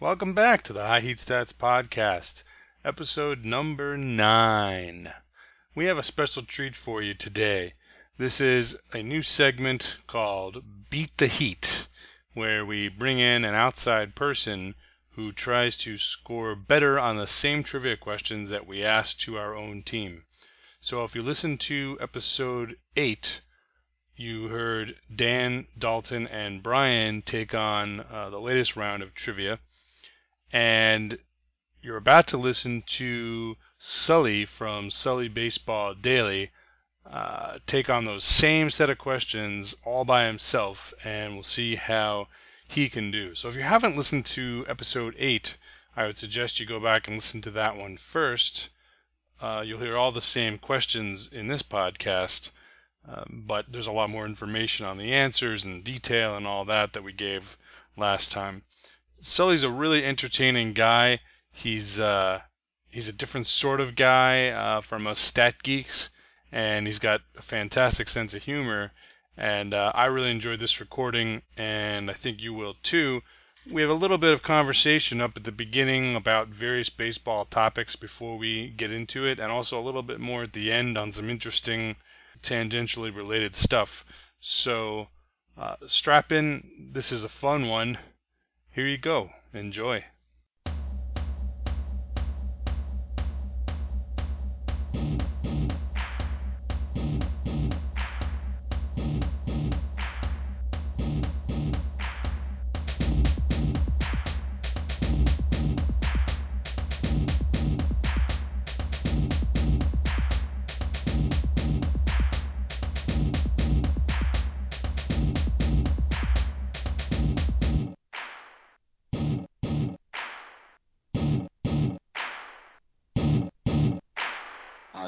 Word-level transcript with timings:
Welcome 0.00 0.32
back 0.32 0.62
to 0.62 0.72
the 0.72 0.86
High 0.86 1.00
Heat 1.00 1.18
Stats 1.18 1.52
Podcast, 1.52 2.42
episode 2.82 3.44
number 3.44 3.98
nine. 3.98 5.12
We 5.74 5.84
have 5.84 5.98
a 5.98 6.02
special 6.02 6.42
treat 6.42 6.74
for 6.74 7.02
you 7.02 7.12
today. 7.12 7.74
This 8.16 8.40
is 8.40 8.78
a 8.94 9.02
new 9.02 9.22
segment 9.22 9.98
called 10.06 10.88
Beat 10.88 11.14
the 11.18 11.26
Heat, 11.26 11.86
where 12.32 12.64
we 12.64 12.88
bring 12.88 13.18
in 13.18 13.44
an 13.44 13.54
outside 13.54 14.14
person 14.14 14.74
who 15.10 15.32
tries 15.32 15.76
to 15.76 15.98
score 15.98 16.56
better 16.56 16.98
on 16.98 17.18
the 17.18 17.26
same 17.26 17.62
trivia 17.62 17.98
questions 17.98 18.48
that 18.48 18.66
we 18.66 18.82
ask 18.82 19.18
to 19.18 19.36
our 19.36 19.54
own 19.54 19.82
team. 19.82 20.24
So 20.80 21.04
if 21.04 21.14
you 21.14 21.20
listen 21.20 21.58
to 21.58 21.98
episode 22.00 22.78
eight, 22.96 23.42
you 24.16 24.48
heard 24.48 24.96
Dan, 25.14 25.66
Dalton, 25.76 26.26
and 26.26 26.62
Brian 26.62 27.20
take 27.20 27.54
on 27.54 28.00
uh, 28.00 28.30
the 28.30 28.40
latest 28.40 28.76
round 28.76 29.02
of 29.02 29.14
trivia 29.14 29.58
and 30.52 31.18
you're 31.82 31.96
about 31.96 32.26
to 32.28 32.36
listen 32.36 32.82
to 32.82 33.56
Sully 33.78 34.44
from 34.44 34.90
Sully 34.90 35.28
Baseball 35.28 35.94
Daily 35.94 36.50
uh, 37.06 37.58
take 37.66 37.88
on 37.88 38.04
those 38.04 38.24
same 38.24 38.70
set 38.70 38.90
of 38.90 38.98
questions 38.98 39.74
all 39.84 40.04
by 40.04 40.26
himself, 40.26 40.94
and 41.02 41.34
we'll 41.34 41.42
see 41.42 41.74
how 41.74 42.28
he 42.68 42.88
can 42.88 43.10
do. 43.10 43.34
So 43.34 43.48
if 43.48 43.56
you 43.56 43.62
haven't 43.62 43.96
listened 43.96 44.26
to 44.26 44.64
episode 44.68 45.16
8, 45.18 45.56
I 45.96 46.06
would 46.06 46.16
suggest 46.16 46.60
you 46.60 46.66
go 46.66 46.78
back 46.78 47.08
and 47.08 47.16
listen 47.16 47.40
to 47.42 47.50
that 47.52 47.76
one 47.76 47.96
first. 47.96 48.68
Uh, 49.40 49.64
you'll 49.66 49.80
hear 49.80 49.96
all 49.96 50.12
the 50.12 50.20
same 50.20 50.58
questions 50.58 51.32
in 51.32 51.48
this 51.48 51.62
podcast, 51.62 52.50
uh, 53.08 53.24
but 53.28 53.72
there's 53.72 53.88
a 53.88 53.92
lot 53.92 54.10
more 54.10 54.26
information 54.26 54.86
on 54.86 54.98
the 54.98 55.12
answers 55.12 55.64
and 55.64 55.82
detail 55.82 56.36
and 56.36 56.46
all 56.46 56.64
that 56.66 56.92
that 56.92 57.02
we 57.02 57.12
gave 57.12 57.56
last 57.96 58.30
time. 58.30 58.62
Sully's 59.22 59.64
a 59.64 59.70
really 59.70 60.02
entertaining 60.02 60.72
guy. 60.72 61.20
He's 61.52 62.00
uh, 62.00 62.40
he's 62.88 63.06
a 63.06 63.12
different 63.12 63.46
sort 63.46 63.78
of 63.78 63.94
guy 63.94 64.48
uh, 64.48 64.80
from 64.80 65.06
us 65.06 65.18
stat 65.18 65.62
geeks, 65.62 66.08
and 66.50 66.86
he's 66.86 66.98
got 66.98 67.20
a 67.36 67.42
fantastic 67.42 68.08
sense 68.08 68.32
of 68.32 68.44
humor. 68.44 68.92
And 69.36 69.74
uh, 69.74 69.92
I 69.94 70.06
really 70.06 70.30
enjoyed 70.30 70.58
this 70.58 70.80
recording, 70.80 71.42
and 71.54 72.10
I 72.10 72.14
think 72.14 72.40
you 72.40 72.54
will 72.54 72.76
too. 72.82 73.22
We 73.70 73.82
have 73.82 73.90
a 73.90 73.94
little 73.94 74.16
bit 74.16 74.32
of 74.32 74.42
conversation 74.42 75.20
up 75.20 75.36
at 75.36 75.44
the 75.44 75.52
beginning 75.52 76.14
about 76.14 76.48
various 76.48 76.88
baseball 76.88 77.44
topics 77.44 77.96
before 77.96 78.38
we 78.38 78.68
get 78.70 78.90
into 78.90 79.26
it, 79.26 79.38
and 79.38 79.52
also 79.52 79.78
a 79.78 79.84
little 79.84 80.02
bit 80.02 80.18
more 80.18 80.44
at 80.44 80.54
the 80.54 80.72
end 80.72 80.96
on 80.96 81.12
some 81.12 81.28
interesting 81.28 81.96
tangentially 82.42 83.14
related 83.14 83.54
stuff. 83.54 84.02
So 84.40 85.08
uh, 85.58 85.76
strap 85.86 86.32
in. 86.32 86.88
This 86.92 87.12
is 87.12 87.22
a 87.22 87.28
fun 87.28 87.68
one. 87.68 87.98
Here 88.72 88.86
you 88.86 88.98
go. 88.98 89.30
Enjoy. 89.52 90.04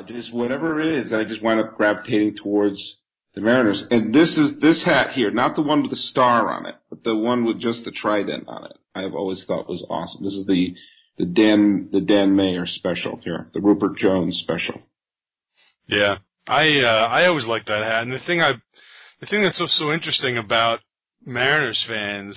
Just 0.06 0.33
whatever 0.33 0.81
it 0.81 0.86
is, 0.86 1.12
I 1.12 1.25
just 1.25 1.42
wind 1.42 1.61
up 1.61 1.77
gravitating 1.77 2.36
towards 2.36 2.78
the 3.34 3.41
Mariners. 3.41 3.84
And 3.91 4.15
this 4.15 4.31
is 4.31 4.60
this 4.60 4.82
hat 4.84 5.10
here, 5.10 5.31
not 5.31 5.54
the 5.54 5.62
one 5.62 5.82
with 5.82 5.91
the 5.91 5.97
star 5.97 6.50
on 6.50 6.66
it, 6.66 6.75
but 6.91 7.04
the 7.04 7.16
one 7.16 7.44
with 7.44 7.60
just 7.60 7.84
the 7.84 7.91
trident 7.91 8.49
on 8.49 8.65
it. 8.65 8.76
I've 8.94 9.15
always 9.15 9.44
thought 9.44 9.69
was 9.69 9.84
awesome. 9.88 10.25
This 10.25 10.34
is 10.34 10.47
the 10.47 10.75
the 11.19 11.26
Dan 11.26 11.88
the 11.93 12.00
Dan 12.00 12.34
Meyer 12.37 12.66
special 12.66 13.19
here, 13.22 13.49
the 13.54 13.60
Ruppert 13.60 13.97
Jones 13.97 14.38
special. 14.38 14.82
Yeah, 15.87 16.19
I 16.47 16.81
uh, 16.81 17.09
I 17.10 17.26
always 17.26 17.47
liked 17.47 17.69
that 17.69 17.82
hat, 17.82 18.03
and 18.03 18.12
the 18.12 18.19
thing 18.21 18.41
I 18.41 18.55
the 19.21 19.26
thing 19.26 19.43
that's 19.43 19.59
so 19.59 19.66
so 19.66 19.93
interesting 19.93 20.38
about 20.38 20.81
Mariners 21.25 21.82
fans 21.87 22.37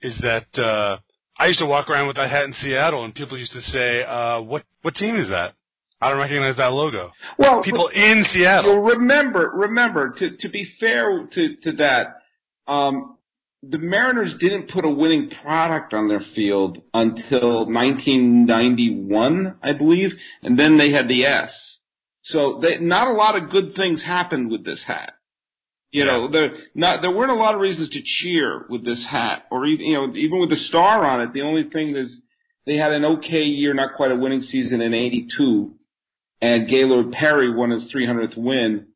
is 0.00 0.18
that 0.20 0.46
uh, 0.58 0.98
I 1.38 1.46
used 1.46 1.60
to 1.60 1.66
walk 1.66 1.88
around 1.88 2.06
with 2.06 2.16
that 2.16 2.30
hat 2.30 2.44
in 2.44 2.54
Seattle, 2.54 3.04
and 3.04 3.14
people 3.14 3.38
used 3.38 3.52
to 3.52 3.62
say, 3.62 4.04
uh, 4.04 4.40
"What 4.40 4.64
what 4.82 4.94
team 4.94 5.16
is 5.16 5.28
that?" 5.30 5.54
I 6.00 6.10
don't 6.10 6.18
recognize 6.18 6.56
that 6.56 6.72
logo. 6.72 7.12
Well, 7.38 7.62
people 7.62 7.88
in 7.88 8.26
Seattle. 8.32 8.78
remember, 8.78 9.52
remember 9.54 10.10
to 10.18 10.36
to 10.36 10.48
be 10.48 10.68
fair 10.78 11.26
to 11.32 11.56
to 11.62 11.72
that, 11.72 12.22
um, 12.66 13.16
the 13.62 13.78
Mariners 13.78 14.34
didn't 14.38 14.70
put 14.70 14.84
a 14.84 14.88
winning 14.88 15.30
product 15.42 15.94
on 15.94 16.08
their 16.08 16.22
field 16.34 16.78
until 16.92 17.64
1991, 17.66 19.54
I 19.62 19.72
believe, 19.72 20.10
and 20.42 20.58
then 20.58 20.76
they 20.76 20.90
had 20.90 21.08
the 21.08 21.24
S. 21.24 21.50
So 22.24 22.58
they, 22.60 22.78
not 22.78 23.08
a 23.08 23.12
lot 23.12 23.36
of 23.36 23.50
good 23.50 23.74
things 23.74 24.02
happened 24.02 24.50
with 24.50 24.64
this 24.64 24.82
hat. 24.86 25.14
You 25.90 26.04
know, 26.04 26.28
there 26.28 26.56
not 26.74 27.02
there 27.02 27.12
weren't 27.12 27.30
a 27.30 27.36
lot 27.36 27.54
of 27.54 27.60
reasons 27.60 27.88
to 27.90 28.02
cheer 28.02 28.66
with 28.68 28.84
this 28.84 29.06
hat, 29.08 29.44
or 29.50 29.64
even 29.64 29.86
you 29.86 29.94
know 29.94 30.14
even 30.16 30.40
with 30.40 30.50
the 30.50 30.56
star 30.56 31.04
on 31.04 31.20
it. 31.20 31.32
The 31.32 31.42
only 31.42 31.70
thing 31.70 31.94
is 31.94 32.20
they 32.66 32.76
had 32.76 32.92
an 32.92 33.04
okay 33.04 33.44
year, 33.44 33.72
not 33.74 33.94
quite 33.94 34.10
a 34.10 34.16
winning 34.16 34.42
season 34.42 34.80
in 34.80 34.92
'82 34.92 35.72
and 36.44 36.68
Gaylord 36.68 37.10
Perry 37.12 37.50
won 37.50 37.70
his 37.70 37.90
300th 37.90 38.36
win. 38.36 38.88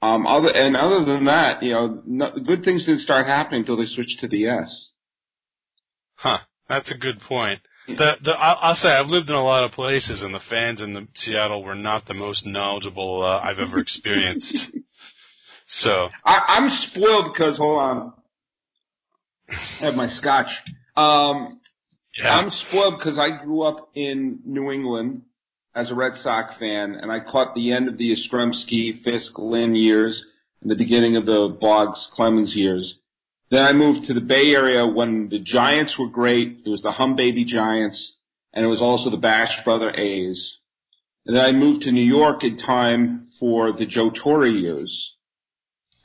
Um, 0.00 0.26
other 0.26 0.50
and 0.54 0.76
other 0.76 1.04
than 1.04 1.26
that, 1.26 1.62
you 1.62 1.72
know, 1.72 2.02
no, 2.06 2.30
good 2.30 2.64
things 2.64 2.86
didn't 2.86 3.00
start 3.00 3.26
happening 3.26 3.60
until 3.60 3.76
they 3.76 3.84
switched 3.84 4.18
to 4.20 4.28
the 4.28 4.46
S. 4.46 4.90
Huh. 6.14 6.38
That's 6.68 6.90
a 6.90 6.96
good 6.96 7.20
point. 7.20 7.60
The 7.86 8.16
the 8.24 8.32
I'll, 8.32 8.58
I'll 8.60 8.76
say 8.76 8.96
I've 8.96 9.08
lived 9.08 9.28
in 9.28 9.36
a 9.36 9.44
lot 9.44 9.64
of 9.64 9.72
places, 9.72 10.22
and 10.22 10.34
the 10.34 10.40
fans 10.50 10.80
in 10.80 10.94
the 10.94 11.06
Seattle 11.14 11.62
were 11.62 11.74
not 11.74 12.06
the 12.06 12.14
most 12.14 12.46
knowledgeable 12.46 13.22
uh, 13.22 13.40
I've 13.42 13.58
ever 13.58 13.78
experienced. 13.78 14.56
so 15.68 16.08
I, 16.24 16.42
I'm 16.48 16.70
spoiled 16.90 17.32
because 17.32 17.58
hold 17.58 17.78
on, 17.78 18.12
I 19.50 19.84
have 19.84 19.94
my 19.94 20.08
scotch. 20.08 20.48
Um, 20.96 21.60
yeah. 22.16 22.36
I'm 22.36 22.50
spoiled 22.68 22.98
because 22.98 23.18
I 23.18 23.44
grew 23.44 23.62
up 23.62 23.90
in 23.94 24.40
New 24.44 24.72
England 24.72 25.22
as 25.76 25.90
a 25.90 25.94
Red 25.94 26.12
Sox 26.22 26.54
fan, 26.58 26.94
and 26.94 27.12
I 27.12 27.20
caught 27.20 27.54
the 27.54 27.72
end 27.72 27.86
of 27.86 27.98
the 27.98 28.16
Yastrzemski, 28.16 29.04
Fisk, 29.04 29.38
Lynn 29.38 29.74
years 29.74 30.24
and 30.62 30.70
the 30.70 30.74
beginning 30.74 31.16
of 31.16 31.26
the 31.26 31.48
Boggs, 31.60 32.08
Clemens 32.14 32.56
years. 32.56 32.98
Then 33.50 33.62
I 33.62 33.74
moved 33.74 34.06
to 34.06 34.14
the 34.14 34.22
Bay 34.22 34.54
Area 34.54 34.86
when 34.86 35.28
the 35.28 35.38
Giants 35.38 35.98
were 35.98 36.08
great. 36.08 36.62
It 36.64 36.70
was 36.70 36.80
the 36.80 36.92
Hum 36.92 37.14
Baby 37.14 37.44
Giants, 37.44 38.14
and 38.54 38.64
it 38.64 38.68
was 38.68 38.80
also 38.80 39.10
the 39.10 39.18
Bash 39.18 39.52
Brother 39.64 39.90
A's. 39.90 40.56
And 41.26 41.36
then 41.36 41.44
I 41.44 41.52
moved 41.52 41.82
to 41.82 41.92
New 41.92 42.02
York 42.02 42.42
in 42.42 42.56
time 42.56 43.28
for 43.38 43.72
the 43.72 43.84
Joe 43.84 44.10
Torre 44.10 44.46
years. 44.46 45.12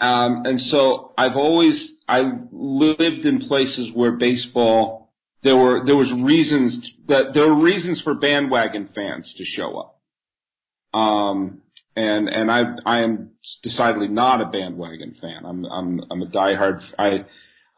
Um, 0.01 0.45
and 0.45 0.59
so 0.59 1.13
I've 1.17 1.37
always, 1.37 1.91
I 2.09 2.33
lived 2.51 3.25
in 3.25 3.47
places 3.47 3.91
where 3.93 4.11
baseball 4.11 5.00
there 5.43 5.57
were 5.57 5.85
there 5.85 5.95
was 5.95 6.11
reasons 6.13 6.87
that 7.07 7.33
there 7.33 7.47
were 7.47 7.61
reasons 7.61 8.01
for 8.01 8.13
bandwagon 8.13 8.89
fans 8.93 9.33
to 9.37 9.45
show 9.45 9.77
up. 9.77 9.99
Um, 10.93 11.61
and 11.95 12.29
and 12.29 12.51
I 12.51 12.63
I 12.85 12.99
am 12.99 13.31
decidedly 13.63 14.07
not 14.07 14.41
a 14.41 14.45
bandwagon 14.45 15.15
fan. 15.19 15.45
I'm 15.45 15.65
I'm 15.65 16.01
I'm 16.11 16.21
a 16.21 16.27
diehard. 16.27 16.81
I 16.97 17.25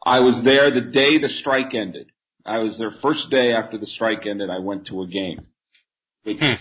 I 0.04 0.20
was 0.20 0.44
there 0.44 0.70
the 0.70 0.80
day 0.80 1.18
the 1.18 1.28
strike 1.28 1.74
ended. 1.74 2.10
I 2.46 2.58
was 2.58 2.76
there 2.78 2.90
first 3.00 3.30
day 3.30 3.52
after 3.52 3.78
the 3.78 3.86
strike 3.86 4.26
ended. 4.26 4.50
I 4.50 4.58
went 4.58 4.86
to 4.88 5.02
a 5.02 5.06
game. 5.06 5.46
Hmm. 6.26 6.54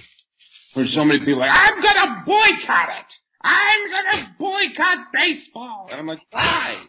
There's 0.75 0.94
so 0.95 1.06
many 1.06 1.19
people 1.19 1.39
like 1.39 1.51
I'm 1.53 1.81
gonna 1.81 2.23
boycott 2.25 2.89
it. 2.89 3.06
I'm 3.41 3.91
gonna 3.91 4.35
boycott 4.39 5.11
baseball. 5.13 5.88
And 5.91 5.99
I'm 5.99 6.07
like, 6.07 6.21
why? 6.31 6.83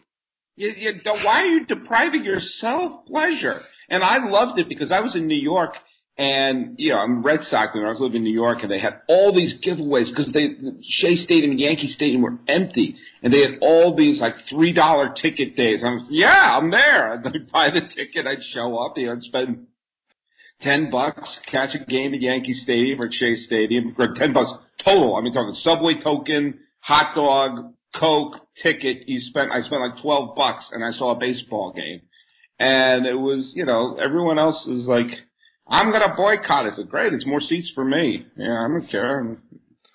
You, 0.55 0.73
you, 0.77 0.93
why 1.03 1.41
are 1.41 1.47
you 1.47 1.65
depriving 1.65 2.23
yourself 2.23 3.05
pleasure? 3.07 3.61
And 3.89 4.03
I 4.03 4.27
loved 4.27 4.59
it 4.59 4.69
because 4.69 4.91
I 4.91 4.99
was 4.99 5.15
in 5.15 5.27
New 5.27 5.39
York 5.39 5.75
and, 6.17 6.75
you 6.77 6.89
know, 6.89 6.99
I'm 6.99 7.21
Red 7.21 7.41
Sox 7.49 7.75
when 7.75 7.83
I 7.83 7.89
was 7.89 7.99
living 7.99 8.17
in 8.17 8.23
New 8.23 8.33
York 8.33 8.59
and 8.61 8.71
they 8.71 8.79
had 8.79 9.01
all 9.09 9.33
these 9.33 9.55
giveaways 9.61 10.09
because 10.09 10.31
they, 10.31 10.55
Shea 10.81 11.17
Stadium 11.17 11.51
and 11.51 11.59
Yankee 11.59 11.89
Stadium 11.89 12.21
were 12.21 12.37
empty 12.47 12.95
and 13.21 13.33
they 13.33 13.41
had 13.41 13.57
all 13.59 13.95
these 13.95 14.21
like 14.21 14.35
$3 14.49 15.15
ticket 15.17 15.57
days. 15.57 15.83
I'm, 15.83 16.05
yeah, 16.09 16.57
I'm 16.57 16.71
there. 16.71 17.13
I'd 17.25 17.51
buy 17.51 17.69
the 17.69 17.81
ticket. 17.81 18.25
I'd 18.25 18.43
show 18.53 18.77
up, 18.77 18.97
you 18.97 19.07
know, 19.07 19.13
I'd 19.13 19.23
spend 19.23 19.67
10 20.61 20.89
bucks, 20.89 21.37
catch 21.51 21.75
a 21.75 21.83
game 21.83 22.13
at 22.13 22.21
Yankee 22.21 22.53
Stadium 22.53 23.01
or 23.01 23.11
Shea 23.11 23.35
Stadium, 23.35 23.93
or 23.99 24.13
10 24.15 24.31
bucks 24.31 24.51
total. 24.85 25.17
I 25.17 25.21
mean, 25.21 25.33
talking 25.33 25.55
subway 25.55 25.95
token, 25.95 26.59
hot 26.79 27.13
dog, 27.13 27.73
Coke, 27.93 28.35
ticket. 28.63 29.07
You 29.07 29.19
spent, 29.19 29.51
I 29.51 29.61
spent 29.63 29.81
like 29.81 30.01
12 30.01 30.35
bucks 30.35 30.69
and 30.71 30.83
I 30.83 30.91
saw 30.97 31.11
a 31.11 31.19
baseball 31.19 31.73
game 31.73 32.01
And 32.59 33.05
it 33.05 33.15
was, 33.15 33.51
you 33.55 33.65
know, 33.65 33.97
everyone 33.97 34.39
else 34.39 34.65
is 34.67 34.85
like, 34.85 35.07
I'm 35.67 35.89
going 35.91 36.01
to 36.01 36.15
boycott. 36.15 36.65
I 36.65 36.75
said, 36.75 36.89
great, 36.89 37.13
it's 37.13 37.25
more 37.25 37.41
seats 37.41 37.71
for 37.75 37.83
me. 37.83 38.25
Yeah, 38.37 38.65
I 38.65 38.67
don't 38.67 38.87
care. 38.89 39.19
I'm, 39.19 39.41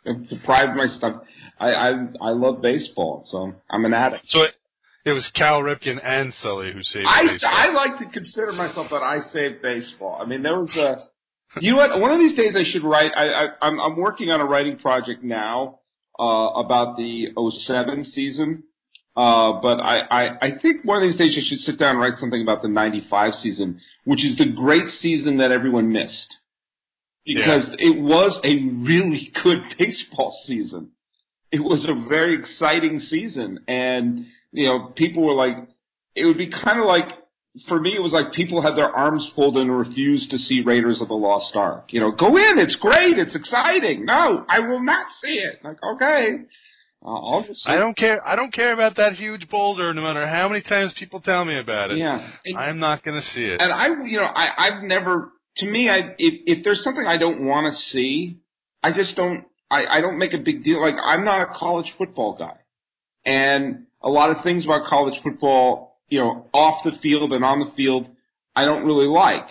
I'm 0.07 0.25
deprived 0.27 0.77
my 0.77 0.87
stuff. 0.87 1.23
I, 1.59 1.73
I, 1.73 1.89
I 2.21 2.31
love 2.31 2.61
baseball, 2.61 3.25
so 3.31 3.55
I'm 3.71 3.85
an 3.85 3.95
addict. 3.95 4.27
So 4.29 4.43
it, 4.43 4.55
it 5.05 5.13
was 5.13 5.31
Cal 5.35 5.61
Ripken 5.61 6.01
and 6.03 6.33
Sully 6.41 6.73
who 6.73 6.83
saved 6.83 7.07
I, 7.09 7.27
baseball. 7.27 7.51
I 7.53 7.71
like 7.71 7.99
to 7.99 8.07
consider 8.07 8.53
myself 8.53 8.89
that 8.91 9.03
I 9.03 9.21
saved 9.33 9.63
baseball. 9.63 10.19
I 10.21 10.27
mean, 10.27 10.43
there 10.43 10.59
was 10.59 10.75
a, 10.77 11.61
you 11.61 11.73
know 11.73 11.79
what? 11.79 12.01
One 12.01 12.13
of 12.13 12.19
these 12.19 12.37
days 12.37 12.55
I 12.55 12.65
should 12.71 12.85
write. 12.85 13.13
I, 13.17 13.33
I 13.33 13.47
I'm 13.61 13.81
I'm 13.81 13.97
working 13.97 14.31
on 14.31 14.41
a 14.41 14.45
writing 14.45 14.79
project 14.79 15.25
now 15.25 15.81
uh, 16.19 16.51
about 16.55 16.97
the 16.97 17.29
07 17.67 18.05
season. 18.05 18.63
Uh, 19.17 19.61
but 19.61 19.81
I, 19.81 20.01
I, 20.11 20.39
I 20.41 20.51
think 20.63 20.85
one 20.85 21.03
of 21.03 21.03
these 21.03 21.17
days 21.17 21.37
I 21.37 21.49
should 21.49 21.59
sit 21.61 21.79
down 21.79 21.91
and 21.91 22.01
write 22.01 22.19
something 22.19 22.41
about 22.41 22.63
the 22.63 22.69
95 22.69 23.35
season, 23.43 23.81
which 24.05 24.25
is 24.25 24.37
the 24.37 24.47
great 24.47 24.87
season 25.01 25.39
that 25.39 25.53
everyone 25.53 25.93
missed. 25.93 26.37
Because 27.25 27.69
yeah. 27.69 27.91
it 27.91 28.01
was 28.01 28.39
a 28.45 28.63
really 28.85 29.33
good 29.43 29.63
baseball 29.79 30.37
season. 30.47 30.91
It 31.53 31.61
was 31.61 31.85
a 31.89 32.09
very 32.09 32.35
exciting 32.35 33.01
season. 33.01 33.61
And, 33.67 34.27
you 34.53 34.67
know, 34.67 34.93
people 34.97 35.25
were 35.25 35.35
like, 35.35 35.57
it 36.15 36.25
would 36.25 36.39
be 36.39 36.51
kind 36.51 36.79
of 36.79 36.87
like 36.87 37.09
for 37.69 37.81
me, 37.81 37.95
it 37.97 38.01
was 38.01 38.13
like 38.13 38.33
people 38.33 38.63
had 38.63 38.77
their 38.77 38.91
arms 38.91 39.29
folded 39.35 39.63
and 39.63 39.77
refused 39.77 40.31
to 40.31 40.39
see 40.39 40.63
Raiders 40.63 41.01
of 41.01 41.09
the 41.09 41.15
Lost 41.15 41.57
Ark. 41.57 41.87
You 41.89 42.01
know, 42.01 42.13
go 42.13 42.37
in, 42.37 42.59
it's 42.59 42.77
great, 42.77 43.19
it's 43.19 43.35
exciting. 43.35 44.05
No, 44.05 44.45
I 44.49 44.61
will 44.61 44.83
not 44.83 45.07
see 45.23 45.35
it. 45.35 45.59
Like, 45.65 45.79
okay. 45.83 46.39
Uh, 47.05 47.15
I'll 47.15 47.45
just 47.45 47.67
I 47.67 47.77
don't 47.77 47.97
care. 47.97 48.27
I 48.27 48.37
don't 48.37 48.53
care 48.53 48.73
about 48.73 48.97
that 48.97 49.15
huge 49.15 49.49
boulder, 49.49 49.93
no 49.95 50.03
matter 50.03 50.27
how 50.27 50.49
many 50.49 50.63
times 50.63 50.93
people 50.99 51.21
tell 51.21 51.45
me 51.45 51.59
about 51.59 51.91
it. 51.91 51.99
Yeah, 51.99 52.31
and, 52.45 52.57
I'm 52.57 52.79
not 52.79 53.03
going 53.03 53.21
to 53.21 53.27
see 53.29 53.45
it. 53.45 53.63
And 53.63 53.73
I, 53.73 53.87
you 54.05 54.19
know, 54.19 54.31
I, 54.35 54.51
I've 54.57 54.83
never. 54.83 55.33
To 55.57 55.67
me, 55.67 55.89
I 55.89 56.15
if, 56.19 56.59
if 56.59 56.65
there's 56.65 56.85
something 56.85 57.07
I 57.07 57.17
don't 57.17 57.45
want 57.45 57.73
to 57.73 57.81
see, 57.91 58.39
I 58.83 58.93
just 58.93 59.17
don't. 59.17 59.45
I, 59.71 59.87
I 59.87 60.01
don't 60.01 60.19
make 60.19 60.35
a 60.35 60.39
big 60.39 60.63
deal. 60.63 60.81
Like 60.81 60.97
I'm 61.03 61.25
not 61.25 61.41
a 61.43 61.47
college 61.47 61.93
football 61.97 62.37
guy, 62.37 62.59
and 63.25 63.87
a 64.03 64.09
lot 64.09 64.31
of 64.31 64.43
things 64.43 64.65
about 64.65 64.87
college 64.87 65.21
football 65.23 65.91
you 66.11 66.19
know, 66.19 66.47
off 66.53 66.85
the 66.85 66.93
field 66.99 67.33
and 67.33 67.45
on 67.45 67.61
the 67.61 67.71
field, 67.77 68.07
I 68.55 68.67
don't 68.67 68.85
really 68.85 69.07
like. 69.07 69.49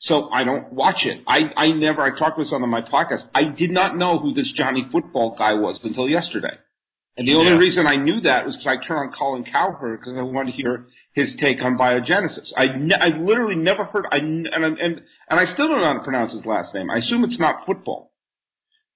So 0.00 0.28
I 0.30 0.44
don't 0.44 0.72
watch 0.72 1.04
it. 1.04 1.22
I, 1.26 1.52
I 1.56 1.72
never, 1.72 2.02
I 2.02 2.10
talked 2.10 2.36
about 2.36 2.38
this 2.38 2.52
on 2.52 2.68
my 2.68 2.82
podcast. 2.82 3.28
I 3.34 3.44
did 3.44 3.70
not 3.70 3.96
know 3.96 4.18
who 4.18 4.34
this 4.34 4.50
Johnny 4.52 4.86
football 4.90 5.36
guy 5.38 5.54
was 5.54 5.78
until 5.82 6.08
yesterday. 6.08 6.56
And 7.16 7.28
the 7.28 7.34
only 7.34 7.52
reason 7.52 7.86
I 7.86 7.96
knew 7.96 8.20
that 8.22 8.46
was 8.46 8.56
because 8.56 8.78
I 8.78 8.86
turned 8.86 9.10
on 9.10 9.12
Colin 9.12 9.44
Cowherd 9.44 10.00
because 10.00 10.16
I 10.16 10.22
wanted 10.22 10.52
to 10.52 10.56
hear 10.56 10.86
his 11.12 11.34
take 11.40 11.60
on 11.60 11.76
biogenesis. 11.76 12.50
I, 12.56 12.68
ne- 12.68 12.94
I 12.94 13.08
literally 13.08 13.56
never 13.56 13.84
heard, 13.84 14.06
I, 14.10 14.18
and, 14.18 14.46
and, 14.46 14.78
and 14.78 15.00
I 15.28 15.44
still 15.52 15.68
don't 15.68 15.80
know 15.80 15.86
how 15.86 15.94
to 15.94 16.04
pronounce 16.04 16.32
his 16.32 16.46
last 16.46 16.72
name. 16.72 16.90
I 16.90 16.98
assume 16.98 17.24
it's 17.24 17.38
not 17.38 17.66
football. 17.66 18.12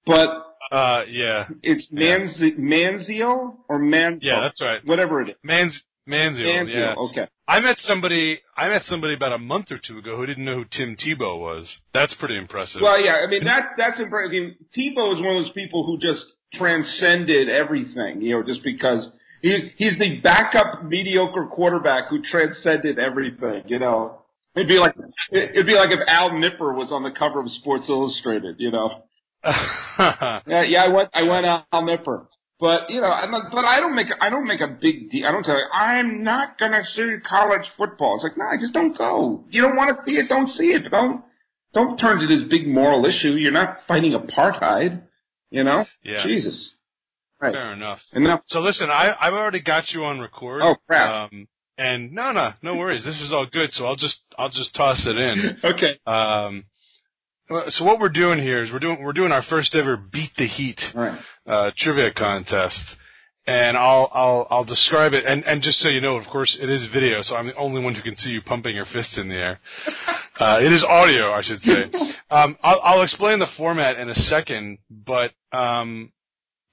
But, 0.05 0.45
uh, 0.71 1.03
yeah. 1.09 1.49
It's 1.61 1.87
Manz- 1.91 2.37
yeah. 2.39 2.51
Manziel 2.51 3.57
or 3.69 3.79
Manziel? 3.79 4.19
Yeah, 4.21 4.39
that's 4.39 4.61
right. 4.61 4.83
Whatever 4.85 5.21
it 5.21 5.29
is. 5.29 5.35
Manz, 5.43 5.79
Manziel, 6.07 6.47
Manziel, 6.47 6.73
yeah. 6.73 6.95
Okay. 6.95 7.27
I 7.47 7.59
met 7.59 7.77
somebody. 7.83 8.41
I 8.57 8.69
met 8.69 8.83
somebody 8.85 9.13
about 9.13 9.33
a 9.33 9.37
month 9.37 9.71
or 9.71 9.77
two 9.77 9.99
ago 9.99 10.17
who 10.17 10.25
didn't 10.25 10.45
know 10.45 10.55
who 10.55 10.65
Tim 10.71 10.95
Tebow 10.95 11.39
was. 11.39 11.67
That's 11.93 12.13
pretty 12.15 12.37
impressive. 12.37 12.81
Well, 12.81 12.99
yeah. 12.99 13.21
I 13.23 13.27
mean, 13.27 13.43
that 13.43 13.71
that's 13.77 13.99
impressive. 13.99 14.29
I 14.29 14.31
mean, 14.31 14.55
Tebow 14.75 15.13
is 15.13 15.21
one 15.21 15.35
of 15.37 15.43
those 15.43 15.51
people 15.53 15.85
who 15.85 15.99
just 15.99 16.25
transcended 16.57 17.49
everything. 17.49 18.21
You 18.21 18.37
know, 18.37 18.43
just 18.43 18.63
because 18.63 19.07
he 19.41 19.71
he's 19.77 19.97
the 19.99 20.19
backup 20.21 20.83
mediocre 20.83 21.47
quarterback 21.47 22.09
who 22.09 22.21
transcended 22.21 22.99
everything. 22.99 23.63
You 23.67 23.79
know, 23.79 24.21
it'd 24.55 24.67
be 24.67 24.79
like 24.79 24.95
it'd 25.31 25.65
be 25.65 25.75
like 25.75 25.91
if 25.91 25.99
Al 26.07 26.37
Nipper 26.37 26.73
was 26.73 26.91
on 26.91 27.03
the 27.03 27.11
cover 27.11 27.39
of 27.39 27.49
Sports 27.51 27.85
Illustrated. 27.89 28.55
You 28.59 28.71
know. 28.71 29.03
yeah, 29.43 30.63
yeah. 30.63 30.83
I 30.83 30.87
went. 30.87 31.09
I 31.13 31.23
went 31.23 31.45
Al 31.45 31.85
Nipper. 31.85 32.27
But 32.59 32.89
you 32.89 33.01
know, 33.01 33.09
I'm 33.09 33.31
not, 33.31 33.51
but 33.51 33.65
I 33.65 33.79
don't 33.79 33.95
make 33.95 34.07
I 34.21 34.29
don't 34.29 34.47
make 34.47 34.61
a 34.61 34.67
big 34.67 35.11
deal. 35.11 35.27
I 35.27 35.31
don't 35.31 35.43
tell 35.43 35.57
you 35.57 35.65
I'm 35.73 36.23
not 36.23 36.57
gonna 36.57 36.83
see 36.95 37.17
college 37.27 37.67
football. 37.77 38.15
It's 38.15 38.23
like 38.23 38.37
no, 38.37 38.45
I 38.45 38.57
just 38.59 38.73
don't 38.73 38.97
go. 38.97 39.43
You 39.49 39.61
don't 39.61 39.75
want 39.75 39.89
to 39.89 40.03
see 40.05 40.17
it, 40.17 40.29
don't 40.29 40.47
see 40.47 40.71
it. 40.71 40.89
Don't 40.89 41.21
don't 41.73 41.97
turn 41.97 42.19
to 42.19 42.27
this 42.27 42.43
big 42.49 42.67
moral 42.67 43.05
issue. 43.05 43.33
You're 43.33 43.51
not 43.51 43.79
fighting 43.87 44.13
apartheid. 44.13 45.01
You 45.55 45.63
know, 45.63 45.85
yeah. 46.03 46.23
Jesus. 46.23 46.73
Right. 47.39 47.53
Fair 47.53 47.71
enough. 47.71 47.99
Enough. 48.11 48.41
So 48.47 48.59
listen, 48.59 48.89
I 48.89 49.15
I've 49.17 49.33
already 49.33 49.61
got 49.61 49.89
you 49.91 50.03
on 50.03 50.19
record. 50.19 50.61
Oh 50.61 50.75
crap. 50.85 51.31
Um, 51.31 51.47
and 51.77 52.11
no, 52.11 52.33
no, 52.33 52.51
no 52.61 52.75
worries. 52.75 53.05
This 53.05 53.21
is 53.21 53.31
all 53.31 53.45
good. 53.45 53.71
So 53.71 53.85
I'll 53.85 53.95
just 53.95 54.17
I'll 54.37 54.49
just 54.49 54.75
toss 54.75 55.01
it 55.07 55.17
in. 55.17 55.57
okay. 55.63 55.97
Um, 56.05 56.65
so 57.69 57.85
what 57.85 58.01
we're 58.01 58.09
doing 58.09 58.39
here 58.39 58.65
is 58.65 58.71
we're 58.73 58.79
doing 58.79 59.01
we're 59.01 59.13
doing 59.13 59.31
our 59.31 59.43
first 59.43 59.73
ever 59.75 59.95
beat 59.95 60.31
the 60.37 60.45
heat 60.45 60.81
right. 60.93 61.19
uh, 61.47 61.71
trivia 61.77 62.11
contest, 62.11 62.83
and 63.47 63.77
I'll 63.77 64.09
I'll 64.11 64.47
I'll 64.49 64.63
describe 64.63 65.13
it 65.13 65.25
and 65.25 65.43
and 65.45 65.61
just 65.61 65.79
so 65.81 65.89
you 65.89 66.01
know, 66.01 66.15
of 66.15 66.25
course, 66.27 66.57
it 66.59 66.69
is 66.69 66.87
video, 66.87 67.21
so 67.21 67.35
I'm 67.35 67.47
the 67.47 67.55
only 67.55 67.81
one 67.81 67.95
who 67.95 68.01
can 68.01 68.15
see 68.17 68.29
you 68.29 68.41
pumping 68.41 68.75
your 68.75 68.85
fists 68.85 69.17
in 69.17 69.29
the 69.29 69.35
air. 69.35 69.59
uh, 70.39 70.59
it 70.61 70.71
is 70.71 70.83
audio, 70.83 71.31
I 71.31 71.41
should 71.41 71.61
say. 71.61 71.91
Um, 72.31 72.57
I'll 72.63 72.79
I'll 72.83 73.01
explain 73.01 73.39
the 73.39 73.49
format 73.57 73.97
in 73.97 74.09
a 74.09 74.15
second, 74.15 74.79
but 74.89 75.31
um, 75.51 76.11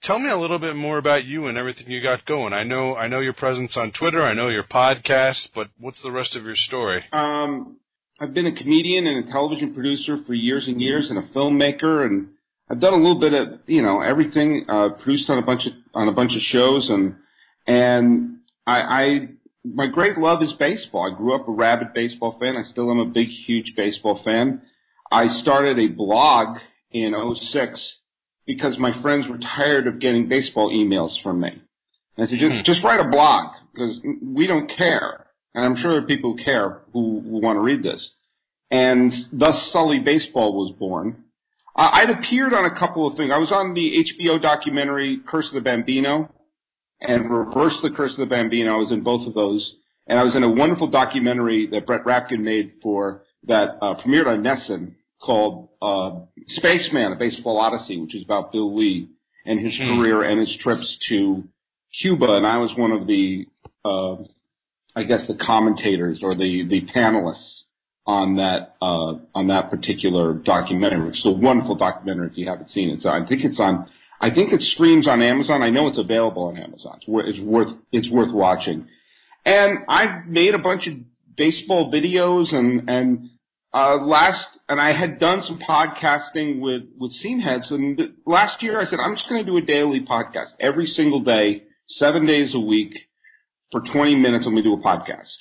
tell 0.02 0.18
me 0.18 0.30
a 0.30 0.36
little 0.36 0.58
bit 0.58 0.74
more 0.74 0.98
about 0.98 1.24
you 1.24 1.46
and 1.46 1.58
everything 1.58 1.90
you 1.90 2.02
got 2.02 2.24
going. 2.24 2.52
I 2.52 2.64
know 2.64 2.96
I 2.96 3.06
know 3.06 3.20
your 3.20 3.34
presence 3.34 3.76
on 3.76 3.92
Twitter, 3.92 4.22
I 4.22 4.34
know 4.34 4.48
your 4.48 4.64
podcast, 4.64 5.48
but 5.54 5.68
what's 5.78 6.02
the 6.02 6.10
rest 6.10 6.36
of 6.36 6.44
your 6.44 6.56
story? 6.56 7.04
Um, 7.12 7.76
I've 8.18 8.32
been 8.32 8.46
a 8.46 8.54
comedian 8.54 9.06
and 9.06 9.28
a 9.28 9.32
television 9.32 9.74
producer 9.74 10.18
for 10.26 10.32
years 10.32 10.68
and 10.68 10.80
years, 10.80 11.10
and 11.10 11.18
a 11.18 11.28
filmmaker, 11.34 12.06
and 12.06 12.28
I've 12.72 12.80
done 12.80 12.94
a 12.94 12.96
little 12.96 13.20
bit 13.20 13.34
of 13.34 13.60
you 13.66 13.82
know 13.82 14.00
everything. 14.00 14.64
Uh, 14.68 14.88
produced 14.90 15.28
on 15.30 15.38
a 15.38 15.42
bunch 15.42 15.66
of 15.66 15.74
on 15.94 16.08
a 16.08 16.12
bunch 16.12 16.34
of 16.34 16.42
shows, 16.42 16.88
and 16.90 17.16
and 17.66 18.38
I, 18.66 18.80
I 18.80 19.28
my 19.64 19.86
great 19.86 20.18
love 20.18 20.42
is 20.42 20.52
baseball. 20.54 21.12
I 21.12 21.16
grew 21.16 21.34
up 21.34 21.46
a 21.46 21.52
rabid 21.52 21.92
baseball 21.94 22.38
fan. 22.40 22.56
I 22.56 22.62
still 22.62 22.90
am 22.90 22.98
a 22.98 23.04
big, 23.04 23.28
huge 23.28 23.74
baseball 23.76 24.20
fan. 24.24 24.62
I 25.10 25.28
started 25.42 25.78
a 25.78 25.88
blog 25.88 26.58
in 26.90 27.14
06 27.52 27.92
because 28.46 28.78
my 28.78 29.00
friends 29.02 29.28
were 29.28 29.38
tired 29.38 29.86
of 29.86 29.98
getting 29.98 30.28
baseball 30.28 30.70
emails 30.70 31.22
from 31.22 31.40
me. 31.40 31.50
And 32.16 32.26
I 32.26 32.30
said, 32.30 32.40
just, 32.40 32.54
hmm. 32.54 32.62
just 32.64 32.82
write 32.82 33.00
a 33.00 33.08
blog 33.08 33.54
because 33.72 34.00
we 34.22 34.46
don't 34.46 34.70
care 34.76 35.26
and 35.54 35.64
I'm 35.64 35.76
sure 35.76 35.92
there 35.92 36.02
are 36.02 36.06
people 36.06 36.36
who 36.36 36.44
care 36.44 36.80
who, 36.92 37.20
who 37.20 37.40
want 37.40 37.56
to 37.56 37.60
read 37.60 37.82
this. 37.82 38.10
And 38.70 39.12
thus 39.32 39.70
Sully 39.72 39.98
Baseball 39.98 40.54
was 40.54 40.74
born. 40.78 41.24
Uh, 41.74 41.90
I'd 41.92 42.10
appeared 42.10 42.52
on 42.52 42.64
a 42.64 42.78
couple 42.78 43.06
of 43.06 43.16
things. 43.16 43.32
I 43.32 43.38
was 43.38 43.52
on 43.52 43.74
the 43.74 44.04
HBO 44.04 44.40
documentary 44.40 45.20
Curse 45.26 45.48
of 45.48 45.54
the 45.54 45.60
Bambino 45.60 46.32
and 47.00 47.30
Reverse 47.30 47.78
the 47.82 47.90
Curse 47.90 48.12
of 48.12 48.18
the 48.18 48.26
Bambino. 48.26 48.74
I 48.74 48.78
was 48.78 48.92
in 48.92 49.02
both 49.02 49.26
of 49.26 49.34
those. 49.34 49.76
And 50.06 50.18
I 50.18 50.24
was 50.24 50.34
in 50.34 50.42
a 50.42 50.50
wonderful 50.50 50.88
documentary 50.88 51.68
that 51.68 51.86
Brett 51.86 52.04
Rapkin 52.04 52.40
made 52.40 52.72
for 52.82 53.22
that 53.44 53.76
uh, 53.80 53.94
premiered 53.94 54.26
on 54.26 54.42
NESN 54.42 54.94
called 55.20 55.68
uh, 55.80 56.20
Spaceman, 56.48 57.12
A 57.12 57.16
Baseball 57.16 57.58
Odyssey, 57.58 57.98
which 58.00 58.14
is 58.14 58.24
about 58.24 58.52
Bill 58.52 58.76
Lee 58.76 59.08
and 59.46 59.60
his 59.60 59.72
mm. 59.74 59.96
career 59.96 60.22
and 60.22 60.40
his 60.40 60.56
trips 60.60 60.98
to 61.08 61.44
Cuba. 62.00 62.34
And 62.34 62.46
I 62.46 62.58
was 62.58 62.72
one 62.76 62.90
of 62.90 63.06
the 63.06 63.46
uh, 63.84 64.16
I 64.94 65.04
guess 65.04 65.26
the 65.26 65.34
commentators 65.34 66.20
or 66.22 66.34
the 66.34 66.66
the 66.68 66.82
panelists 66.94 67.62
on 68.06 68.36
that 68.36 68.76
uh, 68.80 69.14
on 69.34 69.48
that 69.48 69.70
particular 69.70 70.34
documentary. 70.34 71.10
It's 71.10 71.24
a 71.24 71.30
wonderful 71.30 71.76
documentary 71.76 72.28
if 72.28 72.36
you 72.36 72.46
haven't 72.46 72.70
seen 72.70 72.90
it. 72.90 73.00
So 73.00 73.10
I 73.10 73.24
think 73.26 73.44
it's 73.44 73.60
on. 73.60 73.88
I 74.20 74.30
think 74.30 74.52
it 74.52 74.60
streams 74.60 75.08
on 75.08 75.20
Amazon. 75.20 75.62
I 75.62 75.70
know 75.70 75.88
it's 75.88 75.98
available 75.98 76.44
on 76.44 76.56
Amazon. 76.56 77.00
It's 77.06 77.40
worth 77.40 77.76
it's 77.92 78.08
worth 78.10 78.32
watching. 78.32 78.86
And 79.44 79.78
I've 79.88 80.26
made 80.26 80.54
a 80.54 80.58
bunch 80.58 80.86
of 80.86 80.94
baseball 81.36 81.92
videos 81.92 82.54
and 82.54 82.88
and 82.88 83.30
uh, 83.72 83.96
last 83.96 84.46
and 84.68 84.80
I 84.80 84.92
had 84.92 85.18
done 85.18 85.42
some 85.42 85.58
podcasting 85.58 86.60
with 86.60 86.82
with 86.98 87.12
Scene 87.12 87.40
Heads. 87.40 87.70
And 87.70 88.00
last 88.26 88.62
year 88.62 88.80
I 88.80 88.84
said 88.84 88.98
I'm 89.00 89.16
just 89.16 89.28
going 89.28 89.44
to 89.44 89.50
do 89.50 89.56
a 89.56 89.62
daily 89.62 90.04
podcast 90.04 90.50
every 90.60 90.86
single 90.86 91.20
day, 91.20 91.64
seven 91.86 92.26
days 92.26 92.54
a 92.54 92.60
week 92.60 92.94
for 93.70 93.80
20 93.80 94.16
minutes 94.16 94.46
and 94.46 94.54
we 94.54 94.62
do 94.62 94.74
a 94.74 94.78
podcast. 94.78 95.34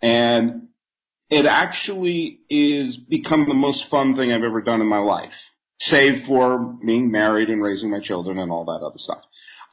And 0.00 0.68
it 1.30 1.46
actually 1.46 2.40
is 2.48 2.96
become 2.96 3.46
the 3.48 3.54
most 3.54 3.84
fun 3.90 4.16
thing 4.16 4.32
I've 4.32 4.42
ever 4.42 4.60
done 4.60 4.80
in 4.80 4.86
my 4.86 4.98
life, 4.98 5.32
save 5.80 6.26
for 6.26 6.58
being 6.84 7.10
married 7.10 7.50
and 7.50 7.62
raising 7.62 7.90
my 7.90 8.00
children 8.00 8.38
and 8.38 8.50
all 8.50 8.64
that 8.66 8.84
other 8.84 8.98
stuff. 8.98 9.22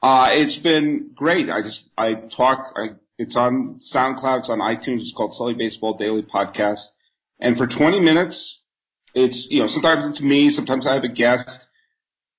Uh, 0.01 0.27
it's 0.29 0.62
been 0.63 1.12
great. 1.15 1.50
I 1.50 1.62
just, 1.62 1.79
I 1.98 2.15
talk, 2.36 2.74
I, 2.75 2.89
it's 3.17 3.36
on 3.36 3.79
SoundCloud, 3.93 4.39
it's 4.39 4.50
on 4.50 4.60
iTunes, 4.60 5.01
it's 5.01 5.13
called 5.15 5.36
Sully 5.38 5.53
Baseball 5.53 5.98
Daily 5.98 6.24
Podcast. 6.24 6.81
And 7.39 7.57
for 7.57 7.67
20 7.67 8.00
minutes, 8.00 8.60
it's, 9.13 9.48
you 9.50 9.62
know, 9.62 9.69
sometimes 9.72 10.05
it's 10.05 10.22
me, 10.22 10.51
sometimes 10.53 10.88
I 10.88 10.95
have 10.95 11.03
a 11.03 11.10
guest. 11.10 11.48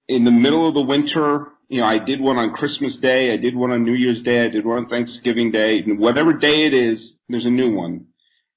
In 0.08 0.24
the 0.24 0.30
middle 0.30 0.68
of 0.68 0.74
the 0.74 0.82
winter, 0.82 1.52
you 1.68 1.80
know, 1.80 1.86
I 1.86 1.98
did 1.98 2.20
one 2.20 2.36
on 2.36 2.52
Christmas 2.52 2.96
Day, 2.98 3.32
I 3.32 3.36
did 3.36 3.56
one 3.56 3.70
on 3.70 3.84
New 3.84 3.94
Year's 3.94 4.22
Day, 4.22 4.44
I 4.44 4.48
did 4.48 4.66
one 4.66 4.78
on 4.78 4.88
Thanksgiving 4.88 5.50
Day, 5.50 5.78
and 5.78 5.98
whatever 5.98 6.32
day 6.32 6.66
it 6.66 6.74
is, 6.74 7.12
there's 7.28 7.46
a 7.46 7.50
new 7.50 7.74
one. 7.74 8.06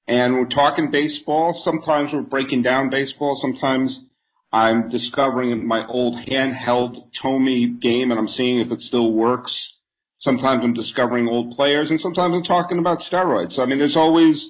And 0.08 0.34
we're 0.34 0.46
talking 0.46 0.90
baseball. 0.90 1.60
Sometimes 1.64 2.12
we're 2.12 2.22
breaking 2.22 2.62
down 2.62 2.88
baseball. 2.88 3.38
Sometimes 3.40 4.00
I'm 4.52 4.88
discovering 4.88 5.66
my 5.66 5.86
old 5.86 6.14
handheld 6.26 7.10
Tomy 7.22 7.78
game 7.80 8.10
and 8.10 8.18
I'm 8.18 8.28
seeing 8.28 8.58
if 8.58 8.72
it 8.72 8.80
still 8.80 9.12
works. 9.12 9.52
Sometimes 10.20 10.64
I'm 10.64 10.72
discovering 10.72 11.28
old 11.28 11.54
players 11.54 11.90
and 11.90 12.00
sometimes 12.00 12.34
I'm 12.34 12.42
talking 12.42 12.78
about 12.78 13.00
steroids. 13.00 13.52
So, 13.52 13.62
I 13.62 13.66
mean, 13.66 13.78
there's 13.78 13.96
always, 13.96 14.42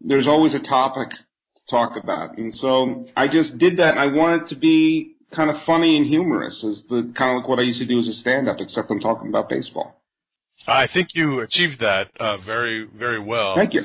there's 0.00 0.26
always 0.26 0.52
a 0.54 0.58
topic 0.58 1.10
to 1.10 1.62
talk 1.70 1.92
about. 1.96 2.36
And 2.36 2.52
so 2.56 3.06
I 3.16 3.28
just 3.28 3.56
did 3.58 3.76
that 3.78 3.96
and 3.96 4.00
I 4.00 4.08
wanted 4.08 4.48
to 4.48 4.56
be 4.56 5.14
kind 5.32 5.48
of 5.48 5.56
funny 5.64 5.96
and 5.96 6.06
humorous 6.06 6.62
as 6.64 6.82
the 6.90 7.12
kind 7.16 7.36
of 7.36 7.42
like 7.42 7.48
what 7.48 7.60
I 7.60 7.62
used 7.62 7.78
to 7.78 7.86
do 7.86 8.00
as 8.00 8.08
a 8.08 8.14
stand-up, 8.14 8.56
except 8.58 8.90
I'm 8.90 9.00
talking 9.00 9.28
about 9.28 9.48
baseball. 9.48 10.00
I 10.66 10.88
think 10.88 11.10
you 11.14 11.40
achieved 11.40 11.80
that 11.80 12.10
uh, 12.18 12.38
very, 12.38 12.86
very 12.96 13.20
well. 13.20 13.54
Thank 13.54 13.74
you. 13.74 13.82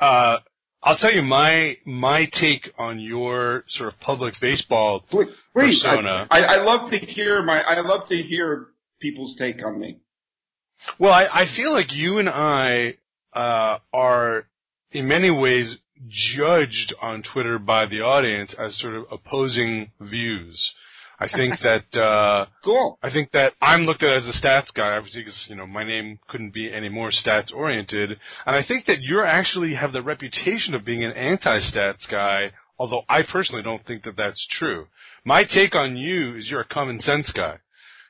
Uh, 0.00 0.38
I'll 0.82 0.96
tell 0.96 1.12
you 1.12 1.22
my 1.22 1.76
my 1.84 2.26
take 2.26 2.70
on 2.78 3.00
your 3.00 3.64
sort 3.68 3.92
of 3.92 4.00
public 4.00 4.34
baseball 4.40 5.00
Please, 5.10 5.28
persona. 5.52 6.26
I, 6.30 6.42
I, 6.42 6.54
I 6.54 6.62
love 6.62 6.90
to 6.90 6.98
hear 6.98 7.42
my 7.42 7.62
I 7.62 7.80
love 7.80 8.08
to 8.08 8.16
hear 8.16 8.68
people's 9.00 9.36
take 9.36 9.64
on 9.64 9.80
me. 9.80 9.98
Well, 10.98 11.12
I, 11.12 11.26
I 11.32 11.56
feel 11.56 11.72
like 11.72 11.92
you 11.92 12.18
and 12.18 12.28
I 12.28 12.98
uh, 13.32 13.78
are 13.92 14.46
in 14.92 15.08
many 15.08 15.30
ways 15.30 15.78
judged 16.08 16.94
on 17.02 17.22
Twitter 17.22 17.58
by 17.58 17.86
the 17.86 18.00
audience 18.00 18.54
as 18.58 18.78
sort 18.78 18.94
of 18.94 19.06
opposing 19.10 19.90
views. 20.00 20.72
I 21.20 21.28
think 21.28 21.60
that 21.62 21.96
uh, 21.96 22.46
Cool. 22.64 22.98
I 23.02 23.10
think 23.10 23.32
that 23.32 23.54
I'm 23.60 23.86
looked 23.86 24.02
at 24.02 24.22
as 24.22 24.36
a 24.36 24.38
stats 24.38 24.72
guy, 24.72 24.96
obviously, 24.96 25.22
because 25.22 25.46
you 25.48 25.56
know 25.56 25.66
my 25.66 25.84
name 25.84 26.18
couldn't 26.28 26.54
be 26.54 26.72
any 26.72 26.88
more 26.88 27.10
stats 27.10 27.52
oriented, 27.52 28.10
and 28.46 28.56
I 28.56 28.62
think 28.62 28.86
that 28.86 29.00
you 29.00 29.20
actually 29.22 29.74
have 29.74 29.92
the 29.92 30.02
reputation 30.02 30.74
of 30.74 30.84
being 30.84 31.04
an 31.04 31.12
anti-stats 31.12 32.08
guy. 32.08 32.52
Although 32.78 33.02
I 33.08 33.22
personally 33.22 33.62
don't 33.62 33.84
think 33.84 34.04
that 34.04 34.16
that's 34.16 34.46
true. 34.46 34.86
My 35.24 35.42
take 35.42 35.74
on 35.74 35.96
you 35.96 36.36
is 36.36 36.48
you're 36.48 36.60
a 36.60 36.64
common 36.64 37.00
sense 37.00 37.32
guy. 37.32 37.58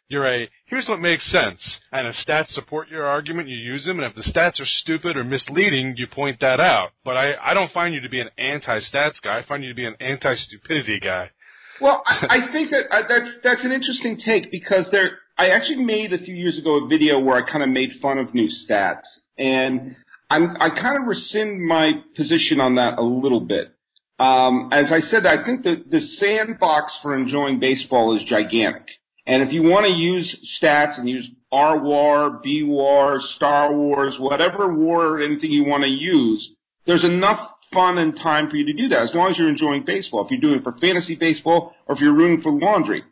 You're 0.08 0.26
a 0.26 0.48
here's 0.66 0.88
what 0.88 1.00
makes 1.00 1.30
sense, 1.30 1.80
and 1.90 2.06
if 2.06 2.16
stats 2.16 2.50
support 2.50 2.88
your 2.88 3.06
argument, 3.06 3.48
you 3.48 3.56
use 3.56 3.86
them, 3.86 3.98
and 3.98 4.06
if 4.06 4.14
the 4.14 4.30
stats 4.30 4.60
are 4.60 4.66
stupid 4.66 5.16
or 5.16 5.24
misleading, 5.24 5.96
you 5.96 6.06
point 6.06 6.40
that 6.40 6.60
out. 6.60 6.90
But 7.04 7.16
I 7.16 7.36
I 7.40 7.54
don't 7.54 7.72
find 7.72 7.94
you 7.94 8.00
to 8.00 8.08
be 8.10 8.20
an 8.20 8.30
anti-stats 8.36 9.22
guy. 9.22 9.38
I 9.38 9.42
find 9.42 9.62
you 9.62 9.70
to 9.70 9.74
be 9.74 9.86
an 9.86 9.96
anti-stupidity 10.00 11.00
guy. 11.00 11.30
Well, 11.80 12.02
I, 12.06 12.26
I 12.30 12.52
think 12.52 12.70
that 12.70 12.86
uh, 12.90 13.02
that's 13.08 13.30
that's 13.42 13.64
an 13.64 13.72
interesting 13.72 14.18
take 14.18 14.50
because 14.50 14.86
there. 14.90 15.18
I 15.40 15.50
actually 15.50 15.84
made 15.84 16.12
a 16.12 16.18
few 16.18 16.34
years 16.34 16.58
ago 16.58 16.84
a 16.84 16.88
video 16.88 17.20
where 17.20 17.36
I 17.36 17.48
kind 17.48 17.62
of 17.62 17.70
made 17.70 17.92
fun 18.02 18.18
of 18.18 18.34
new 18.34 18.48
stats, 18.48 19.04
and 19.38 19.94
I'm 20.30 20.56
I 20.60 20.70
kind 20.70 20.96
of 20.96 21.06
rescind 21.06 21.64
my 21.64 22.02
position 22.16 22.60
on 22.60 22.74
that 22.76 22.98
a 22.98 23.02
little 23.02 23.40
bit. 23.40 23.72
Um, 24.18 24.70
as 24.72 24.90
I 24.90 25.00
said, 25.00 25.26
I 25.26 25.44
think 25.44 25.62
that 25.62 25.90
the 25.90 26.00
sandbox 26.18 26.98
for 27.02 27.16
enjoying 27.16 27.60
baseball 27.60 28.16
is 28.16 28.24
gigantic, 28.24 28.88
and 29.26 29.42
if 29.42 29.52
you 29.52 29.62
want 29.62 29.86
to 29.86 29.92
use 29.92 30.58
stats 30.60 30.98
and 30.98 31.08
use 31.08 31.28
R 31.52 31.78
War, 31.78 32.40
B 32.42 32.64
War, 32.64 33.20
Star 33.36 33.72
Wars, 33.72 34.16
whatever 34.18 34.74
war 34.74 35.06
or 35.06 35.20
anything 35.20 35.52
you 35.52 35.64
want 35.64 35.84
to 35.84 35.90
use, 35.90 36.50
there's 36.84 37.04
enough 37.04 37.52
fun 37.78 37.96
and 37.98 38.16
time 38.16 38.50
for 38.50 38.56
you 38.56 38.66
to 38.66 38.72
do 38.72 38.88
that 38.88 39.02
as 39.02 39.14
long 39.14 39.30
as 39.30 39.38
you're 39.38 39.48
enjoying 39.48 39.84
baseball. 39.84 40.24
If 40.24 40.32
you're 40.32 40.40
doing 40.40 40.58
it 40.58 40.64
for 40.64 40.72
fantasy 40.80 41.14
baseball 41.14 41.76
or 41.86 41.94
if 41.94 42.00
you're 42.00 42.12
rooting 42.12 42.42
for 42.42 42.50
laundry. 42.50 43.04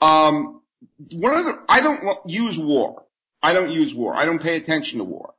Um, 0.00 0.62
one 1.10 1.34
of 1.34 1.44
the, 1.46 1.52
I 1.68 1.80
don't 1.80 2.00
use 2.24 2.56
war. 2.56 3.02
I 3.42 3.52
don't 3.52 3.72
use 3.72 3.92
war. 3.92 4.14
I 4.14 4.24
don't 4.24 4.40
pay 4.40 4.56
attention 4.56 4.98
to 4.98 5.04
war. 5.04 5.34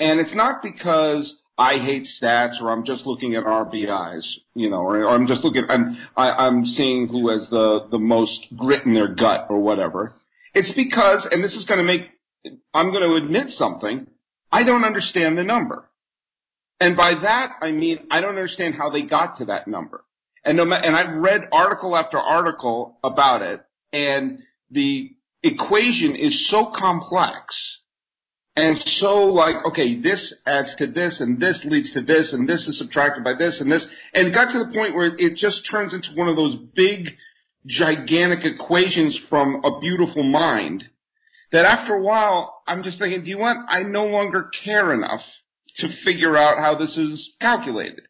And 0.00 0.20
it's 0.20 0.34
not 0.34 0.62
because 0.62 1.34
I 1.58 1.74
hate 1.74 2.08
stats 2.18 2.62
or 2.62 2.70
I'm 2.70 2.86
just 2.86 3.04
looking 3.04 3.34
at 3.34 3.44
RBIs, 3.44 4.24
you 4.54 4.70
know, 4.70 4.78
or, 4.78 5.02
or 5.02 5.10
I'm 5.10 5.26
just 5.26 5.44
looking, 5.44 5.64
I'm, 5.68 5.98
I, 6.16 6.30
I'm 6.30 6.64
seeing 6.64 7.06
who 7.08 7.28
has 7.28 7.46
the, 7.50 7.88
the 7.90 7.98
most 7.98 8.46
grit 8.56 8.86
in 8.86 8.94
their 8.94 9.08
gut 9.08 9.48
or 9.50 9.60
whatever. 9.60 10.14
It's 10.54 10.72
because, 10.74 11.28
and 11.30 11.44
this 11.44 11.52
is 11.52 11.66
going 11.66 11.78
to 11.78 11.84
make, 11.84 12.08
I'm 12.72 12.90
going 12.90 13.02
to 13.02 13.16
admit 13.16 13.50
something, 13.50 14.06
I 14.50 14.62
don't 14.62 14.84
understand 14.84 15.36
the 15.36 15.44
number. 15.44 15.90
And 16.80 16.96
by 16.96 17.14
that, 17.14 17.52
I 17.62 17.70
mean, 17.70 18.00
I 18.10 18.20
don't 18.20 18.30
understand 18.30 18.74
how 18.74 18.90
they 18.90 19.02
got 19.02 19.38
to 19.38 19.46
that 19.46 19.68
number. 19.68 20.04
And 20.44 20.56
no 20.56 20.64
and 20.70 20.94
I've 20.94 21.16
read 21.16 21.48
article 21.52 21.96
after 21.96 22.18
article 22.18 22.98
about 23.02 23.40
it, 23.40 23.62
and 23.92 24.40
the 24.70 25.10
equation 25.42 26.16
is 26.16 26.48
so 26.50 26.66
complex 26.66 27.54
and 28.56 28.78
so 28.98 29.24
like, 29.24 29.56
okay, 29.66 30.00
this 30.00 30.32
adds 30.46 30.70
to 30.78 30.86
this, 30.86 31.20
and 31.20 31.40
this 31.40 31.60
leads 31.64 31.92
to 31.92 32.02
this, 32.02 32.32
and 32.32 32.48
this 32.48 32.68
is 32.68 32.78
subtracted 32.78 33.24
by 33.24 33.34
this, 33.34 33.60
and 33.60 33.70
this, 33.70 33.84
and 34.12 34.28
it 34.28 34.34
got 34.34 34.52
to 34.52 34.58
the 34.58 34.72
point 34.72 34.94
where 34.94 35.14
it 35.18 35.36
just 35.36 35.68
turns 35.68 35.92
into 35.92 36.10
one 36.14 36.28
of 36.28 36.36
those 36.36 36.56
big, 36.74 37.08
gigantic 37.66 38.44
equations 38.44 39.18
from 39.28 39.60
a 39.64 39.80
beautiful 39.80 40.22
mind 40.22 40.84
that 41.50 41.64
after 41.64 41.94
a 41.94 42.02
while, 42.02 42.62
I'm 42.66 42.84
just 42.84 42.98
thinking, 42.98 43.24
do 43.24 43.30
you 43.30 43.38
want, 43.38 43.66
I 43.68 43.82
no 43.82 44.06
longer 44.06 44.50
care 44.64 44.92
enough 44.92 45.22
to 45.78 45.88
figure 46.04 46.36
out 46.36 46.58
how 46.58 46.74
this 46.76 46.96
is 46.96 47.30
calculated. 47.40 48.02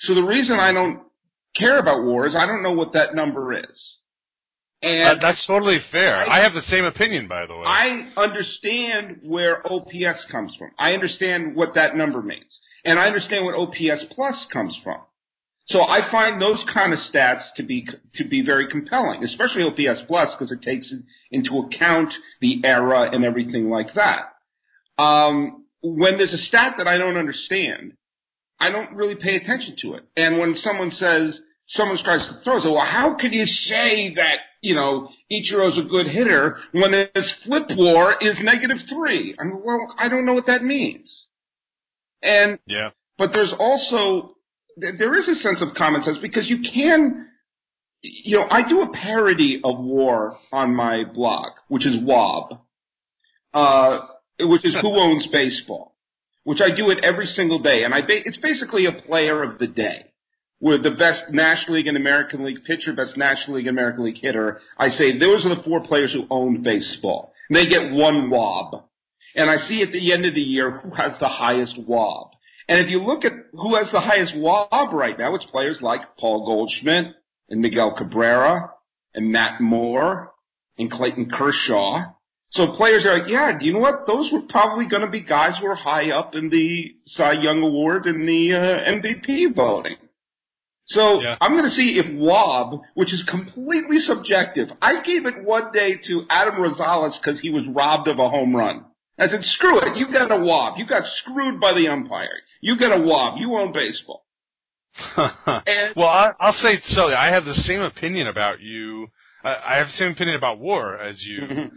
So 0.00 0.14
the 0.14 0.24
reason 0.24 0.58
I 0.58 0.72
don't 0.72 1.00
care 1.56 1.78
about 1.78 2.02
war 2.04 2.26
is 2.26 2.34
I 2.34 2.46
don't 2.46 2.62
know 2.62 2.72
what 2.72 2.92
that 2.94 3.14
number 3.14 3.52
is. 3.52 3.98
Uh, 4.82 4.86
And 4.88 5.20
that's 5.20 5.46
totally 5.46 5.78
fair. 5.90 6.16
I- 6.28 6.38
I 6.38 6.40
have 6.40 6.52
the 6.52 6.62
same 6.62 6.84
opinion, 6.84 7.26
by 7.26 7.46
the 7.46 7.56
way. 7.56 7.64
I 7.66 8.10
understand 8.16 9.20
where 9.22 9.62
OPS 9.70 10.24
comes 10.26 10.54
from. 10.56 10.72
I 10.78 10.92
understand 10.92 11.54
what 11.54 11.74
that 11.74 11.96
number 11.96 12.20
means. 12.22 12.60
And 12.84 12.98
I 12.98 13.06
understand 13.06 13.46
what 13.46 13.54
OPS 13.54 14.04
plus 14.10 14.44
comes 14.52 14.76
from. 14.84 15.00
So 15.70 15.82
I 15.88 16.10
find 16.10 16.40
those 16.42 16.62
kind 16.64 16.92
of 16.92 16.98
stats 16.98 17.44
to 17.56 17.62
be 17.62 17.88
to 18.16 18.24
be 18.24 18.42
very 18.42 18.66
compelling, 18.66 19.24
especially 19.24 19.62
OPS 19.62 20.02
plus 20.06 20.30
because 20.34 20.52
it 20.52 20.60
takes 20.60 20.92
into 21.30 21.58
account 21.60 22.12
the 22.40 22.60
era 22.64 23.08
and 23.10 23.24
everything 23.24 23.70
like 23.70 23.94
that. 23.94 24.34
Um, 24.98 25.63
when 25.84 26.16
there's 26.16 26.32
a 26.32 26.38
stat 26.38 26.76
that 26.78 26.88
I 26.88 26.96
don't 26.96 27.16
understand, 27.16 27.92
I 28.58 28.70
don't 28.70 28.94
really 28.94 29.16
pay 29.16 29.36
attention 29.36 29.76
to 29.82 29.94
it. 29.94 30.04
And 30.16 30.38
when 30.38 30.54
someone 30.56 30.90
says 30.92 31.38
someone 31.68 31.98
tries 32.02 32.26
to 32.26 32.40
throw, 32.42 32.58
I 32.58 32.62
say, 32.62 32.70
well, 32.70 32.86
how 32.86 33.14
could 33.14 33.34
you 33.34 33.46
say 33.46 34.14
that 34.14 34.40
you 34.62 34.74
know 34.74 35.10
Ichiro's 35.30 35.78
a 35.78 35.82
good 35.82 36.06
hitter 36.06 36.58
when 36.72 36.92
his 36.92 37.32
flip 37.44 37.66
war 37.76 38.16
is 38.20 38.34
negative 38.42 38.78
three? 38.88 39.34
I 39.38 39.44
mean, 39.44 39.60
well, 39.62 39.94
I 39.98 40.08
don't 40.08 40.24
know 40.24 40.34
what 40.34 40.46
that 40.46 40.64
means. 40.64 41.26
And 42.22 42.58
yeah. 42.66 42.90
but 43.18 43.34
there's 43.34 43.52
also 43.58 44.36
there 44.78 44.96
there 44.96 45.18
is 45.18 45.28
a 45.28 45.40
sense 45.42 45.60
of 45.60 45.74
common 45.74 46.02
sense 46.02 46.18
because 46.22 46.48
you 46.48 46.60
can 46.62 47.28
you 48.02 48.38
know 48.38 48.46
I 48.50 48.66
do 48.66 48.80
a 48.80 48.90
parody 48.90 49.60
of 49.62 49.78
war 49.78 50.38
on 50.50 50.74
my 50.74 51.04
blog 51.04 51.52
which 51.68 51.86
is 51.86 51.96
wob 52.02 52.58
uh 53.52 53.98
which 54.40 54.64
is 54.64 54.74
who 54.80 54.98
owns 54.98 55.26
baseball 55.28 55.94
which 56.44 56.60
I 56.60 56.70
do 56.70 56.90
it 56.90 57.04
every 57.04 57.26
single 57.26 57.58
day 57.58 57.84
and 57.84 57.94
I 57.94 58.00
ba- 58.00 58.26
it's 58.26 58.36
basically 58.38 58.86
a 58.86 58.92
player 58.92 59.42
of 59.42 59.58
the 59.58 59.66
day 59.66 60.06
with 60.60 60.82
the 60.82 60.90
best 60.92 61.24
National 61.30 61.76
League 61.76 61.88
and 61.88 61.96
American 61.96 62.42
League 62.42 62.64
pitcher, 62.64 62.94
best 62.94 63.18
National 63.18 63.56
League 63.56 63.66
and 63.66 63.76
American 63.78 64.04
League 64.04 64.16
hitter. 64.16 64.60
I 64.78 64.88
say 64.90 65.18
those 65.18 65.44
are 65.44 65.54
the 65.54 65.62
four 65.62 65.82
players 65.82 66.12
who 66.12 66.26
own 66.30 66.62
baseball. 66.62 67.34
And 67.50 67.58
they 67.58 67.66
get 67.66 67.92
one 67.92 68.30
wob. 68.30 68.84
And 69.36 69.50
I 69.50 69.58
see 69.68 69.82
at 69.82 69.92
the 69.92 70.12
end 70.12 70.24
of 70.24 70.34
the 70.34 70.40
year 70.40 70.70
who 70.78 70.90
has 70.94 71.12
the 71.20 71.28
highest 71.28 71.76
wob. 71.78 72.30
And 72.66 72.78
if 72.78 72.88
you 72.88 73.02
look 73.02 73.26
at 73.26 73.32
who 73.52 73.74
has 73.74 73.90
the 73.92 74.00
highest 74.00 74.34
wob 74.36 74.92
right 74.94 75.18
now, 75.18 75.34
it's 75.34 75.44
players 75.44 75.82
like 75.82 76.16
Paul 76.18 76.46
Goldschmidt 76.46 77.08
and 77.50 77.60
Miguel 77.60 77.94
Cabrera 77.94 78.70
and 79.14 79.30
Matt 79.30 79.60
Moore 79.60 80.32
and 80.78 80.90
Clayton 80.90 81.30
Kershaw. 81.30 82.13
So 82.54 82.68
players 82.68 83.04
are 83.04 83.18
like, 83.18 83.28
yeah, 83.28 83.56
do 83.58 83.66
you 83.66 83.72
know 83.72 83.80
what? 83.80 84.06
Those 84.06 84.30
were 84.32 84.42
probably 84.42 84.86
going 84.86 85.02
to 85.02 85.08
be 85.08 85.20
guys 85.20 85.58
who 85.60 85.66
are 85.66 85.74
high 85.74 86.10
up 86.12 86.34
in 86.34 86.50
the 86.50 86.92
Cy 87.06 87.32
Young 87.42 87.62
Award 87.62 88.06
and 88.06 88.28
the 88.28 88.52
uh, 88.54 88.58
MVP 88.90 89.54
voting. 89.54 89.96
So 90.86 91.20
Yeah. 91.22 91.36
I'm 91.40 91.52
going 91.56 91.68
to 91.68 91.74
see 91.74 91.98
if 91.98 92.06
WOB, 92.06 92.80
which 92.94 93.12
is 93.12 93.22
completely 93.24 93.98
subjective, 94.00 94.68
I 94.82 95.02
gave 95.02 95.26
it 95.26 95.42
one 95.42 95.72
day 95.72 95.96
to 95.96 96.26
Adam 96.30 96.54
Rosales 96.56 97.14
because 97.20 97.40
he 97.40 97.50
was 97.50 97.66
robbed 97.68 98.06
of 98.08 98.18
a 98.18 98.28
home 98.28 98.54
run. 98.54 98.84
I 99.18 99.28
said, 99.28 99.44
screw 99.44 99.80
it, 99.80 99.96
you 99.96 100.12
got 100.12 100.30
a 100.30 100.36
WOB. 100.38 100.78
You 100.78 100.86
got 100.86 101.04
screwed 101.06 101.60
by 101.60 101.72
the 101.72 101.88
umpire. 101.88 102.38
You 102.60 102.76
got 102.76 102.92
a 102.96 103.00
WOB. 103.02 103.38
You 103.38 103.54
own 103.56 103.72
baseball. 103.72 104.24
And 105.66 105.94
well, 105.96 106.08
I, 106.08 106.32
I'll 106.38 106.52
say 106.52 106.80
so. 106.86 107.08
I 107.12 107.26
have 107.26 107.44
the 107.44 107.54
same 107.54 107.80
opinion 107.80 108.26
about 108.28 108.60
you. 108.60 109.08
I, 109.42 109.56
I 109.66 109.74
have 109.76 109.88
the 109.88 109.92
same 109.94 110.12
opinion 110.12 110.36
about 110.36 110.58
war 110.60 110.96
as 110.98 111.22
you, 111.24 111.40
Mhm. 111.40 111.70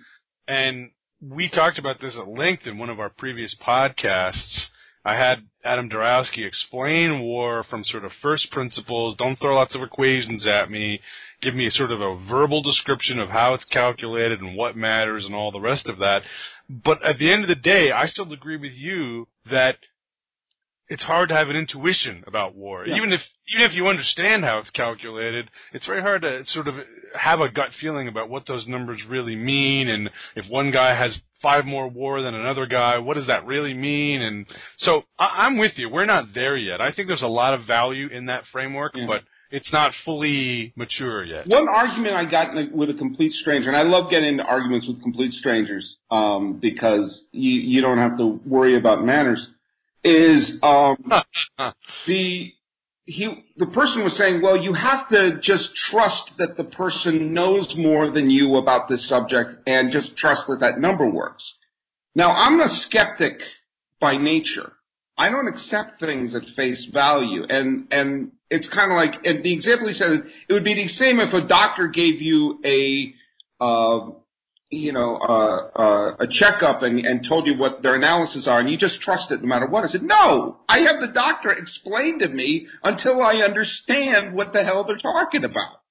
And 0.48 0.92
we 1.22 1.50
talked 1.50 1.80
about 1.80 2.00
this 2.00 2.16
at 2.16 2.28
length 2.28 2.68
in 2.68 2.78
one 2.78 2.90
of 2.90 3.00
our 3.00 3.10
previous 3.10 3.56
podcasts. 3.56 4.68
I 5.04 5.16
had 5.16 5.48
Adam 5.64 5.90
Darowski 5.90 6.46
explain 6.46 7.22
war 7.22 7.64
from 7.64 7.84
sort 7.84 8.04
of 8.04 8.12
first 8.22 8.52
principles. 8.52 9.16
Don't 9.16 9.40
throw 9.40 9.56
lots 9.56 9.74
of 9.74 9.82
equations 9.82 10.46
at 10.46 10.70
me. 10.70 11.00
Give 11.42 11.56
me 11.56 11.70
sort 11.70 11.92
of 11.92 12.02
a 12.02 12.18
verbal 12.28 12.62
description 12.62 13.18
of 13.18 13.30
how 13.30 13.54
it's 13.54 13.66
calculated 13.66 14.42
and 14.42 14.58
what 14.58 14.76
matters 14.76 15.26
and 15.26 15.34
all 15.34 15.52
the 15.52 15.62
rest 15.62 15.88
of 15.88 16.00
that. 16.00 16.24
But 16.70 17.02
at 17.04 17.20
the 17.20 17.32
end 17.32 17.44
of 17.44 17.48
the 17.48 17.56
day, 17.56 17.92
I 17.92 18.08
still 18.08 18.32
agree 18.34 18.58
with 18.58 18.74
you 18.74 19.28
that 19.50 19.78
it's 20.90 21.04
hard 21.04 21.30
to 21.30 21.36
have 21.36 21.50
an 21.50 21.56
intuition 21.56 22.24
about 22.28 22.56
war. 22.56 22.86
Yeah. 22.86 22.96
Even 22.96 23.12
if 23.12 23.22
even 23.54 23.66
if 23.66 23.74
you 23.74 23.88
understand 23.88 24.44
how 24.46 24.60
it's 24.60 24.70
calculated, 24.70 25.50
it's 25.74 25.86
very 25.86 26.02
hard 26.02 26.22
to 26.22 26.46
sort 26.46 26.68
of 26.68 26.76
have 27.14 27.42
a 27.42 27.50
gut 27.50 27.72
feeling 27.80 28.08
about 28.08 28.30
what 28.30 28.46
those 28.48 28.68
numbers 28.68 29.02
really 29.08 29.36
mean 29.36 29.88
and 29.88 30.10
if 30.36 30.46
one 30.50 30.72
guy 30.72 30.94
has 30.94 31.20
five 31.42 31.66
more 31.66 31.88
war 31.88 32.22
than 32.22 32.34
another 32.34 32.66
guy, 32.66 32.98
what 32.98 33.16
does 33.16 33.28
that 33.28 33.46
really 33.46 33.74
mean? 33.74 34.22
And 34.22 34.46
so 34.78 35.04
I, 35.20 35.46
am 35.46 35.58
with 35.58 35.78
you. 35.78 35.90
We're 35.90 36.06
not 36.06 36.34
there 36.34 36.58
yet. 36.58 36.82
I 36.82 36.92
think 36.92 37.08
there's 37.08 37.22
a 37.22 37.28
lot 37.28 37.54
of 37.54 37.66
value 37.66 38.08
in 38.08 38.26
that 38.26 38.44
framework, 38.52 38.94
yeah. 38.96 39.06
but 39.08 39.24
it's 39.52 39.72
not 39.72 39.94
fully 40.04 40.74
mature 40.76 41.24
yet. 41.24 41.48
One 41.48 41.70
argument 41.70 42.16
I 42.16 42.26
got 42.26 42.54
with 42.74 42.90
a 42.90 42.94
complete 42.94 43.34
stranger, 43.34 43.70
and 43.70 43.78
I 43.78 43.84
love 43.84 44.10
getting 44.10 44.30
into 44.30 44.44
arguments 44.44 44.88
with 44.88 45.02
complete 45.02 45.34
strangers 45.34 45.98
um, 46.12 46.60
because 46.60 47.22
you, 47.32 47.62
you 47.62 47.82
don't 47.82 47.98
have 47.98 48.18
to 48.18 48.40
worry 48.46 48.76
about 48.76 49.06
manners 49.06 49.48
is 50.08 50.60
um, 50.64 50.98
the 52.08 52.54
he 53.06 53.46
the 53.56 53.68
person 53.68 54.04
was 54.04 54.18
saying, 54.18 54.42
well, 54.42 54.58
you 54.58 54.74
have 54.74 55.08
to 55.10 55.40
just 55.42 55.70
trust 55.90 56.32
that 56.38 56.58
the 56.58 56.64
person 56.66 57.34
knows 57.34 57.74
more 57.78 58.12
than 58.12 58.30
you 58.30 58.56
about 58.58 58.88
this 58.88 59.08
subject, 59.08 59.52
and 59.66 59.92
just 59.92 60.16
trust 60.18 60.42
that 60.48 60.60
that 60.60 60.80
number 60.80 61.10
works. 61.10 61.44
Now, 62.16 62.34
I'm 62.34 62.60
a 62.60 62.70
skeptic 62.88 63.40
by 64.00 64.18
nature. 64.18 64.74
I 65.18 65.30
don't 65.30 65.48
accept 65.48 66.00
things 66.00 66.36
at 66.36 66.44
face 66.56 66.86
value, 66.94 67.44
and 67.50 67.88
and 67.92 68.32
it's 68.50 68.68
kind 68.70 68.92
of 68.92 68.98
like 68.98 69.26
and 69.26 69.44
the 69.44 69.54
example 69.54 69.88
he 69.88 69.94
said 69.94 70.24
it 70.48 70.54
would 70.54 70.64
be 70.64 70.76
the 70.76 70.88
same 70.90 71.20
if 71.20 71.34
a 71.34 71.42
doctor 71.42 71.88
gave 71.88 72.22
you 72.22 72.60
a 72.66 73.14
uh, 73.60 74.12
you 74.70 74.92
know, 74.92 75.16
uh, 75.18 75.80
uh, 75.80 76.16
a 76.20 76.28
checkup 76.28 76.82
and, 76.82 77.06
and 77.06 77.26
told 77.28 77.48
you 77.48 77.58
what 77.58 77.82
their 77.82 77.96
analysis 77.96 78.48
are, 78.48 78.60
and 78.60 78.70
you 78.70 78.78
just 78.78 79.00
trust 79.02 79.32
it 79.32 79.42
no 79.42 79.48
matter 79.48 79.66
what. 79.66 79.86
I 79.86 79.88
said, 79.88 80.04
no, 80.04 80.60
I 80.68 80.80
have 80.80 81.00
the 81.00 81.08
doctor 81.08 81.50
explain 81.50 82.20
to 82.20 82.28
me 82.28 82.68
until 82.84 83.22
I 83.22 83.36
understand 83.36 84.34
what 84.34 84.52
the 84.52 84.64
hell 84.64 84.84
they're 84.84 84.98
talking 84.98 85.46
about. 85.46 85.82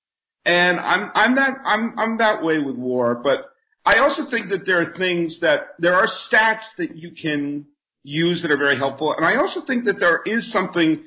And 0.45 0.78
I'm, 0.78 1.11
I'm 1.14 1.37
that, 1.37 1.56
I'm, 1.64 1.99
I'm 1.99 2.18
that 2.18 2.42
way 2.42 2.59
with 2.59 2.76
war, 2.76 3.14
but 3.14 3.47
I 3.85 3.99
also 3.99 4.30
think 4.30 4.50
that 4.50 4.66
there 4.66 4.83
are 4.83 4.97
things 4.97 5.38
that, 5.40 5.68
there 5.78 5.95
are 5.95 6.09
stats 6.30 6.64
that 6.76 6.97
you 6.97 7.12
can 7.12 7.64
use 8.04 8.42
that 8.42 8.50
are 8.50 8.59
very 8.59 8.76
helpful, 8.76 9.14
and 9.16 9.25
I 9.25 9.37
also 9.37 9.61
think 9.66 9.87
that 9.87 9.99
there 9.99 10.21
is 10.26 10.52
something 10.52 11.02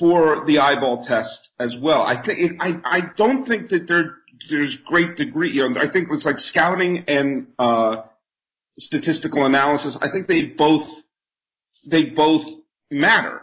for 0.00 0.44
the 0.46 0.58
eyeball 0.58 1.06
test 1.06 1.50
as 1.60 1.76
well. 1.80 2.02
I 2.02 2.20
think, 2.20 2.60
I, 2.60 2.80
I 2.84 3.00
don't 3.16 3.46
think 3.46 3.70
that 3.70 3.86
there 3.86 4.16
there's 4.50 4.76
great 4.86 5.16
degree. 5.16 5.50
You 5.50 5.68
know, 5.68 5.80
I 5.80 5.88
think 5.90 6.08
it's 6.10 6.24
like 6.24 6.38
scouting 6.38 7.04
and 7.08 7.48
uh, 7.58 8.02
statistical 8.78 9.44
analysis. 9.44 9.96
I 10.00 10.10
think 10.10 10.26
they 10.26 10.42
both 10.42 10.86
they 11.86 12.04
both 12.04 12.46
matter, 12.90 13.42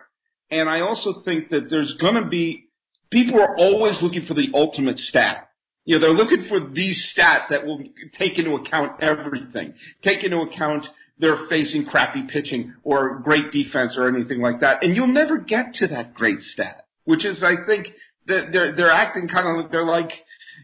and 0.50 0.70
I 0.70 0.82
also 0.82 1.22
think 1.24 1.50
that 1.50 1.70
there's 1.70 1.96
going 2.00 2.16
to 2.16 2.26
be 2.26 2.66
people 3.10 3.40
are 3.42 3.56
always 3.58 4.02
looking 4.02 4.26
for 4.26 4.34
the 4.34 4.50
ultimate 4.54 4.98
stat. 4.98 5.50
You 5.86 6.00
know, 6.00 6.08
they're 6.08 6.16
looking 6.16 6.48
for 6.50 6.60
the 6.60 6.94
stat 7.12 7.44
that 7.52 7.66
will 7.66 7.84
take 8.18 8.40
into 8.40 8.56
account 8.56 9.02
everything, 9.04 9.76
take 10.02 10.24
into 10.24 10.38
account 10.38 10.88
they're 11.18 11.48
facing 11.48 11.86
crappy 11.86 12.24
pitching 12.24 12.74
or 12.84 13.20
great 13.20 13.52
defense 13.52 13.96
or 13.98 14.08
anything 14.08 14.42
like 14.42 14.60
that, 14.62 14.84
and 14.84 14.96
you'll 14.96 15.08
never 15.08 15.38
get 15.38 15.76
to 15.76 15.88
that 15.88 16.14
great 16.14 16.40
stat. 16.42 16.86
Which 17.06 17.24
is, 17.24 17.44
I 17.44 17.54
think, 17.68 17.88
that 18.28 18.52
they're 18.52 18.76
they're 18.76 18.92
acting 18.92 19.28
kind 19.28 19.48
of 19.48 19.58
like 19.58 19.72
they're 19.72 19.86
like 19.86 20.12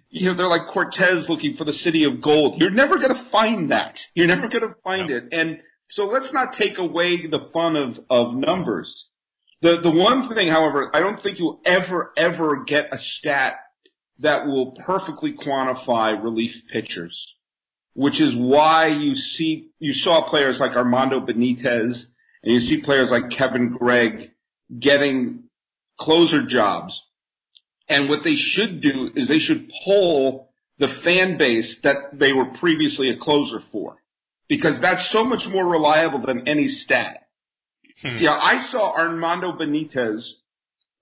you 0.10 0.28
know, 0.28 0.36
they're 0.36 0.48
like 0.48 0.68
Cortez 0.74 1.28
looking 1.30 1.56
for 1.56 1.64
the 1.64 1.74
city 1.74 2.04
of 2.04 2.22
gold. 2.22 2.62
You're 2.62 2.70
never 2.70 2.98
going 2.98 3.16
to 3.16 3.30
find 3.32 3.72
that. 3.72 3.96
You're 4.14 4.28
never 4.28 4.48
going 4.48 4.68
to 4.68 4.76
find 4.84 5.10
it. 5.10 5.26
And 5.32 5.60
so 5.90 6.06
let's 6.06 6.32
not 6.34 6.58
take 6.58 6.78
away 6.78 7.28
the 7.28 7.50
fun 7.54 7.76
of, 7.76 8.00
of 8.10 8.34
numbers. 8.34 9.06
The, 9.62 9.80
the 9.80 9.92
one 9.92 10.34
thing, 10.34 10.48
however, 10.48 10.90
I 10.94 11.00
don't 11.00 11.22
think 11.22 11.38
you'll 11.38 11.62
ever, 11.66 12.12
ever 12.18 12.64
get 12.66 12.88
a 12.92 12.98
stat 13.18 13.56
that 14.20 14.46
will 14.46 14.72
perfectly 14.86 15.34
quantify 15.34 16.22
relief 16.22 16.54
pitchers, 16.72 17.18
which 17.94 18.20
is 18.20 18.36
why 18.36 18.88
you 18.88 19.16
see, 19.16 19.70
you 19.80 19.94
saw 19.94 20.30
players 20.30 20.58
like 20.60 20.72
Armando 20.72 21.20
Benitez 21.20 22.04
and 22.44 22.54
you 22.54 22.62
see 22.62 22.82
players 22.82 23.10
like 23.12 23.30
Kevin 23.38 23.77
Gregg 23.77 24.32
getting 24.80 25.44
closer 26.00 26.46
jobs 26.46 27.00
and 27.92 28.08
what 28.08 28.24
they 28.24 28.36
should 28.36 28.82
do 28.82 29.12
is 29.16 29.27
they 29.27 29.40
should 29.40 29.70
pull 29.84 30.50
the 30.80 30.88
fan 31.04 31.38
base 31.38 31.75
that 31.84 31.98
they 32.14 32.32
were 32.32 32.46
previously 32.60 33.10
a 33.10 33.18
closer 33.18 33.62
for. 33.72 33.98
Because 34.48 34.82
that's 34.82 35.12
so 35.12 35.24
much 35.24 35.42
more 35.50 35.66
reliable 35.66 36.25
than 36.25 36.48
any 36.48 36.70
stat. 36.70 37.27
Hmm. 38.01 38.18
Yeah, 38.20 38.34
I 38.34 38.70
saw 38.72 38.98
Armando 38.98 39.51
Benitez 39.51 40.25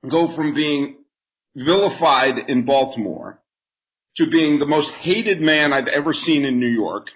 go 0.10 0.36
from 0.36 0.54
being 0.54 0.97
vilified 1.56 2.49
in 2.49 2.65
Baltimore 2.65 3.39
to 4.17 4.30
being 4.30 4.60
the 4.60 4.65
most 4.65 4.89
hated 5.02 5.41
man 5.41 5.71
I've 5.71 5.88
ever 5.88 6.13
seen 6.13 6.43
in 6.43 6.60
New 6.60 6.67
York 6.67 7.08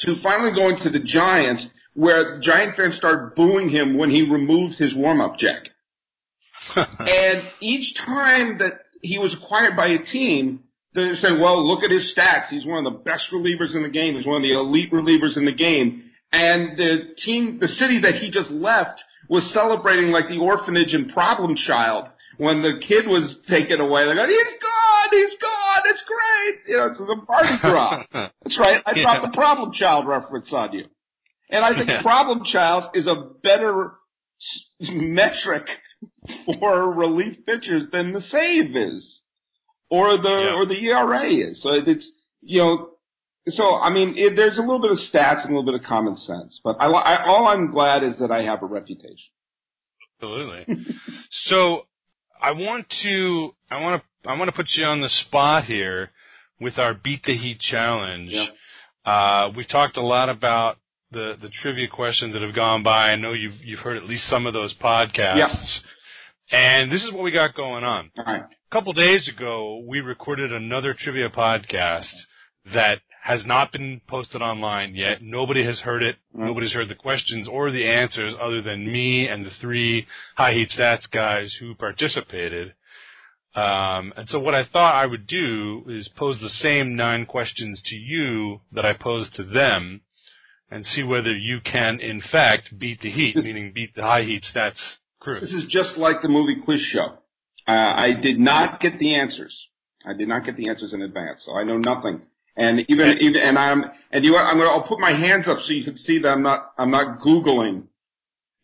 to 0.00 0.14
finally 0.22 0.52
going 0.54 0.76
to 0.82 0.90
the 0.90 1.00
Giants 1.00 1.66
where 1.94 2.40
Giant 2.40 2.76
fans 2.76 2.96
started 2.96 3.34
booing 3.34 3.68
him 3.68 3.96
when 3.96 4.10
he 4.10 4.28
removed 4.28 4.78
his 4.78 4.94
warm-up 4.94 5.38
jacket. 5.38 5.73
and 6.76 7.42
each 7.60 7.96
time 7.96 8.58
that 8.58 8.80
he 9.02 9.18
was 9.18 9.34
acquired 9.34 9.76
by 9.76 9.88
a 9.88 9.98
team, 9.98 10.64
they 10.94 11.14
said, 11.16 11.38
well, 11.40 11.66
look 11.66 11.84
at 11.84 11.90
his 11.90 12.14
stats. 12.16 12.48
He's 12.48 12.64
one 12.64 12.86
of 12.86 12.92
the 12.92 12.98
best 12.98 13.24
relievers 13.32 13.74
in 13.74 13.82
the 13.82 13.88
game. 13.88 14.14
He's 14.14 14.26
one 14.26 14.36
of 14.36 14.42
the 14.42 14.52
elite 14.52 14.92
relievers 14.92 15.36
in 15.36 15.44
the 15.44 15.52
game. 15.52 16.04
And 16.32 16.76
the 16.76 17.14
team, 17.24 17.58
the 17.60 17.68
city 17.68 17.98
that 18.00 18.14
he 18.14 18.30
just 18.30 18.50
left 18.50 19.02
was 19.28 19.48
celebrating 19.52 20.10
like 20.10 20.28
the 20.28 20.38
orphanage 20.38 20.92
and 20.92 21.12
problem 21.12 21.56
child 21.56 22.08
when 22.38 22.62
the 22.62 22.80
kid 22.86 23.06
was 23.06 23.36
taken 23.48 23.80
away. 23.80 24.06
They 24.06 24.14
go, 24.14 24.26
he's 24.26 24.42
gone, 24.42 25.08
he's 25.10 25.36
gone, 25.40 25.82
it's 25.86 26.04
great. 26.06 26.56
You 26.66 26.76
know, 26.76 26.86
it's 26.86 27.00
a 27.00 27.26
party 27.26 27.54
drop. 27.62 28.06
That's 28.12 28.58
right. 28.58 28.82
I 28.86 28.92
yeah. 28.94 29.02
dropped 29.02 29.32
the 29.32 29.36
problem 29.36 29.72
child 29.72 30.06
reference 30.06 30.48
on 30.52 30.72
you. 30.72 30.86
And 31.50 31.64
I 31.64 31.74
think 31.74 31.88
yeah. 31.88 32.02
problem 32.02 32.42
child 32.50 32.84
is 32.94 33.06
a 33.06 33.14
better 33.42 33.92
metric 34.80 35.66
for 36.60 36.90
relief 36.92 37.44
pitchers 37.46 37.84
than 37.92 38.12
the 38.12 38.20
save 38.20 38.76
is, 38.76 39.20
or 39.90 40.16
the 40.16 40.28
yeah. 40.28 40.54
or 40.54 40.64
the 40.66 40.78
ERA 40.86 41.26
is. 41.30 41.62
So 41.62 41.72
it's 41.72 42.10
you 42.40 42.58
know. 42.58 42.90
So 43.48 43.76
I 43.76 43.90
mean, 43.90 44.16
it, 44.16 44.36
there's 44.36 44.56
a 44.56 44.60
little 44.60 44.80
bit 44.80 44.90
of 44.90 44.98
stats 44.98 45.44
and 45.44 45.54
a 45.54 45.58
little 45.58 45.70
bit 45.70 45.74
of 45.74 45.86
common 45.86 46.16
sense, 46.16 46.60
but 46.64 46.76
I, 46.80 46.86
I 46.86 47.24
all 47.26 47.46
I'm 47.46 47.70
glad 47.70 48.02
is 48.02 48.18
that 48.18 48.30
I 48.30 48.42
have 48.42 48.62
a 48.62 48.66
reputation. 48.66 49.32
Absolutely. 50.16 50.86
so 51.46 51.86
I 52.40 52.52
want 52.52 52.86
to 53.02 53.54
I 53.70 53.80
want 53.80 54.02
to 54.02 54.30
I 54.30 54.36
want 54.38 54.48
to 54.48 54.56
put 54.56 54.68
you 54.74 54.84
on 54.84 55.00
the 55.00 55.08
spot 55.08 55.64
here 55.64 56.10
with 56.60 56.78
our 56.78 56.94
beat 56.94 57.24
the 57.24 57.36
heat 57.36 57.60
challenge. 57.60 58.30
Yeah. 58.30 58.46
Uh, 59.04 59.52
we've 59.54 59.68
talked 59.68 59.98
a 59.98 60.02
lot 60.02 60.28
about 60.28 60.78
the 61.10 61.36
the 61.40 61.48
trivia 61.48 61.88
questions 61.88 62.32
that 62.32 62.42
have 62.42 62.54
gone 62.54 62.82
by. 62.82 63.12
I 63.12 63.16
know 63.16 63.32
you've 63.32 63.62
you've 63.62 63.80
heard 63.80 63.96
at 63.96 64.04
least 64.04 64.26
some 64.28 64.46
of 64.46 64.54
those 64.54 64.74
podcasts. 64.74 65.36
Yeah. 65.36 65.54
And 66.54 66.92
this 66.92 67.02
is 67.02 67.12
what 67.12 67.24
we 67.24 67.32
got 67.32 67.56
going 67.56 67.82
on. 67.82 68.12
Right. 68.16 68.42
A 68.42 68.70
couple 68.70 68.92
days 68.92 69.26
ago, 69.26 69.82
we 69.88 70.00
recorded 70.00 70.52
another 70.52 70.94
trivia 70.94 71.28
podcast 71.28 72.12
that 72.72 73.00
has 73.22 73.44
not 73.44 73.72
been 73.72 74.00
posted 74.06 74.40
online 74.40 74.94
yet. 74.94 75.20
Nobody 75.20 75.64
has 75.64 75.80
heard 75.80 76.04
it. 76.04 76.14
Mm-hmm. 76.32 76.46
Nobody's 76.46 76.72
heard 76.72 76.88
the 76.88 76.94
questions 76.94 77.48
or 77.48 77.72
the 77.72 77.88
answers 77.88 78.34
other 78.40 78.62
than 78.62 78.86
me 78.86 79.26
and 79.26 79.44
the 79.44 79.50
three 79.60 80.06
high 80.36 80.52
heat 80.52 80.70
stats 80.70 81.10
guys 81.10 81.56
who 81.58 81.74
participated. 81.74 82.74
Um, 83.56 84.12
and 84.16 84.28
so 84.28 84.38
what 84.38 84.54
I 84.54 84.62
thought 84.62 84.94
I 84.94 85.06
would 85.06 85.26
do 85.26 85.82
is 85.88 86.06
pose 86.06 86.40
the 86.40 86.48
same 86.48 86.94
nine 86.94 87.26
questions 87.26 87.82
to 87.86 87.96
you 87.96 88.60
that 88.70 88.84
I 88.86 88.92
posed 88.92 89.34
to 89.34 89.42
them 89.42 90.02
and 90.70 90.86
see 90.86 91.02
whether 91.02 91.36
you 91.36 91.60
can 91.60 91.98
in 91.98 92.20
fact 92.20 92.78
beat 92.78 93.00
the 93.00 93.10
heat, 93.10 93.34
meaning 93.44 93.72
beat 93.74 93.96
the 93.96 94.02
high 94.02 94.22
heat 94.22 94.44
stats 94.54 94.98
this 95.40 95.52
is 95.52 95.64
just 95.68 95.96
like 95.96 96.22
the 96.22 96.28
movie 96.28 96.56
quiz 96.64 96.80
show. 96.92 97.18
Uh, 97.66 97.94
I 97.96 98.12
did 98.12 98.38
not 98.38 98.80
get 98.80 98.98
the 98.98 99.14
answers. 99.14 99.54
I 100.06 100.12
did 100.12 100.28
not 100.28 100.44
get 100.44 100.56
the 100.56 100.68
answers 100.68 100.92
in 100.92 101.02
advance, 101.02 101.42
so 101.44 101.56
I 101.56 101.64
know 101.64 101.78
nothing. 101.78 102.22
And 102.56 102.80
even 102.88 103.18
even 103.18 103.42
and 103.42 103.58
I'm 103.58 103.84
and 104.12 104.24
you 104.24 104.36
I'm 104.36 104.58
gonna 104.58 104.70
I'll 104.70 104.86
put 104.86 105.00
my 105.00 105.12
hands 105.12 105.48
up 105.48 105.58
so 105.60 105.72
you 105.72 105.84
can 105.84 105.96
see 105.96 106.18
that 106.20 106.28
I'm 106.28 106.42
not 106.42 106.72
I'm 106.78 106.90
not 106.90 107.20
googling. 107.20 107.84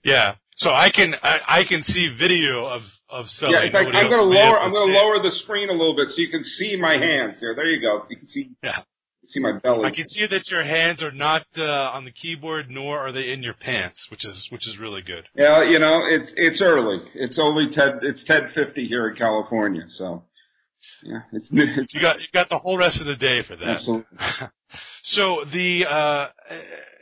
Yeah. 0.04 0.36
So 0.58 0.70
I 0.70 0.90
can 0.90 1.14
I, 1.22 1.40
I 1.48 1.64
can 1.64 1.82
see 1.84 2.14
video 2.16 2.66
of 2.66 2.82
of 3.08 3.26
Sully. 3.30 3.54
Yeah, 3.54 3.64
in 3.64 3.72
fact, 3.72 3.90
I'm 3.92 4.08
going 4.08 4.18
to 4.18 4.22
lower 4.22 4.60
I'm 4.60 4.70
going 4.70 4.92
to 4.92 4.94
lower 4.94 5.20
the 5.20 5.32
screen 5.42 5.70
a 5.70 5.72
little 5.72 5.96
bit 5.96 6.08
so 6.10 6.14
you 6.18 6.30
can 6.30 6.44
see 6.44 6.76
my 6.76 6.92
hands 6.92 7.40
here. 7.40 7.54
There 7.56 7.66
you 7.66 7.80
go. 7.80 8.04
You 8.08 8.16
can 8.18 8.28
see. 8.28 8.50
Yeah 8.62 8.82
see 9.26 9.40
my 9.40 9.58
belly. 9.58 9.84
I 9.84 9.90
can 9.90 10.08
see 10.08 10.26
that 10.26 10.48
your 10.48 10.64
hands 10.64 11.02
are 11.02 11.12
not 11.12 11.46
uh, 11.56 11.90
on 11.92 12.04
the 12.04 12.10
keyboard, 12.10 12.70
nor 12.70 12.98
are 12.98 13.12
they 13.12 13.32
in 13.32 13.42
your 13.42 13.54
pants, 13.54 14.06
which 14.10 14.24
is 14.24 14.46
which 14.50 14.66
is 14.66 14.78
really 14.78 15.02
good. 15.02 15.24
Yeah, 15.34 15.62
you 15.62 15.78
know, 15.78 16.02
it's 16.04 16.30
it's 16.36 16.60
early. 16.60 17.00
It's 17.14 17.38
only 17.38 17.70
ten. 17.70 17.98
It's 18.02 18.24
ten 18.24 18.50
fifty 18.54 18.86
here 18.86 19.08
in 19.08 19.16
California, 19.16 19.82
so 19.88 20.24
yeah, 21.02 21.20
it's, 21.32 21.46
it's 21.50 21.94
you 21.94 22.00
got 22.00 22.20
you 22.20 22.26
got 22.32 22.48
the 22.48 22.58
whole 22.58 22.78
rest 22.78 23.00
of 23.00 23.06
the 23.06 23.16
day 23.16 23.42
for 23.42 23.56
that. 23.56 23.68
Absolutely. 23.68 24.18
so 25.04 25.44
the 25.52 25.86
uh, 25.86 26.28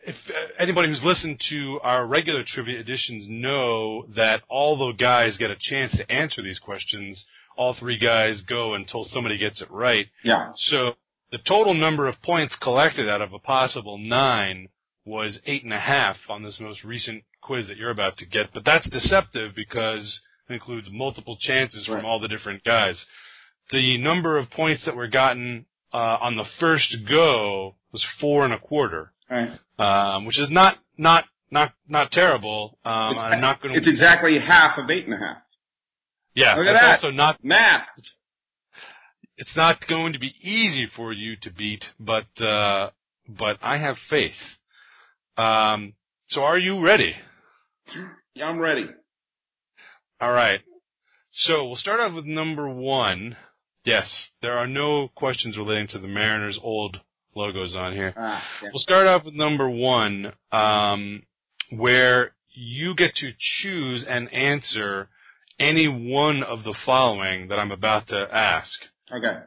if 0.06 0.16
anybody 0.58 0.88
who's 0.88 1.02
listened 1.02 1.40
to 1.50 1.80
our 1.82 2.06
regular 2.06 2.42
trivia 2.42 2.78
editions 2.78 3.26
know 3.28 4.06
that 4.14 4.42
all 4.48 4.76
the 4.76 4.92
guys 4.92 5.36
get 5.36 5.50
a 5.50 5.56
chance 5.56 5.92
to 5.92 6.10
answer 6.10 6.42
these 6.42 6.58
questions, 6.58 7.24
all 7.56 7.74
three 7.74 7.98
guys 7.98 8.40
go 8.42 8.74
until 8.74 9.04
somebody 9.04 9.36
gets 9.36 9.60
it 9.60 9.70
right. 9.70 10.06
Yeah. 10.24 10.52
So 10.56 10.94
the 11.30 11.38
total 11.38 11.74
number 11.74 12.06
of 12.06 12.20
points 12.22 12.56
collected 12.56 13.08
out 13.08 13.20
of 13.22 13.32
a 13.32 13.38
possible 13.38 13.98
nine 13.98 14.68
was 15.04 15.38
eight 15.46 15.64
and 15.64 15.72
a 15.72 15.78
half 15.80 16.16
on 16.28 16.42
this 16.42 16.58
most 16.60 16.84
recent 16.84 17.24
quiz 17.40 17.66
that 17.66 17.76
you're 17.76 17.90
about 17.90 18.16
to 18.18 18.26
get, 18.26 18.52
but 18.52 18.64
that's 18.64 18.88
deceptive 18.90 19.54
because 19.54 20.20
it 20.48 20.52
includes 20.54 20.88
multiple 20.90 21.36
chances 21.40 21.88
Right. 21.88 21.96
from 21.96 22.04
all 22.06 22.18
the 22.20 22.28
different 22.28 22.62
guys. 22.64 23.04
The 23.70 23.98
number 23.98 24.36
of 24.38 24.50
points 24.50 24.84
that 24.84 24.96
were 24.96 25.08
gotten 25.08 25.66
uh, 25.92 26.18
on 26.20 26.36
the 26.36 26.44
first 26.58 26.94
go 27.08 27.76
was 27.92 28.04
four 28.20 28.44
and 28.44 28.52
a 28.52 28.58
quarter, 28.58 29.12
right. 29.30 29.50
um, 29.78 30.24
which 30.26 30.38
is 30.38 30.50
not 30.50 30.78
not 30.98 31.24
not 31.50 31.72
not 31.88 32.12
terrible. 32.12 32.78
Um, 32.84 33.12
It's- 33.12 33.24
I'm 33.34 33.40
not 33.40 33.62
going 33.62 33.74
It's 33.74 33.88
exactly 33.88 34.38
half 34.38 34.76
of 34.78 34.90
eight 34.90 35.06
and 35.06 35.14
a 35.14 35.18
half. 35.18 35.38
Yeah, 36.34 36.54
Look 36.56 36.66
at 36.66 36.74
that. 36.74 36.96
also 36.96 37.10
not. 37.10 37.42
Math. 37.42 37.86
It's 37.96 38.17
not 39.56 39.86
going 39.86 40.12
to 40.12 40.18
be 40.18 40.34
easy 40.40 40.86
for 40.96 41.12
you 41.12 41.36
to 41.42 41.50
beat, 41.50 41.84
but 41.98 42.26
uh, 42.40 42.90
but 43.28 43.58
I 43.62 43.78
have 43.78 43.96
faith. 44.10 44.32
Um, 45.36 45.94
so 46.28 46.42
are 46.42 46.58
you 46.58 46.80
ready? 46.84 47.14
Yeah, 48.34 48.46
I'm 48.46 48.58
ready. 48.58 48.86
All 50.20 50.32
right. 50.32 50.60
So 51.32 51.66
we'll 51.66 51.76
start 51.76 52.00
off 52.00 52.14
with 52.14 52.24
number 52.24 52.68
one. 52.68 53.36
Yes, 53.84 54.08
there 54.42 54.58
are 54.58 54.66
no 54.66 55.08
questions 55.14 55.56
relating 55.56 55.86
to 55.88 55.98
the 55.98 56.08
Mariners' 56.08 56.58
old 56.62 56.98
logos 57.34 57.74
on 57.74 57.92
here. 57.92 58.12
Ah, 58.16 58.42
yeah. 58.62 58.70
We'll 58.72 58.80
start 58.80 59.06
off 59.06 59.24
with 59.24 59.34
number 59.34 59.70
one, 59.70 60.32
um, 60.50 61.22
where 61.70 62.32
you 62.52 62.94
get 62.96 63.14
to 63.16 63.32
choose 63.38 64.04
and 64.04 64.32
answer 64.32 65.08
any 65.58 65.86
one 65.86 66.42
of 66.42 66.64
the 66.64 66.74
following 66.84 67.48
that 67.48 67.58
I'm 67.58 67.72
about 67.72 68.08
to 68.08 68.28
ask. 68.34 68.78
Okay. 69.12 69.38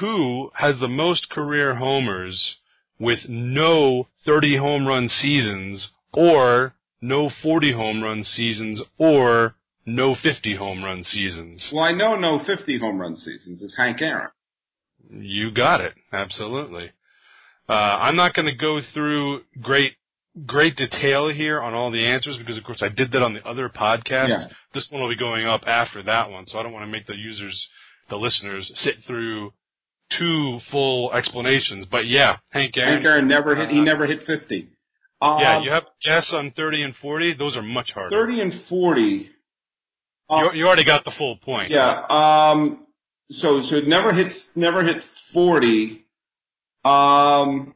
Who 0.00 0.50
has 0.54 0.78
the 0.78 0.88
most 0.88 1.30
career 1.30 1.74
homers 1.76 2.56
with 2.98 3.28
no 3.28 4.08
30 4.24 4.56
home 4.56 4.86
run 4.86 5.08
seasons 5.08 5.90
or 6.12 6.74
no 7.00 7.30
40 7.42 7.72
home 7.72 8.02
run 8.02 8.24
seasons 8.24 8.80
or 8.98 9.54
no 9.86 10.14
50 10.14 10.56
home 10.56 10.84
run 10.84 11.04
seasons? 11.04 11.70
Well, 11.72 11.84
I 11.84 11.92
know 11.92 12.16
no 12.16 12.38
50 12.44 12.78
home 12.78 13.00
run 13.00 13.16
seasons 13.16 13.62
is 13.62 13.74
Hank 13.76 14.00
Aaron. 14.00 14.30
You 15.10 15.50
got 15.50 15.80
it. 15.80 15.94
Absolutely. 16.12 16.92
Uh, 17.68 17.98
I'm 18.00 18.16
not 18.16 18.34
going 18.34 18.46
to 18.46 18.54
go 18.54 18.80
through 18.80 19.42
great, 19.60 19.94
great 20.46 20.76
detail 20.76 21.28
here 21.28 21.60
on 21.60 21.74
all 21.74 21.90
the 21.90 22.04
answers 22.04 22.36
because, 22.36 22.56
of 22.56 22.64
course, 22.64 22.82
I 22.82 22.88
did 22.88 23.12
that 23.12 23.22
on 23.22 23.34
the 23.34 23.46
other 23.46 23.68
podcast. 23.68 24.28
Yeah. 24.28 24.48
This 24.74 24.88
one 24.90 25.00
will 25.00 25.08
be 25.08 25.16
going 25.16 25.46
up 25.46 25.62
after 25.66 26.02
that 26.02 26.30
one, 26.30 26.46
so 26.46 26.58
I 26.58 26.62
don't 26.62 26.72
want 26.72 26.84
to 26.84 26.90
make 26.90 27.06
the 27.06 27.16
users, 27.16 27.68
the 28.10 28.16
listeners, 28.16 28.70
sit 28.74 28.96
through 29.06 29.52
two 30.18 30.58
full 30.70 31.12
explanations. 31.12 31.86
But 31.86 32.06
yeah, 32.06 32.36
Hank 32.50 32.76
Aaron. 32.76 32.94
Hank 32.94 33.06
Aaron 33.06 33.28
never 33.28 33.54
hit. 33.56 33.70
He 33.70 33.80
Uh, 33.80 33.84
never 33.84 34.06
hit 34.06 34.24
50. 34.26 34.68
Um, 35.22 35.38
Yeah, 35.40 35.60
you 35.60 35.70
have 35.70 35.86
guess 36.02 36.32
on 36.32 36.50
30 36.52 36.82
and 36.82 36.96
40. 36.96 37.34
Those 37.34 37.56
are 37.56 37.62
much 37.62 37.92
harder. 37.92 38.10
30 38.10 38.40
and 38.40 38.54
40. 38.68 39.30
You, 40.32 40.52
you 40.52 40.66
already 40.66 40.84
got 40.84 41.04
the 41.04 41.10
full 41.12 41.36
point. 41.38 41.70
Yeah. 41.70 42.04
Um. 42.08 42.86
So 43.32 43.62
so 43.62 43.80
never 43.80 44.12
hit 44.12 44.32
never 44.54 44.82
hit 44.84 45.02
40. 45.32 46.04
Um. 46.84 47.74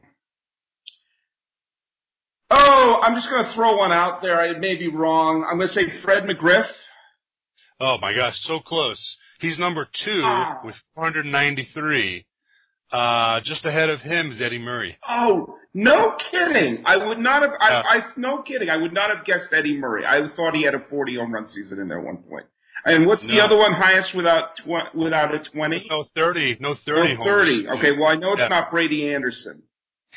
Oh, 2.51 2.99
I'm 3.01 3.15
just 3.15 3.29
going 3.29 3.43
to 3.43 3.53
throw 3.53 3.75
one 3.77 3.91
out 3.91 4.21
there. 4.21 4.39
I 4.39 4.57
may 4.57 4.75
be 4.75 4.87
wrong. 4.87 5.45
I'm 5.49 5.57
going 5.57 5.67
to 5.67 5.73
say 5.73 6.01
Fred 6.03 6.23
McGriff. 6.25 6.67
Oh 7.79 7.97
my 8.01 8.13
gosh, 8.13 8.35
so 8.43 8.59
close. 8.59 9.17
He's 9.39 9.57
number 9.59 9.87
two 10.05 10.21
Ah. 10.23 10.61
with 10.63 10.75
493. 10.95 12.25
Uh, 12.91 13.41
just 13.43 13.65
ahead 13.65 13.89
of 13.89 13.99
him 13.99 14.31
is 14.31 14.39
Eddie 14.41 14.59
Murray. 14.59 14.97
Oh, 15.09 15.57
no 15.73 16.15
kidding! 16.31 16.83
I 16.85 16.95
would 16.95 17.17
not 17.19 17.41
have. 17.41 17.51
I, 17.59 17.81
I 17.85 17.99
no 18.15 18.41
kidding. 18.43 18.69
I 18.69 18.77
would 18.77 18.93
not 18.93 19.13
have 19.13 19.25
guessed 19.25 19.47
Eddie 19.51 19.75
Murray. 19.77 20.05
I 20.05 20.21
thought 20.35 20.55
he 20.55 20.63
had 20.63 20.75
a 20.75 20.79
40 20.89 21.15
home 21.17 21.33
run 21.33 21.47
season 21.47 21.79
in 21.79 21.87
there 21.89 21.97
at 21.99 22.05
one 22.05 22.17
point. 22.17 22.45
And 22.85 23.05
what's 23.07 23.25
the 23.25 23.41
other 23.41 23.57
one 23.57 23.73
highest 23.73 24.15
without 24.15 24.55
tw- 24.57 24.95
without 24.95 25.33
a 25.33 25.39
20? 25.39 25.87
No 25.89 26.05
30, 26.15 26.57
no 26.59 26.75
30 26.85 27.13
Oh, 27.13 27.15
homers. 27.15 27.47
30. 27.49 27.67
Okay, 27.79 27.91
well 27.93 28.07
I 28.07 28.15
know 28.15 28.33
it's 28.33 28.41
Yeah. 28.41 28.47
not 28.49 28.71
Brady 28.71 29.13
Anderson. 29.13 29.63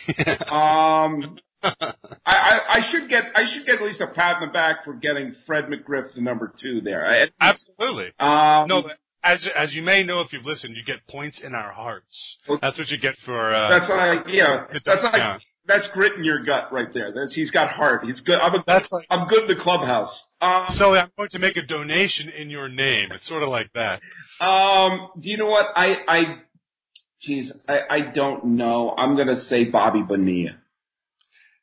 Um, 0.48 1.38
I, 1.62 1.94
I, 2.26 2.60
I 2.68 2.80
should 2.90 3.08
get 3.08 3.24
I 3.34 3.44
should 3.52 3.66
get 3.66 3.76
at 3.76 3.82
least 3.82 4.00
a 4.00 4.06
pat 4.06 4.36
on 4.36 4.48
the 4.48 4.52
back 4.52 4.84
for 4.84 4.94
getting 4.94 5.34
Fred 5.46 5.64
McGriff 5.66 6.12
to 6.14 6.22
number 6.22 6.52
two 6.60 6.80
there. 6.80 7.06
I, 7.06 7.28
Absolutely. 7.40 8.12
um, 8.20 8.68
No, 8.68 8.90
as 9.24 9.46
as 9.56 9.72
you 9.72 9.82
may 9.82 10.02
know 10.02 10.20
if 10.20 10.32
you've 10.32 10.44
listened, 10.44 10.76
you 10.76 10.84
get 10.84 11.06
points 11.08 11.38
in 11.42 11.54
our 11.54 11.72
hearts. 11.72 12.36
That's 12.62 12.78
what 12.78 12.88
you 12.88 12.98
get 12.98 13.16
for. 13.24 13.52
Uh, 13.52 13.68
that's 13.70 13.90
like 13.90 14.26
yeah, 14.28 14.66
that's 14.84 15.02
like 15.02 15.14
count. 15.14 15.42
that's 15.66 15.88
grit 15.92 16.14
in 16.16 16.24
your 16.24 16.44
gut 16.44 16.72
right 16.72 16.92
there. 16.92 17.12
That's 17.12 17.34
he's 17.34 17.50
got 17.50 17.70
heart. 17.70 18.04
He's 18.04 18.20
good. 18.20 18.38
I'm 18.38 18.54
a, 18.54 18.64
That's 18.66 18.88
like. 18.92 19.06
I'm 19.10 19.26
good 19.26 19.50
in 19.50 19.56
the 19.56 19.62
clubhouse. 19.62 20.22
Um, 20.40 20.66
So 20.76 20.94
I'm 20.94 21.10
going 21.16 21.30
to 21.30 21.38
make 21.40 21.56
a 21.56 21.66
donation 21.66 22.28
in 22.28 22.50
your 22.50 22.68
name. 22.68 23.10
It's 23.10 23.26
sort 23.26 23.42
of 23.42 23.48
like 23.48 23.70
that. 23.74 24.00
Um, 24.40 25.08
do 25.20 25.28
you 25.28 25.36
know 25.36 25.46
what? 25.48 25.66
I, 25.74 25.96
I, 26.06 26.38
geez, 27.20 27.52
I, 27.68 27.80
I 27.90 28.00
don't 28.00 28.44
know. 28.44 28.94
I'm 28.96 29.16
gonna 29.16 29.40
say 29.40 29.64
Bobby 29.64 30.02
Bonilla. 30.02 30.52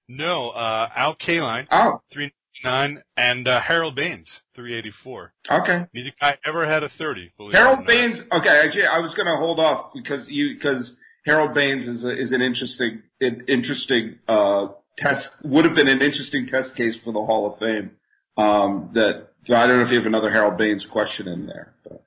No, 0.08 0.50
uh, 0.50 0.90
Al 0.96 1.16
Kaline, 1.16 1.68
Oh, 1.72 2.02
399, 2.14 3.04
and 3.18 3.48
uh, 3.48 3.60
Harold 3.62 3.96
Baines, 3.96 4.28
384. 4.56 5.34
okay. 5.52 5.86
Neither 5.94 6.12
guy 6.22 6.38
ever 6.46 6.68
had 6.68 6.84
a 6.84 6.90
30. 6.90 7.32
believe 7.38 7.54
it 7.56 7.60
or 7.60 7.64
Harold. 7.64 7.88
Baines. 7.88 8.20
Okay, 8.32 8.62
actually, 8.64 8.86
I 8.86 9.00
was 9.00 9.14
gonna 9.16 9.36
hold 9.38 9.60
off 9.60 9.92
because 9.94 10.28
you 10.30 10.56
because 10.56 10.92
Harold 11.26 11.54
Baines 11.54 11.88
is 11.88 12.04
a, 12.04 12.12
is 12.16 12.32
an 12.32 12.42
interesting 12.42 13.02
an 13.22 13.44
interesting 13.48 14.20
uh 14.28 14.68
test 14.98 15.28
would 15.44 15.66
have 15.66 15.76
been 15.76 15.88
an 15.88 16.02
interesting 16.02 16.48
test 16.48 16.76
case 16.76 16.96
for 17.04 17.12
the 17.12 17.20
Hall 17.26 17.52
of 17.52 17.60
Fame. 17.60 17.92
Um, 18.38 18.92
that 18.94 19.30
I 19.50 19.66
don't 19.68 19.78
know 19.80 19.86
if 19.86 19.90
you 19.92 19.98
have 19.98 20.06
another 20.06 20.30
Harold 20.32 20.58
Baines 20.58 20.86
question 20.92 21.28
in 21.28 21.48
there. 21.48 21.74
But. 21.84 22.05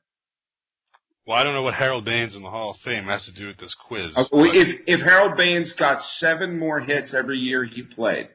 Well, 1.28 1.36
I 1.36 1.44
don't 1.44 1.52
know 1.52 1.60
what 1.60 1.74
Harold 1.74 2.06
Baines 2.06 2.34
in 2.34 2.40
the 2.42 2.48
Hall 2.48 2.70
of 2.70 2.78
Fame 2.78 3.04
has 3.04 3.22
to 3.26 3.32
do 3.32 3.48
with 3.48 3.58
this 3.58 3.74
quiz. 3.86 4.14
Uh, 4.16 4.24
well, 4.32 4.50
if 4.50 4.80
if 4.86 5.00
Harold 5.00 5.36
Baines 5.36 5.74
got 5.78 6.00
seven 6.16 6.58
more 6.58 6.80
hits 6.80 7.12
every 7.12 7.36
year 7.36 7.64
he 7.64 7.82
played, 7.82 8.28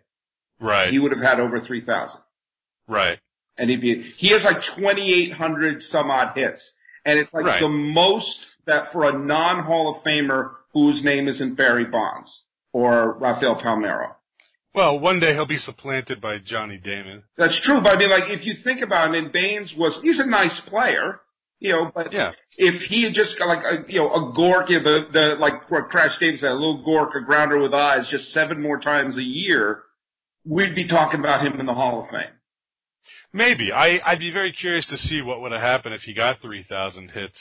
right, 0.62 0.92
he 0.92 1.00
would 1.00 1.12
have 1.12 1.20
had 1.22 1.40
over 1.40 1.60
three 1.60 1.84
thousand. 1.84 2.22
right. 2.88 3.18
and 3.58 3.72
he'd 3.72 3.82
be 3.82 4.00
he 4.18 4.30
has 4.30 4.44
like 4.44 4.58
2800 4.78 5.82
some 5.82 6.12
odd 6.12 6.36
hits 6.38 6.62
and 7.06 7.18
it's 7.18 7.34
like 7.34 7.46
Right. 7.46 7.62
the 7.62 7.68
most 7.68 8.38
that 8.66 8.92
for 8.92 9.10
a 9.10 9.12
non 9.18 9.64
hall 9.64 9.96
of 9.96 10.04
famer 10.04 10.52
whose 10.74 11.04
name 11.04 11.28
isn't 11.28 11.56
barry 11.56 11.86
bonds 11.86 12.44
or 12.74 13.14
rafael 13.20 13.56
palmeiro 13.60 14.16
Well, 14.76 15.00
one 15.00 15.20
day 15.20 15.34
he'll 15.34 15.46
be 15.46 15.58
supplanted 15.58 16.20
by 16.22 16.40
Johnny 16.40 16.78
Damon. 16.78 17.24
that's 17.38 17.60
true 17.62 17.80
but 17.82 17.96
i 17.96 17.98
mean 17.98 18.10
like 18.12 18.30
if 18.30 18.46
you 18.46 18.54
think 18.64 18.82
about 18.82 19.08
it 19.14 19.18
I 19.18 19.22
mean, 19.22 19.32
baines 19.32 19.74
was 19.78 19.98
he's 20.04 20.20
a 20.20 20.26
nice 20.28 20.60
player 20.68 21.20
you 21.64 21.72
know 21.72 21.92
but 21.96 22.12
Yeah. 22.14 22.34
if 22.58 22.76
he 22.92 23.04
had 23.04 23.14
just 23.14 23.40
got 23.40 23.48
like 23.48 23.64
a 23.64 23.92
you 23.92 24.00
know 24.00 24.12
a 24.14 24.22
gork 24.40 24.70
you 24.70 24.80
know, 24.80 24.84
the 24.84 25.08
the 25.12 25.26
like 25.46 25.72
what 25.72 25.90
crash 25.90 26.16
davis 26.20 26.42
said 26.42 26.52
a 26.52 26.62
little 26.64 26.84
gork 26.86 27.16
a 27.16 27.22
grounder 27.26 27.58
with 27.60 27.74
eyes 27.74 28.08
just 28.10 28.32
seven 28.34 28.62
more 28.62 28.80
times 28.80 29.18
a 29.18 29.24
year 29.24 29.84
we'd 30.46 30.76
be 30.76 30.88
talking 30.88 31.20
about 31.22 31.40
him 31.46 31.60
in 31.60 31.66
the 31.66 31.74
hall 31.74 32.04
of 32.04 32.10
fame 32.10 32.34
Maybe. 33.34 33.74
I, 33.74 34.00
I'd 34.06 34.20
be 34.20 34.32
very 34.32 34.52
curious 34.54 34.86
to 34.88 34.98
see 34.98 35.22
what 35.22 35.42
would 35.42 35.52
have 35.52 35.62
happened 35.62 35.96
if 35.96 36.02
he 36.04 36.14
got 36.14 36.40
3,000 36.42 37.10
hits. 37.12 37.38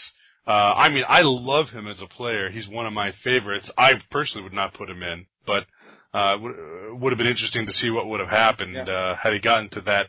Uh, 0.46 0.72
I 0.76 0.88
mean, 0.88 1.04
I 1.06 1.20
love 1.22 1.68
him 1.68 1.86
as 1.86 2.00
a 2.00 2.06
player. 2.06 2.50
He's 2.50 2.66
one 2.66 2.86
of 2.86 2.92
my 2.92 3.12
favorites. 3.22 3.70
I 3.78 4.00
personally 4.10 4.42
would 4.42 4.54
not 4.54 4.74
put 4.74 4.88
him 4.90 5.02
in, 5.02 5.26
but 5.46 5.66
uh, 6.14 6.36
would 6.40 6.54
would 7.00 7.12
have 7.12 7.18
been 7.18 7.26
interesting 7.28 7.66
to 7.66 7.72
see 7.74 7.90
what 7.90 8.08
would 8.08 8.20
have 8.20 8.30
happened 8.30 8.74
Yeah. 8.74 8.84
uh, 8.92 9.16
had 9.16 9.34
he 9.34 9.38
gotten 9.38 9.68
to 9.70 9.80
that 9.82 10.08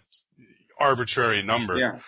arbitrary 0.80 1.43
number. 1.43 1.78
yeah 1.78 1.99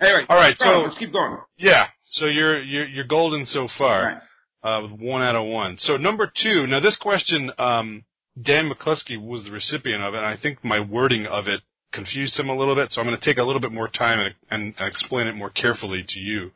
anyway 0.00 0.26
All 0.28 0.36
right, 0.36 0.56
so 0.58 0.82
let's 0.82 0.98
keep 0.98 1.12
going 1.12 1.38
yeah, 1.56 1.88
so 2.04 2.26
you're 2.26 2.62
you're 2.62 2.86
you're 2.86 3.04
golden 3.04 3.46
so 3.46 3.68
far. 3.78 4.02
Right. 4.04 4.18
uh, 4.62 4.82
with 4.82 5.00
one 5.00 5.22
out 5.22 5.36
of 5.36 5.46
one. 5.46 5.76
So 5.78 5.96
number 5.96 6.30
two, 6.34 6.66
now 6.66 6.80
this 6.80 6.96
question, 6.96 7.50
um, 7.58 8.04
Dan 8.40 8.70
McCloskey 8.70 9.20
was 9.20 9.44
the 9.44 9.50
recipient 9.50 10.02
of 10.02 10.14
it, 10.14 10.18
and 10.18 10.26
I 10.26 10.36
think 10.36 10.62
my 10.62 10.80
wording 10.80 11.26
of 11.26 11.46
it 11.46 11.60
confused 11.92 12.38
him 12.38 12.48
a 12.48 12.56
little 12.56 12.74
bit, 12.74 12.92
so 12.92 13.00
I'm 13.00 13.06
going 13.06 13.18
to 13.18 13.24
take 13.24 13.38
a 13.38 13.44
little 13.44 13.60
bit 13.60 13.72
more 13.72 13.88
time 13.88 14.20
and, 14.20 14.34
and, 14.50 14.74
and 14.78 14.88
explain 14.88 15.26
it 15.26 15.34
more 15.34 15.50
carefully 15.50 16.04
to 16.06 16.18
you. 16.18 16.50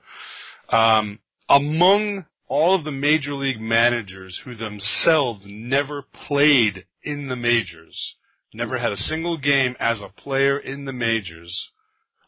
Um, 0.68 1.20
among 1.48 2.26
all 2.46 2.74
of 2.74 2.84
the 2.84 2.92
major 2.92 3.32
league 3.32 3.60
managers 3.60 4.40
who 4.44 4.54
themselves 4.54 5.44
never 5.46 6.02
played 6.26 6.84
in 7.02 7.28
the 7.28 7.36
majors, 7.36 8.16
never 8.52 8.78
had 8.78 8.92
a 8.92 8.96
single 8.96 9.38
game 9.38 9.76
as 9.80 10.00
a 10.00 10.08
player 10.08 10.58
in 10.58 10.84
the 10.84 10.92
majors, 10.92 11.70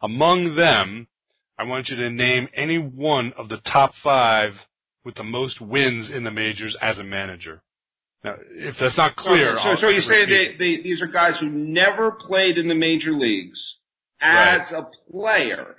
among 0.02 0.56
them, 0.56 1.06
I 1.58 1.64
want 1.64 1.88
you 1.88 1.96
to 1.96 2.10
name 2.10 2.48
any 2.54 2.78
one 2.78 3.32
of 3.34 3.48
the 3.48 3.58
top 3.58 3.92
five 4.02 4.54
with 5.04 5.14
the 5.14 5.24
most 5.24 5.60
wins 5.60 6.10
in 6.10 6.24
the 6.24 6.30
majors 6.30 6.76
as 6.80 6.98
a 6.98 7.04
manager. 7.04 7.62
Now, 8.24 8.36
if 8.50 8.76
that's 8.78 8.96
not 8.96 9.16
clear, 9.16 9.56
so, 9.58 9.74
so, 9.74 9.80
so 9.82 9.88
you're 9.88 10.02
saying 10.02 10.30
they, 10.30 10.56
they, 10.56 10.82
these 10.82 11.02
are 11.02 11.08
guys 11.08 11.34
who 11.40 11.48
never 11.48 12.12
played 12.12 12.56
in 12.56 12.68
the 12.68 12.74
major 12.74 13.12
leagues 13.12 13.58
as 14.20 14.60
Right. 14.72 14.84
a 14.84 15.10
player. 15.10 15.76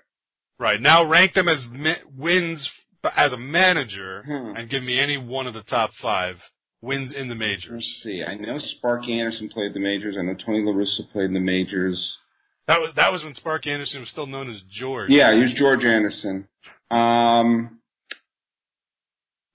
right 0.59 0.81
now 0.81 1.03
rank 1.05 1.33
them 1.33 1.47
as 1.47 1.63
mi- 1.71 1.95
wins 2.17 2.69
as 3.15 3.31
a 3.33 3.38
manager, 3.38 4.23
Hmm. 4.25 4.55
and 4.57 4.69
give 4.69 4.83
me 4.83 4.99
any 4.99 5.17
one 5.17 5.47
of 5.47 5.53
the 5.53 5.63
top 5.63 5.91
five 6.01 6.38
wins 6.81 7.12
in 7.13 7.27
the 7.29 7.36
Let's 7.36 7.65
majors. 7.65 7.99
see. 8.03 8.23
I 8.23 8.36
know 8.36 8.59
Sparky 8.59 9.17
Anderson 9.19 9.47
played 9.49 9.73
the 9.73 9.79
majors. 9.79 10.17
I 10.17 10.21
know 10.21 10.36
Tony 10.36 10.62
La 10.63 10.73
Russa 10.73 11.09
played 11.12 11.25
in 11.25 11.33
the 11.33 11.39
majors. 11.39 12.17
That 12.67 12.80
was 12.80 12.91
that 12.95 13.12
was 13.12 13.23
when 13.23 13.34
Spark 13.36 13.67
Anderson 13.67 13.99
was 13.99 14.10
still 14.10 14.28
known 14.28 14.49
as 14.49 14.62
George. 14.71 15.10
Yeah, 15.12 15.34
he 15.36 15.41
was 15.41 15.54
George 15.54 15.84
Anderson. 15.84 16.47
Um, 16.89 17.80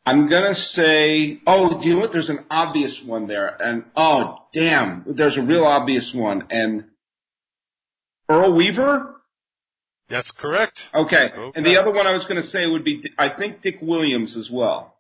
I'm 0.05 0.29
gonna 0.29 0.55
say, 0.75 1.41
oh, 1.47 1.81
do 1.81 1.87
you 1.89 1.95
know 1.95 2.01
what? 2.01 2.13
There's 2.13 2.29
an 2.29 2.45
obvious 2.51 2.95
one 3.07 3.27
there, 3.27 3.57
and 3.63 3.85
oh, 3.97 4.39
damn, 4.53 5.05
there's 5.07 5.37
a 5.37 5.43
real 5.43 5.65
obvious 5.65 6.11
one, 6.15 6.47
and 6.51 6.85
Earl 8.29 8.53
Weaver. 8.55 9.15
that's 10.11 10.31
correct. 10.33 10.79
Okay, 10.95 11.31
Okay. 11.35 11.53
and 11.57 11.65
the 11.67 11.77
other 11.79 11.91
one 11.91 12.07
I 12.07 12.13
was 12.13 12.25
gonna 12.27 12.47
say 12.49 12.67
would 12.67 12.85
be, 12.85 13.03
I 13.19 13.29
think 13.31 13.63
Dick 13.63 13.79
Williams 13.81 14.37
as 14.37 14.51
well. 14.51 14.97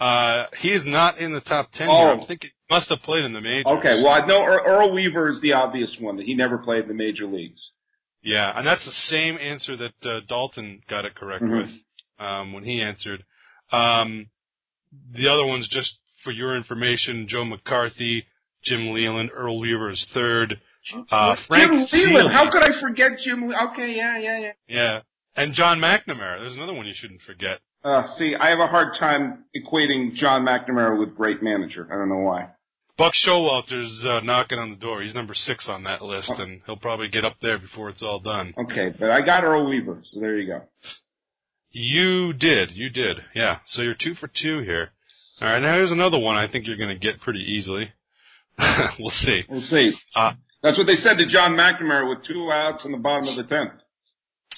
Uh, 0.00 0.46
he 0.58 0.70
is 0.70 0.82
not 0.84 1.18
in 1.18 1.32
the 1.32 1.40
top 1.40 1.70
ten 1.72 1.88
Oh. 1.90 1.96
here. 1.98 2.08
I'm 2.10 2.26
thinking 2.26 2.50
must 2.72 2.88
have 2.88 3.02
played 3.02 3.24
in 3.24 3.32
the 3.34 3.40
majors. 3.40 3.66
Okay, 3.66 4.02
well, 4.02 4.12
I 4.20 4.24
know 4.24 4.42
Earl 4.44 4.92
Weaver 4.92 5.30
is 5.30 5.40
the 5.42 5.52
obvious 5.52 5.94
one 6.00 6.16
that 6.16 6.24
he 6.24 6.34
never 6.34 6.56
played 6.56 6.82
in 6.84 6.88
the 6.88 6.94
major 6.94 7.26
leagues. 7.26 7.60
Yeah, 8.22 8.56
and 8.56 8.66
that's 8.66 8.84
the 8.84 8.92
same 9.14 9.36
answer 9.36 9.76
that 9.76 9.92
uh, 10.06 10.20
Dalton 10.28 10.80
got 10.88 11.04
it 11.04 11.14
correct 11.14 11.44
Mhm. 11.44 11.56
with 11.58 11.70
um, 12.18 12.52
when 12.54 12.64
he 12.64 12.80
answered. 12.80 13.24
Um, 13.72 14.30
the 15.12 15.28
other 15.28 15.44
ones, 15.44 15.68
just 15.68 15.92
for 16.24 16.30
your 16.30 16.56
information, 16.56 17.26
Joe 17.28 17.44
McCarthy, 17.44 18.24
Jim 18.64 18.90
Leyland, 18.94 19.30
Earl 19.34 19.58
Weaver 19.58 19.90
is 19.90 20.04
third. 20.14 20.60
Uh, 21.10 21.36
Frank 21.48 21.88
Jim 21.90 22.12
Leyland. 22.14 22.32
How 22.34 22.50
could 22.50 22.64
I 22.64 22.80
forget 22.80 23.12
Jim? 23.24 23.48
Le- 23.48 23.70
okay, 23.72 23.94
yeah, 23.94 24.18
yeah, 24.18 24.38
yeah. 24.38 24.52
yeah, 24.68 25.00
and 25.36 25.52
John 25.52 25.78
McNamara. 25.80 26.40
There's 26.40 26.54
another 26.54 26.74
one 26.74 26.86
you 26.86 26.94
shouldn't 26.94 27.22
forget. 27.22 27.60
Uh, 27.84 28.06
see, 28.16 28.36
I 28.36 28.48
have 28.50 28.60
a 28.60 28.66
hard 28.68 28.94
time 28.98 29.44
equating 29.56 30.14
John 30.14 30.44
McNamara 30.46 30.96
with 30.98 31.16
great 31.16 31.42
manager. 31.42 31.88
I 31.92 31.96
don't 31.96 32.08
know 32.08 32.18
why. 32.30 32.48
Buck 32.98 33.14
Showalter's 33.14 34.04
uh, 34.04 34.20
knocking 34.20 34.58
on 34.58 34.70
the 34.70 34.76
door. 34.76 35.02
He's 35.02 35.14
number 35.14 35.34
six 35.34 35.66
on 35.68 35.84
that 35.84 36.02
list, 36.02 36.30
Oh. 36.36 36.42
and 36.42 36.60
he'll 36.66 36.76
probably 36.76 37.08
get 37.08 37.24
up 37.24 37.36
there 37.40 37.58
before 37.58 37.88
it's 37.88 38.02
all 38.02 38.20
done. 38.20 38.52
Okay, 38.58 38.92
but 38.98 39.10
I 39.10 39.20
got 39.22 39.44
Earl 39.44 39.68
Weaver, 39.68 40.02
so 40.04 40.20
there 40.20 40.36
you 40.38 40.46
go. 40.46 40.62
You 41.70 42.32
did, 42.34 42.70
you 42.72 42.90
did, 42.90 43.16
yeah. 43.34 43.58
So 43.66 43.80
you're 43.82 43.94
two 43.94 44.14
for 44.14 44.28
two 44.28 44.60
here. 44.60 44.90
All 45.40 45.48
right, 45.48 45.62
now 45.62 45.74
here's 45.74 45.90
another 45.90 46.18
one 46.18 46.36
I 46.36 46.46
think 46.46 46.66
you're 46.66 46.76
going 46.76 46.90
to 46.90 46.98
get 46.98 47.20
pretty 47.20 47.40
easily. 47.40 47.90
we'll 48.98 49.10
see. 49.10 49.44
We'll 49.48 49.62
see. 49.62 49.94
Uh, 50.14 50.32
That's 50.62 50.76
what 50.76 50.86
they 50.86 50.96
said 50.96 51.16
to 51.18 51.26
John 51.26 51.52
McNamara 51.56 52.08
with 52.08 52.24
two 52.26 52.52
outs 52.52 52.84
in 52.84 52.92
the 52.92 52.98
bottom 52.98 53.26
of 53.26 53.36
the 53.36 53.44
tenth. 53.44 53.72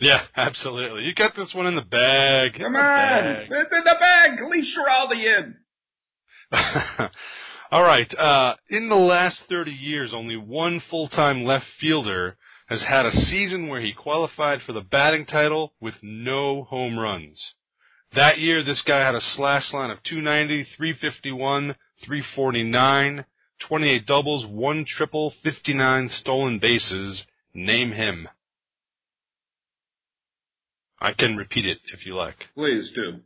Yeah, 0.00 0.22
absolutely. 0.36 1.04
You 1.04 1.14
got 1.14 1.36
this 1.36 1.54
one 1.54 1.66
in 1.66 1.76
the 1.76 1.82
bag. 1.82 2.54
Come 2.54 2.66
In 2.66 2.72
the 2.72 2.78
on, 2.80 2.84
bag. 2.84 3.46
it's 3.48 3.72
in 3.72 3.84
the 3.84 3.96
bag. 4.00 4.30
Lee 4.50 4.74
Schiraldi 4.74 5.38
in. 5.38 5.56
All 7.74 7.82
right. 7.82 8.14
Uh, 8.16 8.54
in 8.68 8.88
the 8.88 8.94
last 8.94 9.40
30 9.48 9.72
years, 9.72 10.14
only 10.14 10.36
one 10.36 10.80
full-time 10.88 11.42
left 11.42 11.66
fielder 11.80 12.36
has 12.68 12.84
had 12.84 13.04
a 13.04 13.10
season 13.10 13.66
where 13.66 13.80
he 13.80 13.92
qualified 13.92 14.62
for 14.62 14.72
the 14.72 14.80
batting 14.80 15.26
title 15.26 15.72
with 15.80 15.94
no 16.00 16.62
home 16.62 16.96
runs. 16.96 17.54
That 18.12 18.38
year, 18.38 18.62
this 18.62 18.80
guy 18.82 19.00
had 19.00 19.16
a 19.16 19.20
slash 19.20 19.72
line 19.72 19.90
of 19.90 20.04
290, 20.04 20.68
351, 20.76 21.74
349, 22.04 23.24
28 23.58 24.06
doubles, 24.06 24.46
one 24.46 24.84
triple, 24.86 25.34
59 25.42 26.10
stolen 26.10 26.60
bases. 26.60 27.24
Name 27.54 27.90
him. 27.90 28.28
I 31.00 31.12
can 31.12 31.36
repeat 31.36 31.66
it 31.66 31.78
if 31.92 32.06
you 32.06 32.14
like. 32.14 32.36
Please 32.54 32.92
do. 32.94 33.18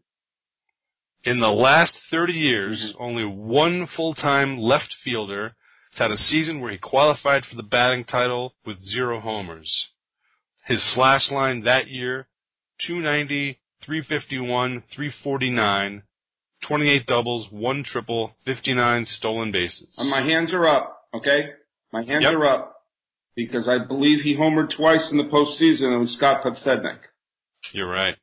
In 1.24 1.40
the 1.40 1.50
last 1.50 1.94
30 2.10 2.32
years, 2.32 2.92
mm-hmm. 2.92 3.02
only 3.02 3.24
one 3.24 3.86
full-time 3.86 4.58
left 4.58 4.94
fielder 5.04 5.54
has 5.92 5.98
had 5.98 6.10
a 6.10 6.16
season 6.16 6.60
where 6.60 6.72
he 6.72 6.78
qualified 6.78 7.44
for 7.44 7.56
the 7.56 7.62
batting 7.62 8.04
title 8.04 8.54
with 8.64 8.84
zero 8.84 9.20
homers. 9.20 9.88
His 10.64 10.82
slash 10.94 11.30
line 11.30 11.62
that 11.62 11.88
year, 11.88 12.28
290, 12.86 13.58
351, 13.84 14.82
349, 14.94 16.02
28 16.66 17.06
doubles, 17.06 17.48
one 17.50 17.84
triple, 17.84 18.32
59 18.44 19.04
stolen 19.06 19.50
bases. 19.50 19.94
And 19.96 20.10
my 20.10 20.22
hands 20.22 20.52
are 20.52 20.66
up. 20.66 21.06
Okay, 21.14 21.50
my 21.92 22.02
hands 22.02 22.24
Yep. 22.24 22.34
are 22.34 22.44
up 22.44 22.74
because 23.34 23.68
I 23.68 23.78
believe 23.78 24.20
he 24.20 24.36
homered 24.36 24.70
twice 24.76 25.10
in 25.10 25.16
the 25.16 25.24
postseason. 25.24 25.94
It 25.94 25.98
was 25.98 26.12
Scott 26.14 26.42
Podsednik. 26.42 26.98
You're 27.72 27.88
right. 27.88 28.16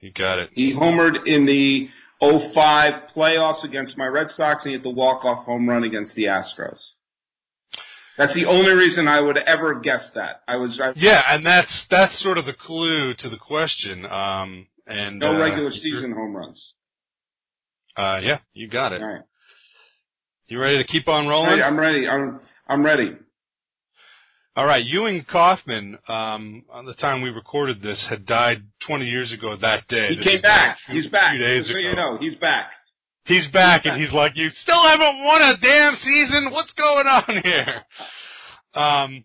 You 0.00 0.12
got 0.12 0.38
it. 0.38 0.50
He 0.52 0.72
homered 0.74 1.26
in 1.26 1.46
the 1.46 1.88
05 2.20 3.10
playoffs 3.14 3.64
against 3.64 3.96
my 3.96 4.06
Red 4.06 4.30
Sox, 4.30 4.62
and 4.64 4.70
he 4.70 4.76
hit 4.76 4.82
the 4.82 4.90
walk-off 4.90 5.44
home 5.44 5.68
run 5.68 5.84
against 5.84 6.14
the 6.14 6.24
Astros. 6.24 6.92
That's 8.18 8.34
the 8.34 8.44
only 8.44 8.74
reason 8.74 9.08
I 9.08 9.20
would 9.20 9.38
ever 9.38 9.72
have 9.72 9.82
guessed 9.82 10.10
that. 10.14 10.42
I 10.46 10.56
was 10.56 10.78
I, 10.78 10.92
Yeah, 10.94 11.22
and 11.28 11.46
that's 11.46 11.86
that's 11.90 12.22
sort 12.22 12.36
of 12.36 12.44
the 12.44 12.52
clue 12.52 13.14
to 13.14 13.28
the 13.30 13.38
question. 13.38 14.04
Um, 14.04 14.66
and 14.86 15.18
no 15.18 15.34
uh, 15.34 15.38
regular 15.38 15.70
season 15.70 16.12
home 16.12 16.36
runs. 16.36 16.74
Uh, 17.96 18.20
yeah, 18.22 18.40
you 18.52 18.68
got 18.68 18.92
it. 18.92 19.00
All 19.00 19.08
right, 19.08 19.22
You 20.48 20.60
ready 20.60 20.76
to 20.76 20.84
keep 20.84 21.08
on 21.08 21.28
rolling? 21.28 21.50
right 21.50 21.62
I'm 21.62 21.78
ready. 21.78 22.06
I'm 22.06 22.40
I'm 22.68 22.84
ready. 22.84 23.16
All 24.56 24.66
right, 24.66 24.84
Ewing 24.84 25.24
Kauffman, 25.30 25.96
um, 26.08 26.64
on 26.70 26.84
the 26.84 26.94
time 26.94 27.22
we 27.22 27.30
recorded 27.30 27.80
this, 27.82 28.04
had 28.10 28.26
died 28.26 28.62
20 28.86 29.06
years 29.06 29.32
ago 29.32 29.56
that 29.56 29.86
day. 29.88 30.08
He 30.08 30.16
This 30.16 30.26
came 30.26 30.40
back. 30.42 30.76
few- 30.86 30.94
He's 31.00 31.10
back. 31.10 31.30
few 31.30 31.38
days 31.38 31.66
so 31.66 31.70
ago. 31.72 31.78
you 31.78 31.94
know, 31.94 32.18
he's 32.18 32.34
back. 32.34 32.72
He's 33.26 33.46
back, 33.48 33.86
and 33.86 34.00
he's 34.00 34.12
like, 34.12 34.34
"You 34.34 34.50
still 34.50 34.82
haven't 34.82 35.22
won 35.22 35.40
a 35.42 35.56
damn 35.58 35.96
season. 35.98 36.50
What's 36.50 36.72
going 36.72 37.06
on 37.06 37.42
here?" 37.44 37.84
Um, 38.74 39.24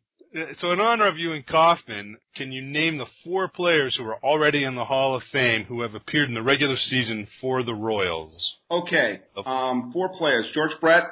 so, 0.59 0.71
in 0.71 0.79
honor 0.81 1.07
of 1.07 1.17
Ewing 1.17 1.43
Kauffman, 1.43 2.17
can 2.35 2.51
you 2.51 2.61
name 2.61 2.97
the 2.97 3.07
four 3.23 3.47
players 3.47 3.95
who 3.95 4.03
are 4.05 4.17
already 4.23 4.63
in 4.63 4.75
the 4.75 4.85
Hall 4.85 5.15
of 5.15 5.23
Fame 5.31 5.63
who 5.63 5.81
have 5.81 5.95
appeared 5.95 6.27
in 6.27 6.35
the 6.35 6.43
regular 6.43 6.75
season 6.77 7.27
for 7.41 7.63
the 7.63 7.73
Royals? 7.73 8.57
Okay. 8.69 9.21
Um, 9.45 9.91
four 9.93 10.09
players: 10.09 10.51
George 10.53 10.77
Brett, 10.81 11.05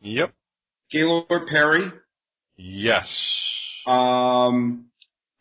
Yep. 0.00 0.32
Gaylord 0.90 1.46
Perry, 1.48 1.90
Yes. 2.62 3.08
um, 3.86 4.86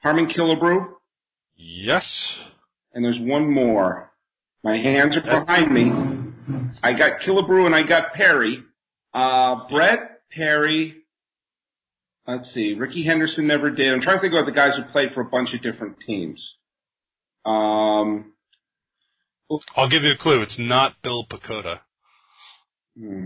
Harmon 0.02 0.28
Killebrew, 0.28 0.88
Yes. 1.58 2.06
and 2.94 3.04
there's 3.04 3.20
one 3.20 3.52
more. 3.52 4.12
My 4.64 4.78
hands 4.78 5.16
are 5.18 5.22
behind 5.22 5.72
me. 5.74 5.92
I 6.82 6.94
got 6.94 7.20
Killebrew 7.22 7.66
and 7.66 7.76
I 7.76 7.84
got 7.84 8.14
Perry. 8.14 8.64
Uh, 9.14 9.68
Brett, 9.70 10.22
Perry. 10.32 10.96
Let's 12.28 12.54
see. 12.54 12.74
Rickey 12.76 13.04
Henderson 13.04 13.48
never 13.48 13.70
did. 13.72 13.94
I'm 13.94 14.02
trying 14.02 14.18
to 14.18 14.22
think 14.22 14.34
about 14.34 14.46
the 14.46 14.52
guys 14.52 14.76
who 14.78 14.84
played 14.92 15.12
for 15.14 15.22
a 15.22 15.26
bunch 15.26 15.54
of 15.54 15.62
different 15.62 15.98
teams. 16.06 16.56
Um, 17.46 18.34
I'll 19.76 19.90
give 19.90 20.04
you 20.04 20.12
a 20.12 20.18
clue. 20.18 20.42
It's 20.42 20.60
not 20.60 21.02
Bill 21.02 21.26
Pecota. 21.26 21.80
hmm. 22.98 23.26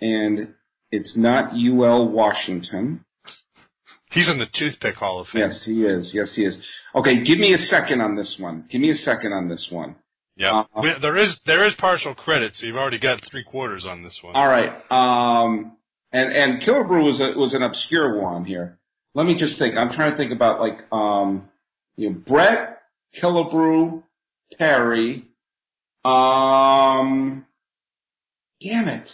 and 0.00 0.54
it's 0.94 1.16
not 1.16 1.52
UL 1.54 2.08
Washington. 2.08 3.04
He's 4.10 4.30
in 4.30 4.38
the 4.38 4.46
Toothpick 4.54 4.94
Hall 4.94 5.20
of 5.20 5.26
Fame. 5.28 5.42
Yes, 5.42 5.62
he 5.66 5.82
is. 5.82 6.12
Yes, 6.14 6.32
he 6.36 6.44
is. 6.44 6.56
Okay, 6.94 7.24
give 7.24 7.38
me 7.38 7.52
a 7.52 7.58
second 7.58 8.00
on 8.00 8.14
this 8.14 8.36
one. 8.38 8.64
Give 8.70 8.80
me 8.80 8.90
a 8.90 8.94
second 8.94 9.32
on 9.32 9.48
this 9.48 9.66
one. 9.70 9.96
Yeah. 10.36 10.64
Uh, 10.74 10.98
there 11.00 11.16
is 11.16 11.36
there 11.46 11.66
is 11.66 11.74
partial 11.78 12.14
credit, 12.14 12.54
so 12.54 12.66
you've 12.66 12.76
already 12.76 12.98
got 12.98 13.20
three 13.28 13.44
quarters 13.44 13.84
on 13.84 14.02
this 14.02 14.18
one. 14.22 14.36
All 14.36 14.46
right. 14.46 14.70
Um, 14.90 15.76
and 16.12 16.32
and 16.32 16.62
Killebrew 16.62 17.04
was 17.04 17.20
a, 17.20 17.36
was 17.36 17.54
an 17.54 17.62
obscure 17.62 18.20
one 18.20 18.44
here. 18.44 18.78
Let 19.14 19.26
me 19.26 19.36
just 19.36 19.58
think. 19.58 19.76
I'm 19.76 19.92
trying 19.92 20.12
to 20.12 20.16
think 20.16 20.32
about 20.32 20.60
like 20.60 20.78
um, 20.92 21.48
you 21.96 22.10
know, 22.10 22.16
Brett 22.26 22.82
Killebrew, 23.20 24.02
Perry. 24.58 25.24
Um, 26.04 27.46
damn 28.60 28.88
it! 28.88 29.08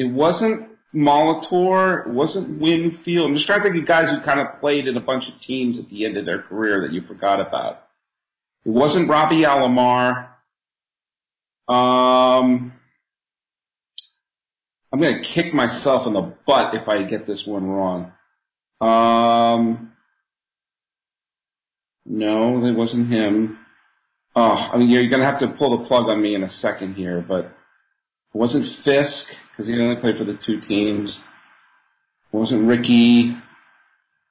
It 0.00 0.10
wasn't 0.10 0.66
Molitor. 0.94 2.06
It 2.06 2.12
wasn't 2.14 2.58
Winfield. 2.58 3.28
I'm 3.28 3.34
just 3.34 3.46
trying 3.46 3.60
to 3.60 3.68
think 3.68 3.82
of 3.82 3.86
guys 3.86 4.08
who 4.08 4.24
kind 4.24 4.40
of 4.40 4.58
played 4.58 4.88
in 4.88 4.96
a 4.96 5.00
bunch 5.00 5.24
of 5.28 5.38
teams 5.42 5.78
at 5.78 5.90
the 5.90 6.06
end 6.06 6.16
of 6.16 6.24
their 6.24 6.40
career 6.40 6.80
that 6.80 6.90
you 6.90 7.02
forgot 7.02 7.38
about. 7.38 7.82
It 8.64 8.70
wasn't 8.70 9.10
Robbie 9.10 9.42
Alomar. 9.42 10.28
Um, 11.68 12.72
I'm 14.90 15.00
gonna 15.00 15.22
kick 15.34 15.52
myself 15.52 16.06
in 16.06 16.14
the 16.14 16.34
butt 16.46 16.74
if 16.74 16.88
I 16.88 17.02
get 17.02 17.26
this 17.26 17.42
one 17.44 17.66
wrong. 17.66 18.12
Um, 18.80 19.92
no, 22.06 22.64
it 22.64 22.72
wasn't 22.72 23.12
him. 23.12 23.58
Oh, 24.34 24.70
I 24.72 24.78
mean, 24.78 24.88
you're 24.88 25.10
going 25.10 25.20
to 25.20 25.26
have 25.26 25.40
to 25.40 25.48
pull 25.58 25.76
the 25.76 25.86
plug 25.86 26.08
on 26.08 26.22
me 26.22 26.34
in 26.34 26.42
a 26.42 26.48
second 26.48 26.94
here, 26.94 27.22
but 27.26 27.44
it 27.44 27.52
wasn't 28.32 28.64
Fisk 28.84 29.26
because 29.60 29.74
he 29.74 29.80
only 29.82 30.00
played 30.00 30.16
for 30.16 30.24
the 30.24 30.38
two 30.46 30.58
teams. 30.60 31.18
Wasn't 32.32 32.66
Rickey? 32.66 33.36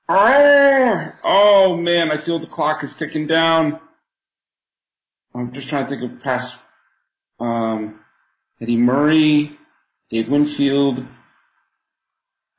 Oh, 0.07 1.05
oh 1.23 1.77
man, 1.77 2.11
I 2.11 2.25
feel 2.25 2.39
the 2.39 2.47
clock 2.47 2.83
is 2.83 2.91
ticking 2.97 3.27
down. 3.27 3.79
I'm 5.35 5.53
just 5.53 5.69
trying 5.69 5.85
to 5.85 5.89
think 5.89 6.11
of 6.11 6.19
past. 6.21 6.51
Um, 7.39 7.99
Eddie 8.59 8.77
Murray, 8.77 9.55
Dave 10.09 10.29
Winfield. 10.29 11.05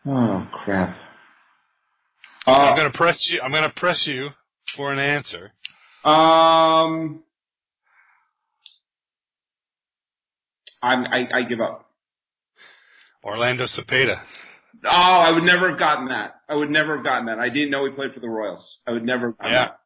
Oh 0.06 0.48
crap. 0.52 0.96
Uh, 2.46 2.52
I'm 2.52 2.76
gonna 2.76 2.90
press 2.90 3.28
you. 3.30 3.40
I'm 3.42 3.52
gonna 3.52 3.72
press 3.74 4.06
you 4.06 4.28
for 4.76 4.92
an 4.92 5.00
answer. 5.00 5.50
Um, 6.04 7.24
I'm, 10.82 11.04
I, 11.06 11.28
I 11.32 11.42
give 11.42 11.60
up. 11.60 11.89
Orlando 13.24 13.66
Cepeda. 13.66 14.20
Oh, 14.84 14.90
I 14.90 15.30
would 15.30 15.44
never 15.44 15.68
have 15.70 15.78
gotten 15.78 16.08
that. 16.08 16.36
I 16.48 16.54
would 16.54 16.70
never 16.70 16.96
have 16.96 17.04
gotten 17.04 17.26
that. 17.26 17.38
I 17.38 17.48
didn't 17.48 17.70
know 17.70 17.84
he 17.84 17.92
played 17.92 18.12
for 18.12 18.20
the 18.20 18.28
Royals. 18.28 18.78
I 18.86 18.92
would 18.92 19.04
never 19.04 19.34
have 19.40 19.50
yeah. 19.50 19.64
that. 19.66 19.80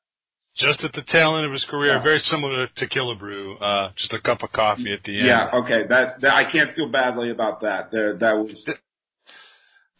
Just 0.56 0.84
at 0.84 0.92
the 0.92 1.02
tail 1.02 1.36
end 1.36 1.44
of 1.44 1.52
his 1.52 1.64
career, 1.64 1.94
yeah. 1.94 2.02
very 2.02 2.20
similar 2.20 2.68
to 2.68 2.86
Killebrew, 2.86 3.60
uh, 3.60 3.88
just 3.96 4.12
a 4.12 4.20
cup 4.20 4.44
of 4.44 4.52
coffee 4.52 4.92
at 4.92 5.02
the 5.02 5.18
end. 5.18 5.26
Yeah, 5.26 5.50
okay. 5.52 5.84
That, 5.88 6.20
that 6.20 6.32
I 6.32 6.44
can't 6.44 6.72
feel 6.76 6.88
badly 6.88 7.30
about 7.30 7.60
that. 7.62 7.90
There, 7.90 8.16
that 8.18 8.32
was. 8.36 8.62
The 8.64 8.76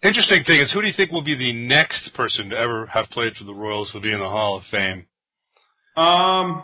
interesting 0.09 0.44
thing 0.44 0.61
is, 0.61 0.70
who 0.70 0.81
do 0.81 0.87
you 0.87 0.92
think 0.92 1.11
will 1.11 1.23
be 1.23 1.35
the 1.35 1.53
next 1.53 2.14
person 2.14 2.51
to 2.51 2.57
ever 2.57 2.87
have 2.87 3.11
played 3.11 3.35
for 3.35 3.42
the 3.42 3.55
Royals 3.55 3.92
will 3.92 4.01
be 4.01 4.12
in 4.12 4.20
the 4.20 4.31
Hall 4.31 4.57
of 4.57 4.62
Fame? 4.70 5.07
Um, 5.97 6.62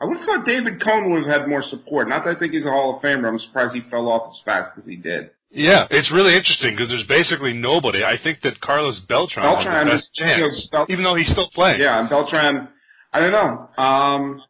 I 0.00 0.06
would 0.06 0.16
have 0.16 0.26
thought 0.26 0.46
David 0.46 0.82
Cone 0.82 1.12
would 1.12 1.24
have 1.24 1.42
had 1.42 1.48
more 1.48 1.62
support. 1.62 2.08
Not 2.08 2.24
that 2.24 2.36
I 2.36 2.38
think 2.38 2.52
he's 2.52 2.66
a 2.66 2.70
Hall 2.70 2.96
of 2.96 3.02
Famer. 3.02 3.28
I'm 3.28 3.38
surprised 3.38 3.76
he 3.76 3.88
fell 3.90 4.08
off 4.08 4.28
as 4.28 4.40
fast 4.44 4.70
as 4.76 4.84
he 4.86 4.96
did. 4.96 5.30
Yeah, 5.54 5.86
it's 5.90 6.10
really 6.10 6.34
interesting 6.34 6.74
because 6.74 6.88
there's 6.88 7.06
basically 7.06 7.52
nobody. 7.52 8.04
I 8.04 8.16
think 8.16 8.42
that 8.42 8.60
Carlos 8.60 8.98
Beltran, 9.00 9.44
Beltran 9.44 9.86
has 9.86 10.08
the 10.16 10.24
best 10.24 10.38
chance, 10.38 10.68
Bel- 10.72 10.86
even 10.88 11.04
though 11.04 11.14
he's 11.14 11.30
still 11.30 11.48
playing. 11.50 11.80
Yeah, 11.80 12.00
and 12.00 12.10
Beltran, 12.10 12.68
I 13.12 13.20
don't 13.20 13.32
know. 13.32 13.68
Um, 13.82 14.42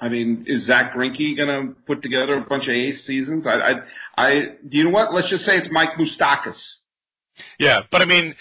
I 0.00 0.08
mean, 0.08 0.44
is 0.46 0.66
Zack 0.66 0.94
Greinke 0.94 1.36
going 1.36 1.48
to 1.48 1.74
put 1.86 2.00
together 2.00 2.38
a 2.38 2.40
bunch 2.40 2.64
of 2.64 2.70
ace 2.70 3.04
seasons? 3.06 3.46
I, 3.46 3.60
I, 3.60 3.74
I, 4.16 4.40
do 4.66 4.78
you 4.78 4.84
know 4.84 4.90
what? 4.90 5.12
Let's 5.12 5.28
just 5.28 5.44
say 5.44 5.58
it's 5.58 5.68
Mike 5.70 5.90
Moustakas. 5.98 6.58
Yeah, 7.58 7.82
but 7.90 8.00
I 8.00 8.06
mean, 8.06 8.34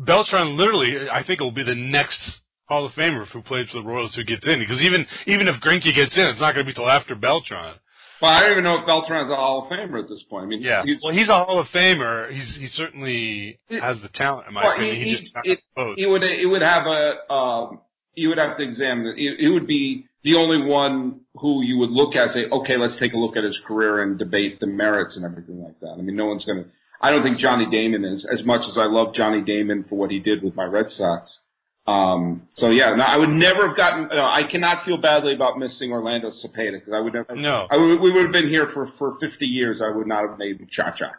Beltran 0.00 0.56
literally, 0.56 1.08
I 1.08 1.22
think 1.22 1.40
it 1.40 1.44
will 1.44 1.52
be 1.52 1.62
the 1.62 1.76
next 1.76 2.20
Hall 2.66 2.86
of 2.86 2.92
Famer 2.92 3.26
who 3.28 3.42
plays 3.42 3.68
for 3.70 3.78
the 3.78 3.84
Royals 3.84 4.14
who 4.14 4.24
gets 4.24 4.46
in. 4.46 4.58
Because 4.58 4.82
even 4.82 5.06
even 5.26 5.46
if 5.46 5.56
Greinke 5.60 5.94
gets 5.94 6.16
in, 6.16 6.26
it's 6.26 6.40
not 6.40 6.54
going 6.54 6.66
to 6.66 6.70
be 6.70 6.74
till 6.74 6.90
after 6.90 7.14
Beltran. 7.14 7.76
Well, 8.24 8.32
I 8.32 8.40
don't 8.40 8.52
even 8.52 8.64
know 8.64 8.78
if 8.78 8.86
Beltran's 8.86 9.30
a 9.30 9.36
Hall 9.36 9.64
of 9.64 9.70
Famer 9.70 10.02
at 10.02 10.08
this 10.08 10.22
point. 10.30 10.44
I 10.44 10.46
mean, 10.46 10.62
yeah. 10.62 10.82
He's, 10.82 11.02
well, 11.04 11.12
he's 11.12 11.28
a 11.28 11.44
Hall 11.44 11.58
of 11.60 11.66
Famer. 11.66 12.32
He's 12.32 12.56
he 12.56 12.68
certainly 12.68 13.58
has 13.68 14.00
the 14.00 14.08
talent. 14.08 14.48
In 14.48 14.54
my 14.54 14.62
well, 14.62 14.72
opinion, 14.72 14.96
he, 14.96 15.02
he 15.10 15.16
just 15.16 15.32
it, 15.44 15.60
it 15.98 16.08
would 16.08 16.22
it 16.22 16.46
would 16.46 16.62
have 16.62 16.86
a 16.86 17.30
um, 17.30 17.80
you 18.14 18.30
would 18.30 18.38
have 18.38 18.56
to 18.56 18.62
examine 18.62 19.08
it. 19.08 19.18
it. 19.18 19.40
It 19.40 19.50
would 19.50 19.66
be 19.66 20.06
the 20.22 20.36
only 20.36 20.56
one 20.56 21.20
who 21.34 21.62
you 21.64 21.76
would 21.76 21.90
look 21.90 22.16
at 22.16 22.28
and 22.28 22.32
say, 22.32 22.48
okay, 22.48 22.78
let's 22.78 22.98
take 22.98 23.12
a 23.12 23.18
look 23.18 23.36
at 23.36 23.44
his 23.44 23.60
career 23.66 24.02
and 24.02 24.18
debate 24.18 24.58
the 24.58 24.68
merits 24.68 25.16
and 25.16 25.26
everything 25.26 25.62
like 25.62 25.78
that. 25.80 25.96
I 25.98 26.00
mean, 26.00 26.16
no 26.16 26.24
one's 26.24 26.46
going 26.46 26.64
to. 26.64 26.70
I 27.02 27.10
don't 27.10 27.22
think 27.22 27.36
Johnny 27.36 27.66
Damon 27.66 28.06
is 28.06 28.26
as 28.32 28.42
much 28.46 28.62
as 28.62 28.78
I 28.78 28.86
love 28.86 29.14
Johnny 29.14 29.42
Damon 29.42 29.84
for 29.86 29.96
what 29.96 30.10
he 30.10 30.18
did 30.18 30.42
with 30.42 30.54
my 30.54 30.64
Red 30.64 30.86
Sox. 30.88 31.40
Um, 31.86 32.48
so 32.54 32.70
yeah, 32.70 32.94
no, 32.94 33.04
I 33.04 33.18
would 33.18 33.28
never 33.28 33.68
have 33.68 33.76
gotten. 33.76 34.08
No, 34.08 34.24
I 34.24 34.42
cannot 34.42 34.84
feel 34.84 34.96
badly 34.96 35.34
about 35.34 35.58
missing 35.58 35.92
Orlando 35.92 36.30
Cepeda 36.30 36.72
because 36.72 36.94
I 36.94 37.00
would 37.00 37.12
never. 37.12 37.36
No, 37.36 37.66
I 37.70 37.76
would, 37.76 38.00
we 38.00 38.10
would 38.10 38.22
have 38.22 38.32
been 38.32 38.48
here 38.48 38.70
for 38.72 38.88
for 38.98 39.18
50 39.20 39.46
years. 39.46 39.82
I 39.82 39.94
would 39.94 40.06
not 40.06 40.28
have 40.28 40.38
made 40.38 40.66
cha 40.70 40.92
cha. 40.92 41.12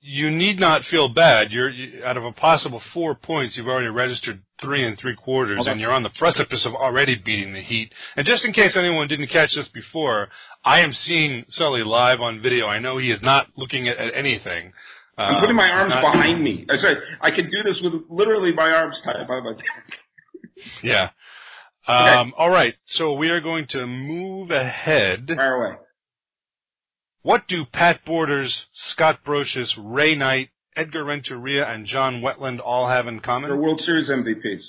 You 0.00 0.30
need 0.30 0.60
not 0.60 0.82
feel 0.84 1.08
bad. 1.08 1.50
You're 1.50 1.70
you, 1.70 2.04
out 2.04 2.16
of 2.16 2.24
a 2.24 2.30
possible 2.30 2.80
four 2.92 3.14
points, 3.14 3.56
you've 3.56 3.66
already 3.66 3.88
registered 3.88 4.42
three 4.60 4.84
and 4.84 4.96
three 4.96 5.16
quarters, 5.16 5.62
okay. 5.62 5.70
and 5.70 5.80
you're 5.80 5.90
on 5.90 6.02
the 6.04 6.10
precipice 6.10 6.64
of 6.64 6.74
already 6.74 7.16
beating 7.16 7.52
the 7.52 7.62
Heat. 7.62 7.92
And 8.14 8.26
just 8.26 8.44
in 8.44 8.52
case 8.52 8.76
anyone 8.76 9.08
didn't 9.08 9.28
catch 9.28 9.54
this 9.56 9.68
before, 9.68 10.28
I 10.64 10.80
am 10.80 10.92
seeing 10.92 11.44
Sully 11.48 11.82
live 11.82 12.20
on 12.20 12.40
video. 12.40 12.66
I 12.66 12.78
know 12.78 12.98
he 12.98 13.10
is 13.10 13.22
not 13.22 13.48
looking 13.56 13.88
at, 13.88 13.96
at 13.96 14.14
anything. 14.14 14.72
I'm 15.16 15.40
putting 15.40 15.56
my 15.56 15.70
um, 15.70 15.92
arms 15.92 15.94
behind 15.94 16.42
me. 16.42 16.66
I 16.68 16.76
said 16.76 16.98
I 17.20 17.30
can 17.30 17.48
do 17.48 17.62
this 17.62 17.80
with 17.82 17.94
literally 18.08 18.52
my 18.52 18.70
arms 18.70 19.00
tied 19.04 19.26
behind 19.26 19.44
my 19.44 19.52
back. 19.52 19.64
Yeah. 20.82 21.10
Um, 21.86 22.28
okay. 22.28 22.32
All 22.38 22.50
right. 22.50 22.74
So 22.84 23.12
we 23.12 23.30
are 23.30 23.40
going 23.40 23.66
to 23.70 23.86
move 23.86 24.50
ahead. 24.50 25.30
Fire 25.34 25.54
away. 25.54 25.76
What 27.22 27.48
do 27.48 27.64
Pat 27.64 28.04
Borders, 28.04 28.66
Scott 28.72 29.20
Brosius, 29.26 29.72
Ray 29.78 30.14
Knight, 30.14 30.50
Edgar 30.76 31.04
Renteria, 31.04 31.66
and 31.66 31.86
John 31.86 32.20
Wetteland 32.20 32.60
all 32.62 32.88
have 32.88 33.06
in 33.06 33.20
common? 33.20 33.48
They're 33.48 33.58
World 33.58 33.80
Series 33.80 34.10
MVPs. 34.10 34.62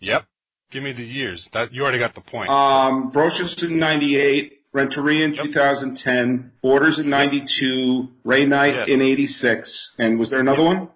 Yep. 0.00 0.26
Give 0.72 0.82
me 0.82 0.92
the 0.92 1.04
years. 1.04 1.48
That 1.52 1.72
you 1.72 1.82
already 1.82 1.98
got 1.98 2.14
the 2.14 2.20
point. 2.22 2.50
Um, 2.50 3.12
Brosius 3.12 3.62
in 3.62 3.78
'98, 3.78 4.62
Renteria 4.72 5.24
in 5.24 5.34
yep. 5.34 5.46
2010, 5.46 6.52
Borders 6.62 6.98
in 6.98 7.10
'92, 7.10 8.08
Ray 8.24 8.46
Knight 8.46 8.74
yes. 8.74 8.88
in 8.88 9.02
'86, 9.02 9.94
and 9.98 10.18
was 10.18 10.30
there 10.30 10.40
another 10.40 10.62
yep. 10.62 10.76
one? 10.76 10.88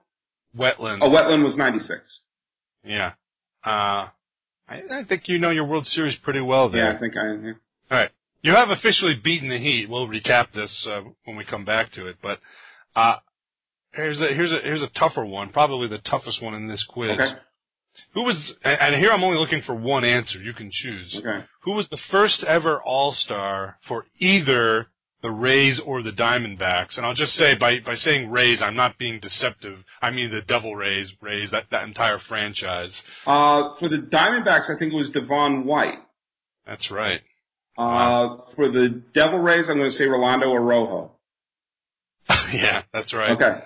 Wetteland. 0.56 0.98
Oh, 1.02 1.10
Wetteland 1.10 1.44
was 1.44 1.56
'96. 1.56 2.20
Yeah. 2.84 3.12
Uh, 3.64 4.08
I, 4.68 4.80
I, 4.90 5.04
think 5.08 5.28
you 5.28 5.38
know 5.38 5.50
your 5.50 5.64
World 5.64 5.86
Series 5.86 6.16
pretty 6.16 6.40
well 6.40 6.68
there. 6.68 6.90
Yeah, 6.90 6.96
I 6.96 6.98
think 6.98 7.16
I 7.16 7.26
am. 7.28 7.44
Yeah. 7.44 7.52
All 7.90 7.98
right. 7.98 8.10
You 8.42 8.54
have 8.54 8.70
officially 8.70 9.14
beaten 9.14 9.48
the 9.48 9.58
Heat. 9.58 9.88
We'll 9.88 10.06
recap 10.06 10.52
this 10.52 10.86
uh, 10.86 11.02
when 11.24 11.36
we 11.36 11.44
come 11.44 11.64
back 11.64 11.92
to 11.92 12.06
it, 12.06 12.16
but 12.22 12.40
uh, 12.94 13.16
here's 13.92 14.20
a 14.20 14.28
here's 14.28 14.52
a 14.52 14.58
here's 14.58 14.82
a 14.82 14.88
tougher 14.88 15.24
one, 15.24 15.50
probably 15.50 15.88
the 15.88 15.98
toughest 15.98 16.42
one 16.42 16.54
in 16.54 16.68
this 16.68 16.84
quiz. 16.88 17.12
Okay. 17.12 17.32
Who 18.12 18.22
was 18.22 18.54
and 18.64 18.96
here 18.96 19.12
I'm 19.12 19.22
only 19.22 19.38
looking 19.38 19.62
for 19.62 19.74
one 19.74 20.04
answer. 20.04 20.38
You 20.38 20.52
can 20.52 20.70
choose. 20.72 21.16
Okay. 21.16 21.44
Who 21.62 21.72
was 21.72 21.88
the 21.88 21.98
first 22.10 22.42
ever 22.44 22.82
All 22.82 23.12
Star 23.12 23.78
for 23.86 24.06
either 24.18 24.88
the 25.24 25.30
Rays 25.30 25.80
or 25.86 26.02
the 26.02 26.12
Diamondbacks. 26.12 26.98
And 26.98 27.06
I'll 27.06 27.14
just 27.14 27.32
say 27.32 27.56
by 27.56 27.80
by 27.80 27.94
saying 27.94 28.30
Rays, 28.30 28.60
I'm 28.60 28.76
not 28.76 28.98
being 28.98 29.18
deceptive. 29.20 29.78
I 30.02 30.10
mean 30.10 30.30
the 30.30 30.42
Devil 30.42 30.76
Rays, 30.76 31.10
Rays, 31.22 31.50
that 31.50 31.64
that 31.70 31.88
entire 31.88 32.18
franchise. 32.28 32.92
Uh, 33.26 33.70
for 33.80 33.88
the 33.88 33.96
Diamondbacks, 33.96 34.68
I 34.68 34.78
think 34.78 34.92
it 34.92 34.96
was 34.96 35.10
Devon 35.10 35.64
White. 35.64 35.98
That's 36.66 36.90
right. 36.90 37.22
Uh, 37.76 37.82
wow. 37.82 38.44
for 38.54 38.70
the 38.70 39.02
Devil 39.14 39.38
Rays, 39.38 39.68
I'm 39.68 39.78
going 39.78 39.90
to 39.90 39.96
say 39.96 40.04
Rolando 40.04 40.48
Arrojo. 40.48 41.10
yeah, 42.52 42.82
that's 42.92 43.12
right. 43.14 43.30
Okay. 43.30 43.60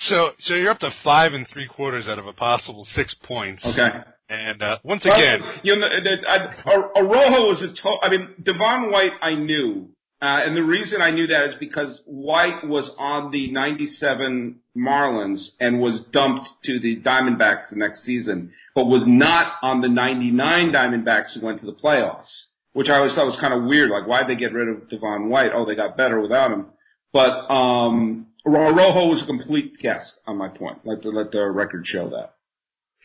So, 0.00 0.30
so 0.38 0.54
you're 0.54 0.70
up 0.70 0.78
to 0.80 0.90
five 1.02 1.32
and 1.32 1.48
three 1.48 1.66
quarters 1.66 2.06
out 2.06 2.18
of 2.18 2.26
a 2.26 2.32
possible 2.32 2.86
six 2.94 3.14
points. 3.24 3.64
Okay. 3.64 3.90
And 4.28 4.62
uh, 4.62 4.78
once 4.84 5.04
again, 5.04 5.40
well, 5.40 5.54
you 5.62 5.76
know, 5.76 5.88
Arrojo 5.88 7.48
was 7.48 7.62
a. 7.62 7.82
To- 7.82 7.98
I 8.02 8.10
mean, 8.10 8.28
Devon 8.44 8.92
White, 8.92 9.12
I 9.22 9.34
knew 9.34 9.88
uh, 9.88 9.97
and 10.20 10.56
the 10.56 10.62
reason 10.62 11.00
I 11.00 11.10
knew 11.10 11.26
that 11.28 11.46
is 11.48 11.54
because 11.60 12.00
White 12.04 12.66
was 12.66 12.90
on 12.98 13.30
the 13.30 13.50
97 13.52 14.56
Marlins 14.76 15.48
and 15.60 15.80
was 15.80 16.00
dumped 16.12 16.48
to 16.64 16.80
the 16.80 17.00
Diamondbacks 17.00 17.70
the 17.70 17.76
next 17.76 18.04
season, 18.04 18.50
but 18.74 18.86
was 18.86 19.04
not 19.06 19.54
on 19.62 19.80
the 19.80 19.88
99 19.88 20.72
Diamondbacks 20.72 21.34
who 21.34 21.46
went 21.46 21.60
to 21.60 21.66
the 21.66 21.72
playoffs, 21.72 22.44
which 22.72 22.88
I 22.88 22.96
always 22.96 23.14
thought 23.14 23.26
was 23.26 23.38
kind 23.40 23.54
of 23.54 23.64
weird. 23.64 23.90
Like, 23.90 24.08
why'd 24.08 24.28
they 24.28 24.34
get 24.34 24.52
rid 24.52 24.68
of 24.68 24.88
Devon 24.88 25.28
White? 25.28 25.52
Oh, 25.54 25.64
they 25.64 25.76
got 25.76 25.96
better 25.96 26.20
without 26.20 26.50
him. 26.50 26.66
But, 27.12 27.50
um, 27.50 28.26
Rojo 28.44 29.06
was 29.06 29.22
a 29.22 29.26
complete 29.26 29.78
guess 29.78 30.12
on 30.26 30.36
my 30.36 30.48
point. 30.48 30.78
Let 30.84 31.02
the, 31.02 31.10
let 31.10 31.30
the 31.30 31.48
record 31.50 31.86
show 31.86 32.08
that. 32.10 32.34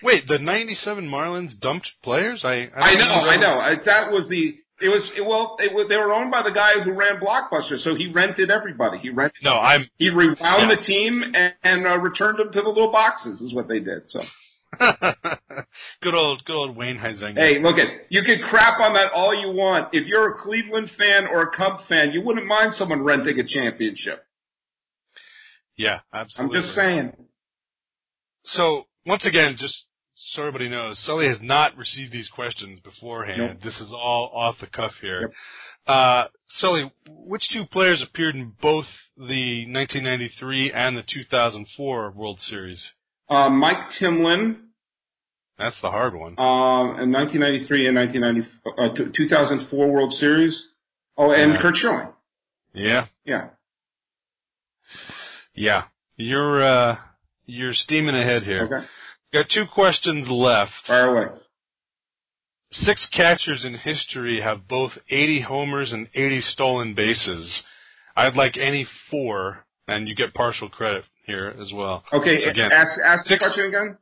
Wait, 0.02 0.28
the 0.28 0.40
97 0.40 1.08
Marlins 1.08 1.60
dumped 1.60 1.92
players? 2.04 2.44
I, 2.44 2.70
I, 2.76 2.92
I 2.92 2.94
know, 2.96 3.30
I 3.30 3.36
know. 3.38 3.60
I, 3.60 3.76
that 3.86 4.12
was 4.12 4.28
the, 4.30 4.56
it 4.84 4.90
was 4.90 5.12
it, 5.16 5.22
well. 5.22 5.56
It 5.60 5.74
was, 5.74 5.88
they 5.88 5.98
were 5.98 6.12
owned 6.12 6.32
by 6.32 6.44
the 6.44 6.52
guy 6.52 6.80
who 6.82 6.92
ran 6.92 7.20
Blockbuster, 7.20 7.80
so 7.80 7.96
he 7.96 8.12
rented 8.12 8.52
everybody. 8.52 8.98
He 8.98 9.10
rented. 9.10 9.44
No, 9.44 9.60
I'm. 9.60 9.90
He 9.98 10.10
rewound 10.10 10.38
yeah. 10.42 10.76
the 10.76 10.78
team 10.78 11.24
and, 11.34 11.54
and 11.64 11.88
uh, 11.88 11.98
returned 12.00 12.40
them 12.40 12.52
to 12.52 12.62
the 12.62 12.70
little 12.70 12.92
boxes. 12.92 13.42
Is 13.42 13.54
what 13.54 13.68
they 13.68 13.80
did. 13.80 14.04
So. 14.08 14.22
good 16.02 16.16
old, 16.16 16.44
good 16.46 16.56
old 16.56 16.76
Wayne 16.76 16.98
Huizenga. 16.98 17.38
Hey, 17.38 17.60
look 17.60 17.78
at 17.78 17.88
you 18.10 18.24
can 18.24 18.42
crap 18.42 18.80
on 18.80 18.94
that 18.94 19.12
all 19.14 19.34
you 19.34 19.52
want. 19.52 19.90
If 19.94 20.08
you're 20.08 20.32
a 20.32 20.38
Cleveland 20.44 20.92
fan 20.98 21.28
or 21.28 21.42
a 21.42 21.56
Cubs 21.56 21.84
fan, 21.88 22.12
you 22.12 22.22
wouldn't 22.22 22.48
mind 22.48 22.74
someone 22.74 23.04
renting 23.04 23.40
a 23.40 23.48
championship. 23.48 24.26
Yeah, 25.78 26.00
absolutely. 26.14 26.58
I'm 26.58 26.64
just 26.64 26.76
saying. 26.76 27.14
So 28.46 28.86
once 29.06 29.26
again, 29.26 29.56
just 29.58 29.86
so 30.16 30.42
everybody 30.42 30.70
knows, 30.70 31.00
Sully 31.06 31.28
has 31.28 31.40
not 31.42 31.76
received 31.78 32.12
these 32.12 32.28
questions 32.30 32.80
beforehand. 32.80 33.38
Nope. 33.40 33.58
This 33.64 33.80
is 33.80 33.92
all 33.94 34.32
off 34.34 34.56
the 34.60 34.68
cuff 34.68 34.94
here. 35.02 35.22
Yep. 35.22 35.32
Uh, 35.88 36.24
Sully, 36.48 36.92
which 37.10 37.50
two 37.52 37.66
players 37.66 38.02
appeared 38.02 38.36
in 38.36 38.54
both 38.62 38.86
the 39.18 39.66
1993 39.66 40.72
and 40.72 40.96
the 40.98 41.04
2004 41.04 42.12
World 42.12 42.40
Series? 42.40 42.92
Uh, 43.30 43.50
Mike 43.50 43.90
Timlin 44.00 44.58
That's 45.58 45.80
the 45.82 45.92
hard 45.92 46.14
one. 46.16 46.36
Um, 46.40 47.00
in 47.00 47.12
1993 47.12 47.88
and 47.88 47.96
1990, 47.98 48.50
uh, 48.78 49.12
2004 49.16 49.92
World 49.92 50.12
Series. 50.14 50.68
Oh, 51.18 51.32
and 51.32 51.54
Yeah. 51.54 51.62
Curt 51.62 51.76
Schilling. 51.78 52.08
Yeah. 52.74 53.06
Yeah. 53.26 53.50
Yeah. 55.54 55.84
You're 56.18 56.64
uh 56.64 56.98
you're 57.46 57.74
steaming 57.74 58.16
ahead 58.16 58.44
here. 58.44 58.66
Okay. 58.66 58.86
Got 59.34 59.50
two 59.50 59.66
questions 59.66 60.30
left. 60.30 60.72
Fire 60.86 61.08
away. 61.16 61.40
Six 62.72 63.08
catchers 63.12 63.66
in 63.66 63.74
history 63.76 64.42
have 64.42 64.68
both 64.68 64.92
80 65.10 65.42
homers 65.42 65.92
and 65.92 66.08
80 66.14 66.42
stolen 66.42 66.94
bases. 66.94 67.64
I'd 68.16 68.36
like 68.36 68.58
any 68.58 68.86
four, 69.10 69.66
and 69.88 70.08
you 70.08 70.16
get 70.16 70.34
partial 70.36 70.70
credit 70.70 71.06
here 71.26 71.56
as 71.60 71.72
well. 71.74 72.04
Okay. 72.14 72.44
So 72.44 72.50
again, 72.50 72.72
ask 72.72 73.00
ask 73.06 73.24
the 73.24 73.30
six- 73.30 73.44
question 73.44 73.66
again. 73.66 73.98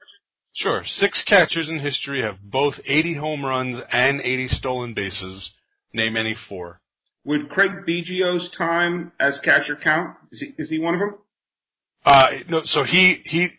Sure. 0.54 0.84
Six 0.86 1.22
catchers 1.22 1.70
in 1.70 1.80
history 1.80 2.22
have 2.22 2.42
both 2.44 2.76
80 2.86 3.16
home 3.16 3.46
runs 3.46 3.82
and 3.90 4.20
80 4.20 4.50
stolen 4.50 4.94
bases. 4.94 5.52
Name 5.94 6.18
any 6.18 6.36
four. 6.50 6.82
Would 7.24 7.50
Craig 7.50 7.86
Biggio's 7.88 8.50
time 8.58 9.14
as 9.20 9.40
catcher 9.44 9.78
count? 9.78 10.18
Is 10.32 10.42
he 10.42 10.54
is 10.58 10.70
he 10.70 10.80
one 10.80 10.96
of 10.96 11.00
them? 11.00 11.16
Uh, 12.04 12.30
no, 12.50 12.62
so 12.66 12.84
he, 12.84 13.22
he, 13.26 13.50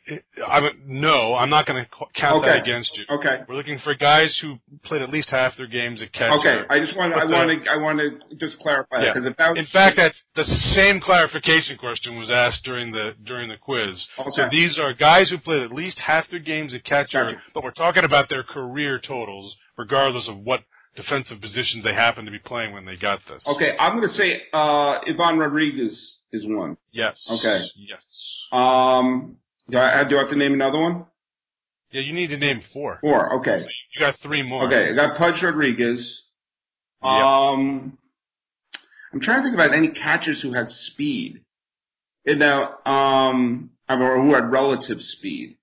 I 0.44 0.68
no, 0.84 1.36
I'm 1.36 1.48
not 1.48 1.64
going 1.64 1.84
to 1.84 1.90
count 2.14 2.44
that 2.44 2.62
against 2.62 2.90
you. 2.98 3.04
Okay. 3.08 3.42
We're 3.48 3.54
looking 3.54 3.78
for 3.78 3.94
guys 3.94 4.36
who 4.42 4.58
played 4.82 5.00
at 5.00 5.10
least 5.10 5.30
half 5.30 5.56
their 5.56 5.68
games 5.68 6.02
at 6.02 6.12
catcher. 6.12 6.40
Okay. 6.40 6.64
I 6.68 6.80
just 6.80 6.96
want 6.96 7.12
I 7.14 7.24
want 7.24 7.64
to 7.64 7.70
I 7.70 7.76
want 7.76 8.00
to 8.00 8.36
just 8.36 8.58
clarify 8.58 8.98
that 8.98 9.04
Yeah. 9.04 9.12
because 9.12 9.26
if 9.26 9.36
that 9.36 9.56
In 9.56 9.66
fact, 9.66 9.96
that 9.98 10.12
the 10.34 10.44
same 10.44 11.00
clarification 11.00 11.78
question 11.78 12.18
was 12.18 12.30
asked 12.30 12.64
during 12.64 12.90
the 12.90 13.14
during 13.22 13.48
the 13.48 13.56
quiz. 13.58 14.04
Okay. 14.18 14.30
So 14.34 14.42
Okay. 14.42 14.48
these 14.56 14.76
are 14.76 14.92
guys 14.92 15.30
who 15.30 15.38
played 15.38 15.62
at 15.62 15.72
least 15.72 16.00
half 16.00 16.28
their 16.28 16.40
games 16.40 16.74
at 16.74 16.82
catcher, 16.82 17.24
Gotcha. 17.24 17.42
but 17.54 17.62
we're 17.62 17.70
talking 17.70 18.02
about 18.02 18.28
their 18.28 18.42
career 18.42 18.98
totals, 18.98 19.56
regardless 19.78 20.26
of 20.26 20.38
what 20.38 20.64
defensive 20.96 21.40
positions 21.40 21.84
they 21.84 21.94
happen 21.94 22.24
to 22.24 22.30
be 22.32 22.40
playing 22.40 22.72
when 22.74 22.84
they 22.86 22.96
got 22.96 23.20
this. 23.28 23.42
Okay, 23.46 23.76
I'm 23.78 23.96
going 23.98 24.08
to 24.08 24.14
say 24.14 24.42
uh, 24.52 24.98
Ivan 25.08 25.38
Rodriguez 25.38 26.16
is 26.32 26.44
one. 26.46 26.76
Yes. 26.92 27.24
Okay. 27.30 27.64
Yes. 27.76 28.04
Um, 28.50 29.36
do 29.68 29.78
I, 29.78 30.04
do 30.04 30.16
I 30.16 30.20
have 30.20 30.30
to 30.30 30.36
name 30.36 30.54
another 30.54 30.80
one? 30.80 31.06
Yeah, 31.90 32.00
you 32.00 32.12
need 32.12 32.28
to 32.28 32.38
name 32.38 32.62
four. 32.72 32.98
Four. 33.00 33.34
Okay. 33.40 33.58
You 33.94 34.00
got 34.00 34.16
three 34.22 34.42
more. 34.42 34.66
Okay, 34.66 34.90
I 34.90 34.94
got 34.94 35.18
Pudge 35.18 35.42
Rodriguez. 35.42 36.22
Yep. 37.02 37.10
Um, 37.12 37.98
I'm 39.12 39.20
trying 39.20 39.40
to 39.40 39.42
think 39.44 39.54
about 39.54 39.74
any 39.74 39.88
catchers 39.88 40.40
who 40.40 40.52
had 40.52 40.68
speed. 40.68 41.44
You 42.24 42.36
know, 42.36 42.74
um, 42.86 43.70
or 43.88 44.22
who 44.22 44.34
had 44.34 44.50
relative 44.50 44.98
speed. 45.00 45.58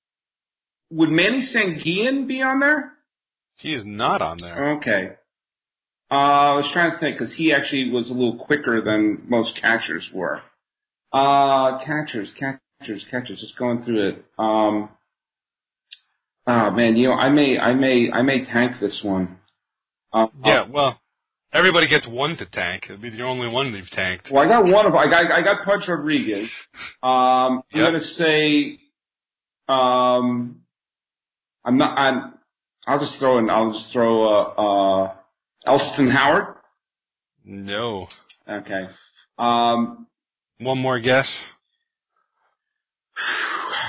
Would 0.91 1.09
Manny 1.09 1.47
Sanguillen 1.55 2.28
be 2.28 2.41
on 2.41 2.59
there? 2.59 2.93
He 3.57 3.74
is 3.74 3.84
not 3.86 4.22
on 4.22 4.38
there. 4.41 4.76
Okay. 4.78 5.11
Uh, 6.11 6.13
I 6.13 6.55
was 6.55 6.70
trying 6.74 6.91
to 6.91 6.97
think 6.97 7.17
because 7.17 7.34
he 7.36 7.53
actually 7.53 7.91
was 7.91 8.09
a 8.09 8.13
little 8.13 8.38
quicker 8.38 8.82
than 8.82 9.24
most 9.28 9.59
catchers 9.61 10.09
were. 10.13 10.41
Uh, 11.12 11.80
catchers, 11.86 12.34
catchers, 12.39 13.05
catchers. 13.10 13.39
Just 13.41 13.57
going 13.57 13.84
through 13.84 14.10
it. 14.10 14.26
Um, 14.38 14.89
oh 16.47 16.72
man, 16.72 16.95
you 16.95 17.07
know, 17.07 17.14
I 17.16 17.30
may, 17.30 17.57
I 17.57 17.74
may, 17.74 18.12
I 18.12 18.22
may 18.22 18.45
tank 18.45 18.74
this 18.80 19.01
one. 19.03 19.38
Uh, 20.14 20.28
Yeah, 20.45 20.68
well, 20.70 20.99
everybody 21.53 21.88
gets 21.88 22.07
one 22.07 22.38
to 22.38 22.45
tank. 22.45 22.84
It'd 22.86 23.01
be 23.01 23.10
the 23.10 23.24
only 23.24 23.47
one 23.47 23.72
they've 23.72 23.89
tanked. 23.91 24.30
Well, 24.32 24.43
I 24.43 24.47
got 24.47 24.66
one 24.66 24.86
of 24.86 24.95
I 24.95 25.07
got 25.10 25.32
I 25.32 25.41
got 25.41 25.64
Pudge 25.66 25.88
Rodriguez. 25.88 26.49
Um, 27.03 27.64
I'm 27.74 27.80
gonna 27.80 28.01
say, 28.01 28.80
um, 29.68 30.62
I'm 31.66 31.78
not. 31.78 31.97
I'm. 31.97 32.34
I'll 32.88 32.99
just 32.99 33.20
throw 33.20 33.38
in. 33.38 33.49
I'll 33.49 33.72
just 33.72 33.91
throw 33.93 34.24
uh, 34.24 34.41
uh, 35.05 35.14
Elston 35.66 36.10
Howard. 36.10 36.55
No. 37.43 38.07
Okay. 38.47 38.88
Um, 39.38 40.07
One 40.60 40.78
more 40.78 40.99
guess. 40.99 41.28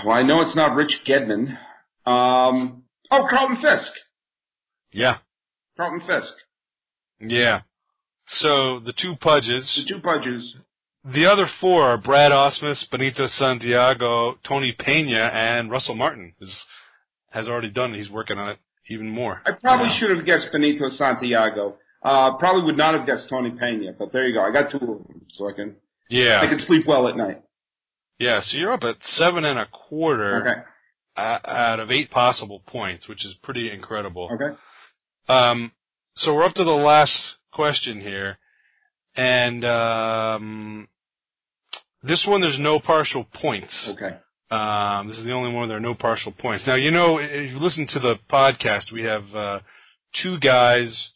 well, 0.05 0.17
I 0.17 0.23
know 0.23 0.41
it's 0.41 0.55
not 0.55 0.75
Rich 0.75 1.01
Gedman. 1.07 1.59
Um, 2.07 2.85
oh, 3.11 3.27
Carlton 3.29 3.61
Fisk. 3.61 3.93
Yeah. 4.93 5.19
Carlton 5.77 6.07
Fisk. 6.07 6.33
Yeah. 7.21 7.63
So 8.27 8.79
the 8.81 8.93
two 8.93 9.17
Pudges. 9.21 9.71
The 9.85 9.95
two 9.95 10.01
Pudges. 10.01 10.57
The 11.05 11.27
other 11.27 11.47
four 11.61 11.83
are 11.83 11.99
Brad 11.99 12.31
Ausmus, 12.31 12.89
Benito 12.91 13.27
Santiago, 13.27 14.39
Tony 14.47 14.73
Pena, 14.73 15.31
and 15.33 15.71
Russell 15.71 15.95
Martin 15.95 16.35
is 16.41 16.55
has 17.31 17.49
already 17.49 17.71
done 17.71 17.95
it. 17.95 17.99
He's 17.99 18.11
working 18.11 18.39
on 18.39 18.51
it 18.51 18.59
even 18.89 19.09
more. 19.09 19.41
I 19.47 19.53
probably 19.53 19.89
should 19.99 20.11
have 20.11 20.27
guessed 20.27 20.49
Benito 20.53 20.89
Santiago. 20.91 21.77
Uh, 22.03 22.37
probably 22.37 22.63
would 22.65 22.77
not 22.77 22.95
have 22.95 23.07
guessed 23.07 23.29
Tony 23.29 23.51
Pena, 23.51 23.93
but 23.99 24.13
there 24.13 24.27
you 24.27 24.35
go. 24.35 24.43
I 24.43 24.53
got 24.53 24.71
two 24.71 24.79
of 24.79 25.07
them, 25.07 25.27
so 25.31 25.49
I 25.49 25.53
can 25.53 25.77
I 26.11 26.15
Yeah. 26.17 26.47
can 26.47 26.59
sleep 26.61 26.87
well 26.87 27.09
at 27.09 27.17
night. 27.17 27.43
Yeah. 28.19 28.41
So 28.43 28.57
you're 28.57 28.73
up 28.73 28.85
at 28.85 28.97
seven 29.13 29.45
and 29.45 29.59
a 29.59 29.67
quarter 29.67 30.41
Okay. 30.41 30.61
out 31.17 31.81
of 31.81 31.91
eight 31.91 32.11
possible 32.11 32.61
points, 32.67 33.09
which 33.09 33.25
is 33.25 33.35
pretty 33.43 33.71
incredible. 33.71 34.31
Okay. 34.33 34.57
Um, 35.29 35.73
so 36.17 36.35
we're 36.35 36.45
up 36.45 36.55
to 36.55 36.65
the 36.65 36.71
last 36.71 37.37
question 37.53 38.01
here, 38.01 38.39
and 39.15 39.65
um, 39.65 40.89
this 42.03 42.25
one 42.27 42.41
there's 42.41 42.59
no 42.59 42.81
partial 42.81 43.25
points. 43.25 43.73
Okay. 43.91 44.17
Um, 44.51 45.07
this 45.09 45.19
is 45.19 45.25
the 45.25 45.33
only 45.33 45.53
one 45.53 45.69
there 45.69 45.77
are 45.77 45.81
no 45.81 45.95
partial 45.95 46.33
points. 46.33 46.67
Now 46.67 46.75
you 46.75 46.91
know 46.91 47.19
if 47.19 47.53
you 47.53 47.59
listen 47.59 47.87
to 47.89 48.01
the 48.01 48.17
podcast, 48.31 48.91
we 48.93 49.03
have 49.05 49.25
uh, 49.35 49.61
two 50.23 50.39
guys 50.41 51.11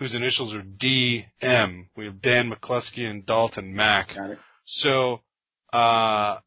whose 0.00 0.14
initials 0.14 0.52
are 0.54 0.62
DM. 0.62 1.86
We 1.94 2.06
have 2.06 2.22
Dan 2.22 2.50
McCloskey 2.50 3.08
and 3.08 3.24
Dalton 3.24 3.74
Mack. 3.74 4.14
Got 4.16 4.30
it. 4.30 4.38
So, 4.64 5.20
uh, 5.74 6.38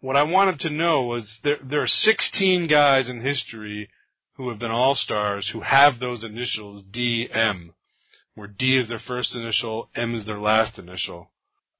what 0.00 0.16
I 0.16 0.22
wanted 0.22 0.58
to 0.60 0.70
know 0.70 1.02
was 1.02 1.38
there, 1.44 1.58
there 1.62 1.82
are 1.82 1.86
16 1.86 2.66
guys 2.66 3.08
in 3.08 3.20
history 3.20 3.90
who 4.36 4.48
have 4.48 4.58
been 4.58 4.70
all-stars 4.70 5.50
who 5.52 5.60
have 5.60 6.00
those 6.00 6.24
initials 6.24 6.82
DM, 6.90 7.74
where 8.34 8.48
D 8.48 8.76
is 8.76 8.88
their 8.88 8.98
first 8.98 9.34
initial, 9.34 9.90
M 9.94 10.14
is 10.14 10.24
their 10.24 10.40
last 10.40 10.78
initial. 10.78 11.30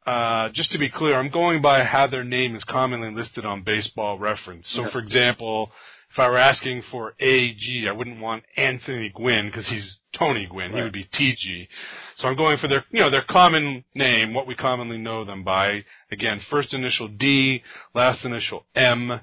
Uh, 0.07 0.51
just 0.51 0.73
to 0.73 0.79
be 0.79 0.91
clear, 0.91 1.19
I'm 1.19 1.31
going 1.31 1.63
by 1.63 1.85
how 1.85 2.07
their 2.07 2.23
name 2.23 2.55
is 2.55 2.65
commonly 2.65 3.11
listed 3.11 3.47
on 3.47 3.63
baseball 3.63 4.19
reference. 4.19 4.69
So 4.69 4.91
for 4.91 4.99
example, 4.99 5.71
if 6.11 6.19
I 6.19 6.29
were 6.29 6.37
asking 6.37 6.83
for 6.91 7.15
AG, 7.19 7.87
I 7.89 7.93
wouldn't 7.93 8.21
want 8.21 8.45
Anthony 8.59 9.09
Gwynn 9.09 9.47
because 9.47 9.67
he's 9.69 9.99
Tony 10.15 10.47
Gwynn. 10.47 10.73
He 10.73 10.83
would 10.83 10.93
be 10.93 11.05
TG. 11.05 11.69
So 12.17 12.29
I'm 12.29 12.37
going 12.37 12.59
for 12.59 12.69
their, 12.69 12.85
you 12.91 13.01
know, 13.01 13.11
their 13.11 13.23
common 13.23 13.85
name, 13.95 14.33
what 14.33 14.47
we 14.47 14.55
commonly 14.55 14.99
know 14.99 15.25
them 15.25 15.45
by. 15.45 15.85
Again, 16.11 16.41
first 16.51 16.73
initial 16.73 17.09
D, 17.09 17.63
last 17.95 18.25
initial 18.25 18.65
M, 18.75 19.21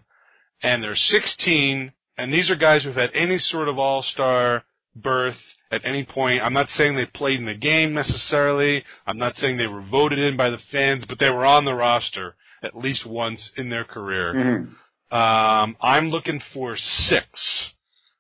and 0.64 0.84
there's 0.84 1.02
16, 1.02 1.92
and 2.18 2.34
these 2.34 2.50
are 2.50 2.56
guys 2.56 2.84
who've 2.84 2.96
had 2.96 3.12
any 3.14 3.40
sort 3.40 3.68
of 3.68 3.80
all-star 3.80 4.64
berth 4.96 5.40
at 5.72 5.82
any 5.86 6.04
point. 6.04 6.44
I'm 6.44 6.54
not 6.54 6.70
saying 6.70 6.96
they 6.96 7.06
played 7.06 7.40
in 7.40 7.46
the 7.46 7.56
game 7.56 7.94
necessarily. 7.94 8.84
I'm 9.08 9.18
not 9.18 9.38
saying 9.38 9.58
they 9.58 9.68
were 9.68 9.82
voted 9.82 10.20
in 10.20 10.36
by 10.36 10.50
the 10.50 10.60
fans, 10.72 11.06
but 11.06 11.18
they 11.18 11.30
were 11.30 11.46
on 11.46 11.66
the 11.66 11.74
roster 11.74 12.36
at 12.64 12.78
least 12.78 13.06
once 13.06 13.52
in 13.58 13.70
their 13.70 13.86
career. 13.86 14.34
Mhm. 14.34 14.76
Um, 15.18 15.78
I'm 15.82 16.10
looking 16.10 16.40
for 16.54 16.78
six. 16.78 17.72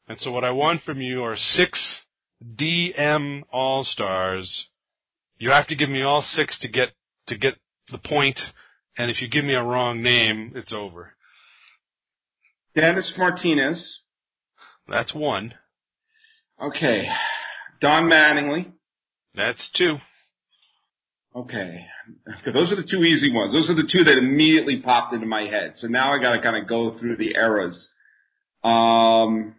And 0.07 0.19
so 0.19 0.31
what 0.31 0.43
I 0.43 0.51
want 0.51 0.81
from 0.83 0.99
you 0.99 1.23
are 1.23 1.37
six 1.37 2.03
DM 2.43 3.43
All 3.51 3.83
Stars. 3.83 4.67
You 5.37 5.51
have 5.51 5.67
to 5.67 5.75
give 5.75 5.89
me 5.89 6.01
all 6.01 6.21
six 6.21 6.57
to 6.59 6.67
get 6.67 6.91
to 7.27 7.37
get 7.37 7.55
the 7.91 7.97
point, 7.97 8.39
and 8.97 9.09
if 9.09 9.21
you 9.21 9.27
give 9.27 9.45
me 9.45 9.53
a 9.53 9.63
wrong 9.63 10.01
name, 10.01 10.53
it's 10.55 10.73
over. 10.73 11.13
Dennis 12.75 13.13
Martinez. 13.17 13.99
That's 14.87 15.13
one. 15.13 15.53
Okay. 16.61 17.07
Don 17.79 18.09
Mattingly. 18.09 18.71
That's 19.33 19.69
two. 19.75 19.97
Okay. 21.35 21.85
Those 22.45 22.71
are 22.71 22.75
the 22.75 22.87
two 22.89 23.03
easy 23.03 23.33
ones. 23.33 23.53
Those 23.53 23.69
are 23.69 23.75
the 23.75 23.89
two 23.91 24.03
that 24.03 24.17
immediately 24.17 24.81
popped 24.81 25.13
into 25.13 25.25
my 25.25 25.43
head. 25.43 25.73
So 25.77 25.87
now 25.87 26.11
I 26.11 26.19
gotta 26.19 26.41
kind 26.41 26.57
of 26.57 26.67
go 26.67 26.97
through 26.97 27.17
the 27.17 27.35
eras. 27.35 27.89
Um, 28.63 29.55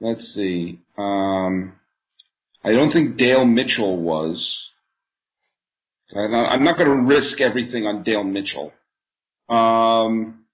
let's 0.00 0.34
see. 0.34 0.80
Um, 0.96 1.74
I 2.64 2.72
don't 2.72 2.92
think 2.92 3.16
Dale 3.16 3.44
Mitchell 3.44 3.96
was. 3.96 4.70
I'm 6.14 6.64
not, 6.64 6.78
gonna 6.78 7.02
risk 7.02 7.40
everything 7.40 7.86
on 7.86 8.04
Dale 8.04 8.24
Mitchell. 8.24 8.72
Um, 9.48 10.44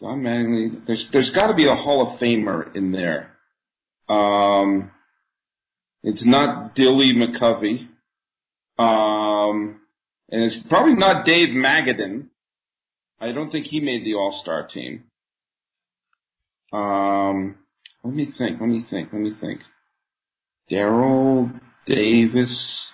Don 0.00 0.22
Mattingly, 0.22 0.86
there's, 0.86 1.06
there's 1.12 1.30
gotta 1.30 1.54
be 1.54 1.66
a 1.66 1.74
Hall 1.74 2.02
of 2.06 2.20
Famer 2.20 2.74
in 2.76 2.92
there. 2.92 3.32
Um, 4.08 4.90
it's 6.02 6.24
not 6.24 6.74
Dilly 6.74 7.12
McCovey. 7.14 7.88
Um, 8.78 9.80
and 10.30 10.42
it's 10.42 10.58
probably 10.68 10.94
not 10.94 11.26
Dave 11.26 11.48
Magadan. 11.48 12.26
I 13.20 13.32
don't 13.32 13.50
think 13.50 13.66
he 13.66 13.80
made 13.80 14.04
the 14.04 14.14
All-Star 14.14 14.68
team. 14.68 15.04
Um, 16.72 17.56
let 18.04 18.14
me 18.14 18.28
think. 18.36 18.60
Let 18.60 18.68
me 18.68 18.84
think. 18.90 19.12
Let 19.12 19.22
me 19.22 19.32
think. 19.40 19.60
Daryl 20.70 21.60
Davis, 21.86 22.86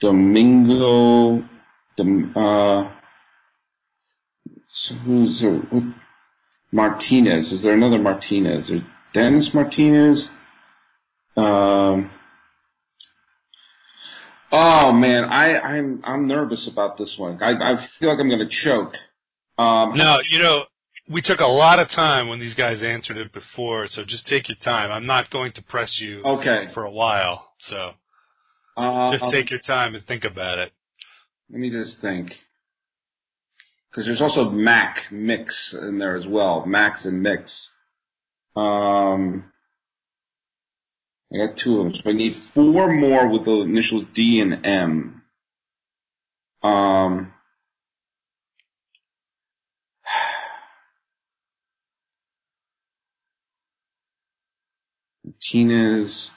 Domingo, 0.00 1.42
the 1.96 2.32
uh, 2.36 2.92
who's 5.04 5.40
there? 5.40 5.60
Martinez? 6.70 7.52
Is 7.52 7.62
there 7.62 7.74
another 7.74 7.98
Martinez? 7.98 8.68
There's 8.68 8.82
Dennis 9.14 9.50
Martinez. 9.52 10.28
Um. 11.36 12.10
Oh 14.50 14.92
man, 14.92 15.24
I, 15.24 15.58
I'm 15.58 16.00
I'm 16.04 16.26
nervous 16.26 16.68
about 16.72 16.96
this 16.96 17.14
one. 17.18 17.42
I 17.42 17.50
I 17.50 17.86
feel 17.98 18.08
like 18.08 18.18
I'm 18.18 18.30
going 18.30 18.48
to 18.48 18.64
choke. 18.64 18.94
Um, 19.58 19.94
No, 19.96 20.20
you 20.30 20.38
know, 20.38 20.64
we 21.10 21.22
took 21.22 21.40
a 21.40 21.46
lot 21.46 21.78
of 21.78 21.88
time 21.90 22.28
when 22.28 22.38
these 22.40 22.54
guys 22.54 22.82
answered 22.82 23.16
it 23.16 23.32
before, 23.32 23.88
so 23.88 24.04
just 24.04 24.26
take 24.26 24.48
your 24.48 24.58
time. 24.62 24.90
I'm 24.90 25.06
not 25.06 25.30
going 25.30 25.52
to 25.52 25.62
press 25.62 25.98
you 26.00 26.22
Okay. 26.24 26.68
for 26.74 26.84
a 26.84 26.90
while, 26.90 27.52
so 27.58 27.92
Uh, 28.76 29.10
just 29.16 29.24
take 29.32 29.50
your 29.50 29.60
time 29.60 29.94
and 29.94 30.04
think 30.06 30.24
about 30.24 30.58
it. 30.58 30.72
Let 31.50 31.60
me 31.60 31.70
just 31.70 32.00
think. 32.00 32.32
Because 33.90 34.04
there's 34.06 34.20
also 34.20 34.50
Mac 34.50 35.10
Mix 35.10 35.74
in 35.82 35.98
there 35.98 36.14
as 36.16 36.26
well. 36.26 36.64
Max 36.66 37.04
and 37.06 37.22
Mix. 37.22 37.50
Um, 38.54 39.50
I 41.32 41.46
got 41.46 41.56
two 41.56 41.78
of 41.80 41.84
them, 41.84 41.94
so 41.94 42.10
I 42.10 42.12
need 42.12 42.34
four 42.54 42.92
more 42.92 43.28
with 43.28 43.44
the 43.46 43.60
initials 43.62 44.04
D 44.14 44.40
and 44.40 44.64
M. 44.64 45.22
Um, 46.62 47.32
Martinez. 55.38 56.30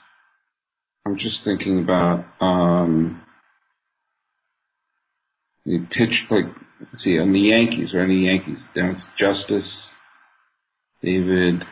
I'm 1.04 1.18
just 1.18 1.42
thinking 1.44 1.80
about 1.80 2.24
um, 2.40 3.20
the 5.64 5.84
pitch 5.90 6.24
like 6.30 6.44
let's 6.80 7.02
see 7.02 7.18
on 7.18 7.32
the 7.32 7.40
Yankees 7.40 7.94
or 7.94 8.00
any 8.00 8.26
Yankees. 8.26 8.62
Then 8.74 8.90
it's 8.90 9.04
Justice, 9.16 9.88
David, 11.02 11.64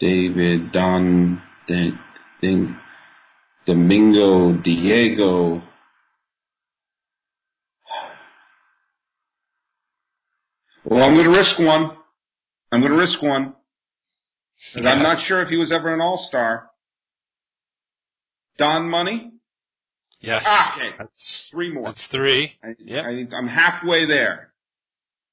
David, 0.00 0.72
Don, 0.72 1.42
then 1.68 2.78
Domingo, 3.66 4.52
Diego. 4.52 5.62
Well, 10.84 11.02
I'm 11.02 11.14
going 11.14 11.32
to 11.32 11.38
risk 11.38 11.58
one. 11.58 11.96
I'm 12.72 12.80
going 12.80 12.92
to 12.92 12.98
risk 12.98 13.22
one. 13.22 13.54
'Cause 14.74 14.86
I'm 14.86 15.02
not 15.02 15.24
sure 15.26 15.40
if 15.42 15.48
he 15.48 15.56
was 15.56 15.70
ever 15.72 15.92
an 15.92 16.00
All 16.00 16.26
Star. 16.28 16.70
Don 18.58 18.88
Money. 18.88 19.32
Yes. 20.20 20.42
Ah, 20.46 20.74
okay. 20.76 20.94
That's, 20.98 21.48
Three 21.50 21.72
more. 21.72 21.86
that's 21.86 22.06
three. 22.06 22.52
I, 22.62 22.74
Yep. 22.78 23.04
I, 23.04 23.36
I'm 23.36 23.46
halfway 23.48 24.06
there. 24.06 24.52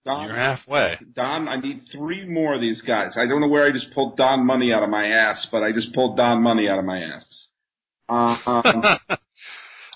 Don, 0.05 0.27
You're 0.27 0.35
halfway. 0.35 0.97
Don, 1.15 1.47
I 1.47 1.57
need 1.57 1.83
three 1.91 2.25
more 2.25 2.55
of 2.55 2.61
these 2.61 2.81
guys. 2.81 3.13
I 3.15 3.27
don't 3.27 3.39
know 3.39 3.47
where 3.47 3.63
I 3.65 3.71
just 3.71 3.91
pulled 3.93 4.17
Don 4.17 4.45
Money 4.45 4.73
out 4.73 4.81
of 4.83 4.89
my 4.89 5.07
ass, 5.07 5.47
but 5.51 5.61
I 5.63 5.71
just 5.71 5.93
pulled 5.93 6.17
Don 6.17 6.41
Money 6.41 6.67
out 6.67 6.79
of 6.79 6.85
my 6.85 6.99
ass. 7.01 7.47
Uh, 8.09 8.35
um, 8.47 8.83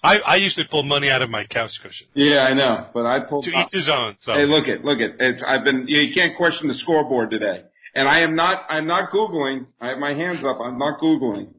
I, 0.03 0.19
I 0.19 0.35
usually 0.35 0.65
pull 0.69 0.83
money 0.83 1.09
out 1.09 1.23
of 1.23 1.31
my 1.31 1.43
couch 1.45 1.71
cushion. 1.81 2.05
yeah, 2.13 2.43
I 2.47 2.53
know, 2.53 2.87
but 2.93 3.07
I 3.07 3.19
pulled. 3.19 3.45
To 3.45 3.49
each 3.49 3.69
his 3.71 3.89
own. 3.89 4.15
So 4.21 4.33
Hey, 4.33 4.45
look 4.45 4.67
it, 4.67 4.85
look 4.85 4.99
it. 4.99 5.15
It's 5.19 5.43
I've 5.45 5.63
been. 5.63 5.85
You 5.87 6.13
can't 6.13 6.37
question 6.37 6.67
the 6.67 6.75
scoreboard 6.75 7.31
today, 7.31 7.63
and 7.95 8.07
I 8.07 8.19
am 8.19 8.35
not. 8.35 8.65
I'm 8.69 8.87
not 8.87 9.09
googling. 9.09 9.67
I 9.79 9.89
have 9.89 9.97
my 9.97 10.13
hands 10.13 10.43
up. 10.45 10.57
I'm 10.61 10.77
not 10.77 10.99
googling. 10.99 11.53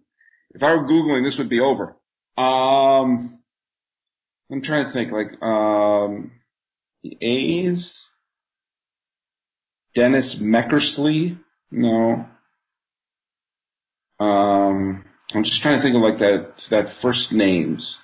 If 0.55 0.63
I 0.63 0.75
were 0.75 0.85
googling, 0.85 1.25
this 1.25 1.39
would 1.39 1.49
be 1.49 1.61
over. 1.61 1.97
Um, 2.37 3.41
I'm 4.51 4.63
trying 4.63 4.87
to 4.87 4.93
think. 4.93 5.13
Like, 5.13 5.43
um, 5.43 6.33
the 7.03 7.17
A's. 7.21 7.95
Dennis 9.95 10.37
Meckersley. 10.41 11.39
No. 11.71 12.27
Um, 14.21 15.05
I'm 15.35 15.45
just 15.45 15.63
trying 15.63 15.79
to 15.79 15.83
think 15.83 15.97
of 15.97 16.03
like 16.03 16.19
that 16.19 16.53
that 16.71 16.87
first 17.01 17.33
names. 17.33 17.97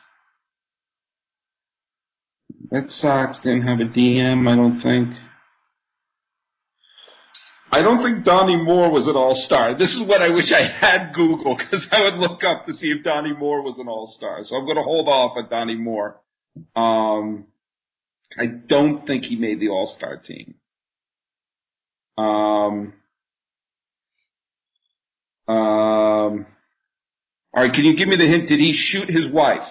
Red 2.71 2.89
Sox 2.89 3.39
didn't 3.43 3.67
have 3.67 3.81
a 3.81 3.85
DM, 3.85 4.51
I 4.51 4.57
don't 4.57 4.81
think. 4.81 5.11
I 7.75 7.81
don't 7.81 8.03
think 8.05 8.25
Donnie 8.25 8.57
Moore 8.63 8.91
was 8.91 9.07
an 9.07 9.17
All-Star. 9.17 9.77
This 9.79 9.89
is 9.89 10.07
what 10.07 10.21
I 10.21 10.29
wish 10.29 10.53
I 10.53 10.63
had 10.69 11.15
Google 11.15 11.57
because 11.57 11.87
I 11.91 12.03
would 12.03 12.15
look 12.21 12.45
up 12.45 12.67
to 12.67 12.75
see 12.75 12.89
if 12.91 13.03
Donnie 13.03 13.33
Moore 13.35 13.63
was 13.63 13.79
an 13.79 13.89
All-Star. 13.89 14.41
So 14.45 14.57
I'm 14.57 14.65
going 14.65 14.77
to 14.77 14.83
hold 14.83 15.09
off 15.09 15.33
on 15.37 15.49
Donnie 15.49 15.77
Moore. 15.77 16.21
Um, 16.77 17.47
I 18.39 18.45
don't 18.47 19.07
think 19.07 19.25
he 19.25 19.37
made 19.37 19.59
the 19.59 19.69
All-Star 19.69 20.19
team. 20.19 20.55
Um, 22.19 22.93
um, 25.49 26.47
all 27.55 27.63
right, 27.63 27.73
can 27.73 27.85
you 27.87 27.97
give 27.97 28.09
me 28.09 28.17
the 28.17 28.27
hint? 28.27 28.49
Did 28.51 28.61
he 28.61 28.75
shoot 28.75 29.09
his 29.09 29.29
wife? 29.33 29.67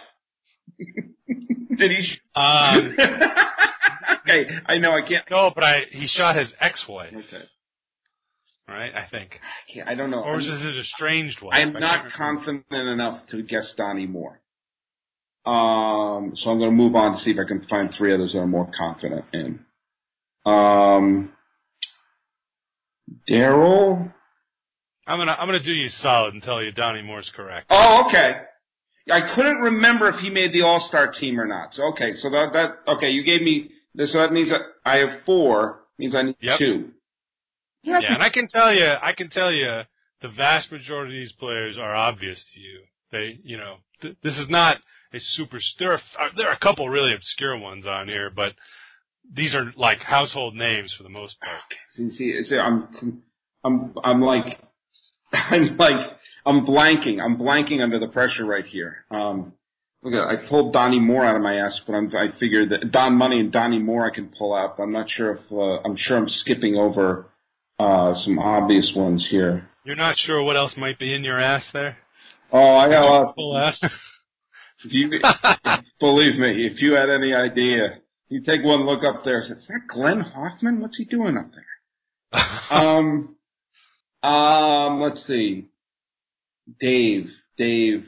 Did 0.80 1.91
he? 1.91 2.02
Sh- 2.04 2.22
um, 2.36 2.95
okay, 4.22 4.47
I 4.66 4.80
know 4.80 4.91
I 4.91 5.02
can't. 5.02 5.24
no, 5.30 5.52
but 5.54 5.64
I 5.64 5.86
he 5.91 6.08
shot 6.08 6.36
his 6.36 6.52
ex-wife, 6.60 7.14
Okay, 7.14 7.45
right? 8.68 8.93
I 8.95 9.07
think, 9.09 9.39
I, 9.86 9.91
I 9.91 9.95
don't 9.95 10.12
know. 10.12 10.22
or 10.24 10.36
I'm- 10.36 10.39
this 10.39 10.62
his 10.62 10.78
estranged 10.78 11.41
wife? 11.41 11.55
I 11.55 11.59
I 11.59 11.62
am 11.62 11.72
can't 11.74 11.82
not 11.82 12.12
confident 12.14 12.66
enough 12.72 13.28
to 13.30 13.41
guess 13.43 13.74
Donnie 13.78 14.07
Moore. 14.07 14.39
Um, 15.45 16.34
so 16.36 16.51
I'm 16.51 16.59
going 16.59 16.70
to 16.70 16.72
move 16.72 16.95
on 16.95 17.14
to 17.14 17.20
see 17.24 17.32
if 17.32 17.39
I 17.39 17.47
can 17.47 17.66
find 17.68 17.89
three 17.97 18.14
others 18.14 18.34
that 18.34 18.39
I'm 18.39 18.51
more 18.51 18.70
confident 18.78 19.26
in. 19.34 19.59
Um, 20.45 21.32
Daryl. 23.30 24.14
I'm 25.07 25.20
gonna 25.20 25.36
I'm 25.38 25.47
gonna 25.47 25.59
do 25.62 25.74
you 25.74 25.89
solid 25.89 26.34
and 26.34 26.41
tell 26.43 26.62
you 26.64 26.72
Donnie 26.72 27.01
Moore's 27.01 27.30
correct. 27.36 27.68
Oh, 27.70 28.05
okay. 28.07 28.41
I 29.12 29.34
couldn't 29.36 29.57
remember 29.57 30.07
if 30.09 30.16
he 30.20 30.30
made 30.30 30.53
the 30.53 30.62
All 30.62 30.80
Star 30.88 31.12
team 31.12 31.39
or 31.39 31.45
not. 31.45 31.74
So 31.74 31.84
okay, 31.91 32.14
so 32.22 32.30
that 32.30 32.53
that 32.53 32.78
okay, 32.88 33.09
you 33.09 33.24
gave 33.24 33.41
me 33.41 33.72
this. 33.95 34.12
So 34.14 34.20
that 34.20 34.32
means 34.32 34.49
that 34.51 34.62
I 34.86 34.97
have 34.97 35.24
four. 35.26 35.82
Means 35.97 36.16
I 36.16 36.22
need 36.22 36.36
Yep. 36.39 36.59
two. 36.59 36.91
Yeah, 37.84 38.14
and 38.14 38.24
I 38.24 38.30
can 38.30 38.48
tell 38.48 38.74
you, 38.74 38.94
I 39.02 39.12
can 39.14 39.30
tell 39.30 39.52
you, 39.52 39.82
the 40.22 40.30
vast 40.30 40.72
majority 40.72 41.18
of 41.18 41.22
these 41.22 41.32
players 41.34 41.78
are 41.78 41.96
obvious 41.96 42.44
to 42.54 42.60
you. 42.60 42.82
They, 43.12 43.40
you 43.44 43.58
know, 43.58 43.78
th- 44.02 44.18
this 44.24 44.38
is 44.38 44.50
not 44.50 44.78
a 45.14 45.20
super. 45.20 45.60
There 45.80 45.94
are 45.94 46.02
uh, 46.20 46.30
there 46.38 46.48
are 46.48 46.54
a 46.54 46.60
couple 46.60 46.88
really 46.90 47.14
obscure 47.14 47.58
ones 47.58 47.86
on 47.86 48.08
here, 48.08 48.30
but 48.30 48.54
these 49.34 49.54
are 49.54 49.72
like 49.76 50.00
household 50.00 50.56
names 50.56 50.94
for 50.98 51.04
the 51.04 51.10
most 51.10 51.40
part. 51.40 51.60
See, 51.96 52.10
see, 52.12 52.44
see 52.44 52.58
I'm, 52.58 53.24
I'm, 53.64 53.94
I'm 54.04 54.22
like, 54.22 54.60
I'm 55.34 55.78
like, 55.78 56.12
I'm 56.46 56.66
blanking. 56.66 57.22
I'm 57.22 57.38
blanking 57.38 57.82
under 57.82 58.00
the 58.00 58.08
pressure 58.08 58.46
right 58.46 58.66
here. 58.66 59.06
Um, 59.12 59.54
look 60.04 60.14
I 60.14 60.48
pulled 60.50 60.74
Donnie 60.74 61.00
Moore 61.00 61.26
out 61.26 61.36
of 61.36 61.42
my 61.42 61.56
ass, 61.56 61.80
but 61.86 61.94
I'm, 61.94 62.12
I 62.16 62.30
figured 62.40 62.70
that 62.70 62.92
Don 62.92 63.16
Money 63.16 63.40
and 63.40 63.52
Donnie 63.52 63.80
Moore 63.80 64.06
I 64.06 64.14
can 64.14 64.32
pull 64.38 64.54
out. 64.54 64.78
But 64.78 64.84
I'm 64.84 64.94
not 64.94 65.10
sure 65.10 65.34
if, 65.34 65.52
uh, 65.52 65.88
I'm 65.88 65.96
sure 65.96 66.18
I'm 66.18 66.28
skipping 66.28 66.76
over, 66.76 67.31
uh, 67.82 68.16
some 68.24 68.38
obvious 68.38 68.94
ones 68.96 69.28
here. 69.30 69.68
You're 69.84 69.96
not 69.96 70.18
sure 70.18 70.44
what 70.44 70.56
else 70.56 70.76
might 70.78 71.00
be 71.00 71.14
in 71.14 71.24
your 71.24 71.40
ass 71.40 71.64
there. 71.74 71.98
Oh, 72.52 72.76
I 72.76 72.90
got 72.90 73.30
a 73.30 73.34
Full 73.34 73.58
ass. 73.58 73.80
If 74.84 74.94
you, 74.94 75.20
believe 76.00 76.40
me, 76.40 76.66
if 76.66 76.82
you 76.82 76.94
had 76.96 77.12
any 77.12 77.36
idea, 77.36 78.00
you 78.30 78.42
take 78.42 78.64
one 78.64 78.88
look 78.88 79.04
up 79.04 79.24
there. 79.24 79.38
Is 79.40 79.50
that 79.50 79.82
Glenn 79.88 80.22
Hoffman? 80.22 80.80
What's 80.80 80.98
he 80.98 81.06
doing 81.06 81.38
up 81.38 81.52
there? 81.54 82.42
Um, 82.72 83.36
um, 84.24 85.02
let's 85.02 85.24
see. 85.28 85.68
Dave, 86.80 87.30
Dave. 87.58 88.08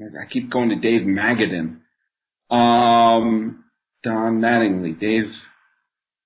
I 0.00 0.26
keep 0.28 0.50
going 0.50 0.70
to 0.70 0.76
Dave 0.76 1.02
Magadan. 1.02 1.82
Um, 2.50 3.64
Don 4.02 4.40
Mattingly, 4.40 4.98
Dave 4.98 5.30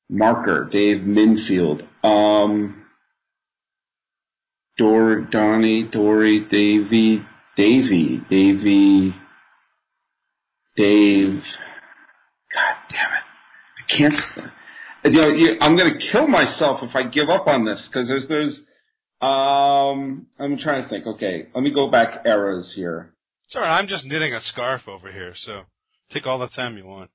Marker, 0.08 0.68
Dave 0.70 1.02
Minfield. 1.02 1.82
Um, 2.04 2.86
Dor, 4.78 5.22
Donnie, 5.22 5.84
Dory, 5.84 6.40
Davy, 6.40 7.24
Davy, 7.56 8.20
Davy, 8.28 9.14
Dave. 10.76 11.42
God 12.52 12.74
damn 12.90 13.12
it! 13.12 13.24
I 13.78 13.96
can't. 13.96 14.14
You 15.04 15.10
know, 15.22 15.28
you, 15.28 15.56
I'm 15.60 15.76
going 15.76 15.92
to 15.92 15.98
kill 16.12 16.26
myself 16.26 16.80
if 16.82 16.94
I 16.94 17.04
give 17.04 17.28
up 17.30 17.46
on 17.46 17.64
this 17.64 17.88
because 17.88 18.08
there's 18.08 18.28
there's. 18.28 18.60
Um, 19.22 20.26
I'm 20.38 20.58
trying 20.58 20.82
to 20.82 20.88
think. 20.90 21.06
Okay, 21.06 21.48
let 21.54 21.64
me 21.64 21.72
go 21.72 21.88
back 21.88 22.26
eras 22.26 22.72
here. 22.76 23.14
Sorry, 23.48 23.66
I'm 23.66 23.86
just 23.86 24.04
knitting 24.04 24.34
a 24.34 24.40
scarf 24.40 24.82
over 24.88 25.10
here, 25.10 25.32
so 25.34 25.62
take 26.12 26.26
all 26.26 26.38
the 26.38 26.48
time 26.48 26.76
you 26.76 26.84
want. 26.84 27.10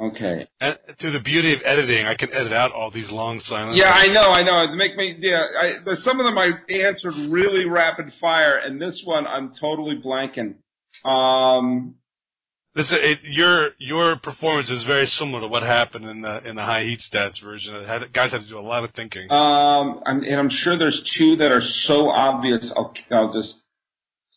Okay. 0.00 0.48
And 0.60 0.78
through 0.98 1.12
the 1.12 1.20
beauty 1.20 1.52
of 1.52 1.60
editing, 1.64 2.06
I 2.06 2.14
can 2.14 2.32
edit 2.32 2.54
out 2.54 2.72
all 2.72 2.90
these 2.90 3.10
long 3.10 3.38
silences. 3.40 3.82
Yeah, 3.82 3.92
I 3.94 4.06
know, 4.08 4.30
I 4.30 4.42
know. 4.42 4.62
It 4.62 4.74
make 4.74 4.96
me 4.96 5.14
yeah. 5.18 5.42
I, 5.60 5.72
some 5.96 6.18
of 6.20 6.26
them 6.26 6.38
I 6.38 6.52
answered 6.70 7.12
really 7.28 7.66
rapid 7.66 8.10
fire, 8.20 8.56
and 8.56 8.80
this 8.80 9.02
one 9.04 9.26
I'm 9.26 9.52
totally 9.60 10.00
blanking. 10.00 10.54
Um, 11.04 11.96
This 12.74 12.86
it, 12.90 13.18
your 13.24 13.70
your 13.78 14.16
performance 14.16 14.70
is 14.70 14.84
very 14.84 15.06
similar 15.18 15.40
to 15.42 15.48
what 15.48 15.62
happened 15.64 16.06
in 16.06 16.22
the 16.22 16.48
in 16.48 16.56
the 16.56 16.64
high 16.64 16.84
heat 16.84 17.00
stats 17.12 17.42
version. 17.42 17.74
It 17.74 17.86
had, 17.86 18.12
guys 18.14 18.32
had 18.32 18.40
to 18.40 18.48
do 18.48 18.58
a 18.58 18.60
lot 18.60 18.84
of 18.84 18.92
thinking. 18.94 19.30
um, 19.30 20.00
I'm, 20.06 20.22
and 20.22 20.36
I'm 20.36 20.50
sure 20.50 20.76
there's 20.78 21.02
two 21.18 21.36
that 21.36 21.52
are 21.52 21.62
so 21.86 22.08
obvious. 22.08 22.72
I'll, 22.74 22.94
I'll 23.10 23.32
just 23.34 23.54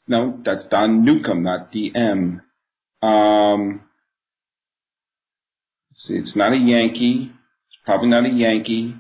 no. 0.10 0.40
That's 0.44 0.66
Don 0.66 1.06
Newcombe, 1.06 1.44
not 1.44 1.72
DM. 1.72 2.42
Um, 3.02 3.82
see, 6.08 6.16
it's 6.16 6.36
not 6.36 6.54
a 6.54 6.58
Yankee. 6.58 7.32
It's 7.68 7.78
probably 7.86 8.08
not 8.08 8.26
a 8.26 8.30
Yankee. 8.30 8.96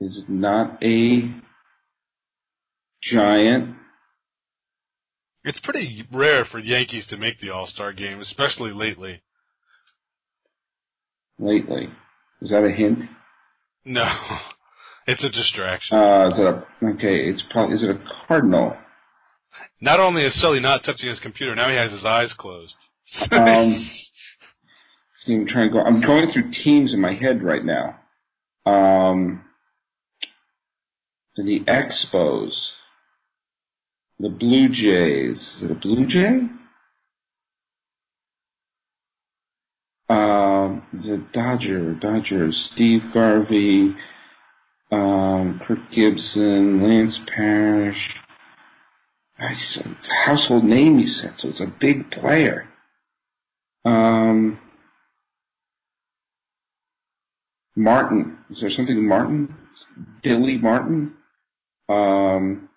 It's 0.00 0.22
not 0.28 0.82
a 0.82 1.30
Giant? 3.02 3.76
It's 5.44 5.60
pretty 5.60 6.06
rare 6.10 6.44
for 6.46 6.58
Yankees 6.58 7.06
to 7.08 7.16
make 7.18 7.38
the 7.40 7.50
All 7.50 7.66
Star 7.66 7.92
game, 7.92 8.20
especially 8.20 8.72
lately. 8.72 9.22
Lately, 11.38 11.88
is 12.40 12.50
that 12.50 12.64
a 12.64 12.70
hint? 12.70 13.00
No, 13.84 14.10
it's 15.06 15.22
a 15.22 15.28
distraction. 15.28 15.98
Uh, 15.98 16.30
is 16.32 16.38
it 16.38 16.46
a 16.46 16.64
okay? 16.94 17.28
It's 17.28 17.42
probably 17.50 17.74
is 17.74 17.82
it 17.82 17.90
a 17.90 18.00
Cardinal? 18.26 18.76
Not 19.80 20.00
only 20.00 20.24
is 20.24 20.40
Sully 20.40 20.60
not 20.60 20.82
touching 20.82 21.10
his 21.10 21.20
computer, 21.20 21.54
now 21.54 21.68
he 21.68 21.76
has 21.76 21.92
his 21.92 22.04
eyes 22.04 22.32
closed. 22.32 22.76
Um, 23.30 23.90
see, 25.24 25.34
I'm 25.34 25.46
trying 25.46 25.68
to 25.68 25.72
go. 25.72 25.80
I'm 25.80 26.00
going 26.00 26.30
through 26.30 26.50
teams 26.64 26.92
in 26.92 27.00
my 27.00 27.14
head 27.14 27.42
right 27.42 27.64
now. 27.64 27.98
Um, 28.66 29.44
the 31.36 31.60
Expos, 31.60 32.52
the 34.18 34.28
Blue 34.28 34.68
Jays. 34.68 35.38
Is 35.56 35.62
it 35.64 35.70
a 35.70 35.74
Blue 35.74 36.06
Jay? 36.06 36.48
Um, 40.08 40.82
it 40.92 41.32
Dodger? 41.32 41.94
Dodgers. 41.94 42.70
Steve 42.72 43.02
Garvey, 43.12 43.94
um, 44.92 45.60
Kirk 45.66 45.90
Gibson, 45.90 46.82
Lance 46.82 47.18
Parrish. 47.34 48.16
It's 49.38 49.78
a 49.78 50.14
household 50.26 50.64
name, 50.64 50.98
you 50.98 51.08
said, 51.08 51.34
so 51.36 51.48
it's 51.48 51.60
a 51.60 51.72
big 51.80 52.10
player. 52.10 52.68
Um, 53.84 54.58
Martin. 57.76 58.38
Is 58.50 58.60
there 58.60 58.70
something 58.70 59.06
Martin? 59.06 59.54
Dilly 60.22 60.58
Martin? 60.58 61.14
Um, 61.88 62.68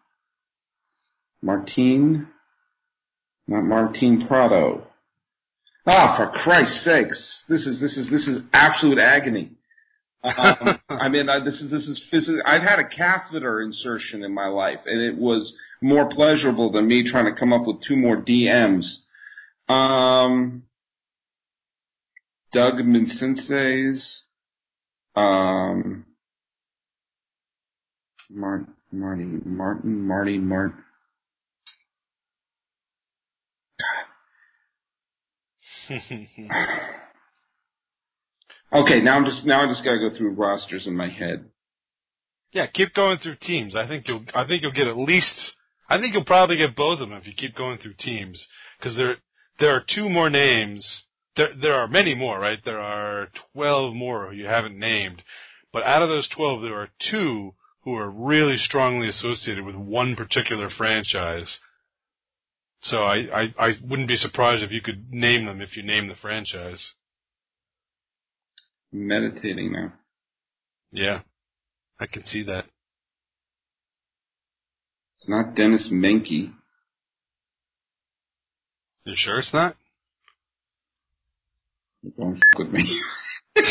Martine? 1.41 2.27
Not 3.47 3.63
Martine 3.63 4.27
Prado. 4.27 4.87
Ah, 5.85 6.17
for 6.17 6.37
Christ's 6.43 6.83
sakes. 6.83 7.43
This 7.47 7.65
is, 7.65 7.79
this 7.79 7.97
is, 7.97 8.09
this 8.09 8.27
is 8.27 8.41
absolute 8.53 8.99
agony. 8.99 9.51
Um, 10.23 10.79
I 10.89 11.07
mean, 11.07 11.29
I, 11.29 11.39
this 11.39 11.61
is, 11.61 11.71
this 11.71 11.87
is 11.87 12.01
physical. 12.11 12.41
I've 12.45 12.63
had 12.63 12.79
a 12.79 12.87
catheter 12.87 13.61
insertion 13.61 14.23
in 14.23 14.33
my 14.33 14.47
life, 14.47 14.79
and 14.85 15.01
it 15.01 15.15
was 15.17 15.53
more 15.81 16.09
pleasurable 16.09 16.71
than 16.71 16.87
me 16.87 17.09
trying 17.09 17.25
to 17.25 17.39
come 17.39 17.53
up 17.53 17.65
with 17.65 17.81
two 17.87 17.95
more 17.95 18.17
DMs. 18.17 18.85
Um, 19.69 20.63
Doug 22.51 22.75
Mincenses, 22.79 24.21
um, 25.17 26.05
Mart, 28.29 28.65
Marty, 28.91 29.23
Martin, 29.45 30.07
Marty, 30.07 30.37
Mart. 30.37 30.73
Okay, 38.73 38.99
now 38.99 39.15
I'm 39.15 39.23
just 39.23 39.45
now 39.45 39.61
I 39.63 39.67
just 39.67 39.83
gotta 39.85 39.97
go 39.97 40.09
through 40.15 40.31
rosters 40.31 40.87
in 40.87 40.93
my 40.95 41.07
head. 41.07 41.45
yeah, 42.51 42.67
keep 42.67 42.93
going 42.93 43.17
through 43.17 43.37
teams. 43.41 43.75
I 43.77 43.87
think 43.87 44.07
you'll 44.09 44.25
I 44.35 44.45
think 44.45 44.61
you'll 44.61 44.73
get 44.73 44.87
at 44.87 44.97
least 44.97 45.53
I 45.89 45.97
think 45.97 46.13
you'll 46.13 46.25
probably 46.25 46.57
get 46.57 46.75
both 46.75 46.99
of 46.99 47.07
them 47.07 47.17
if 47.17 47.25
you 47.25 47.33
keep 47.33 47.55
going 47.55 47.77
through 47.77 47.93
teams 47.97 48.45
because 48.77 48.97
there 48.97 49.15
there 49.59 49.71
are 49.71 49.83
two 49.87 50.09
more 50.09 50.29
names. 50.29 51.03
There 51.37 51.53
there 51.61 51.75
are 51.75 51.87
many 51.87 52.15
more, 52.15 52.39
right? 52.39 52.59
There 52.65 52.79
are 52.79 53.29
twelve 53.53 53.93
more 53.93 54.33
you 54.33 54.47
haven't 54.47 54.77
named, 54.77 55.23
but 55.71 55.83
out 55.83 56.01
of 56.01 56.09
those 56.09 56.27
twelve, 56.27 56.61
there 56.63 56.79
are 56.79 56.89
two 57.11 57.53
who 57.83 57.95
are 57.95 58.09
really 58.09 58.57
strongly 58.57 59.07
associated 59.07 59.63
with 59.63 59.75
one 59.75 60.15
particular 60.15 60.69
franchise. 60.69 61.59
So 62.81 63.03
I, 63.03 63.15
I, 63.33 63.53
I 63.57 63.73
wouldn't 63.81 64.07
be 64.07 64.17
surprised 64.17 64.61
if 64.61 64.71
you 64.71 64.81
could 64.81 65.11
name 65.11 65.45
them 65.45 65.61
if 65.61 65.77
you 65.77 65.83
name 65.83 66.07
the 66.07 66.15
franchise. 66.15 66.85
Meditating 68.91 69.71
now. 69.71 69.93
Yeah, 70.91 71.21
I 71.99 72.07
can 72.07 72.25
see 72.25 72.43
that. 72.43 72.65
It's 75.15 75.29
not 75.29 75.55
Dennis 75.55 75.89
Menke. 75.91 76.53
You 79.05 79.13
sure 79.15 79.39
it's 79.39 79.53
not? 79.53 79.75
Don't 82.15 82.37
f- 82.37 82.59
with 82.59 82.71
me. 82.71 83.01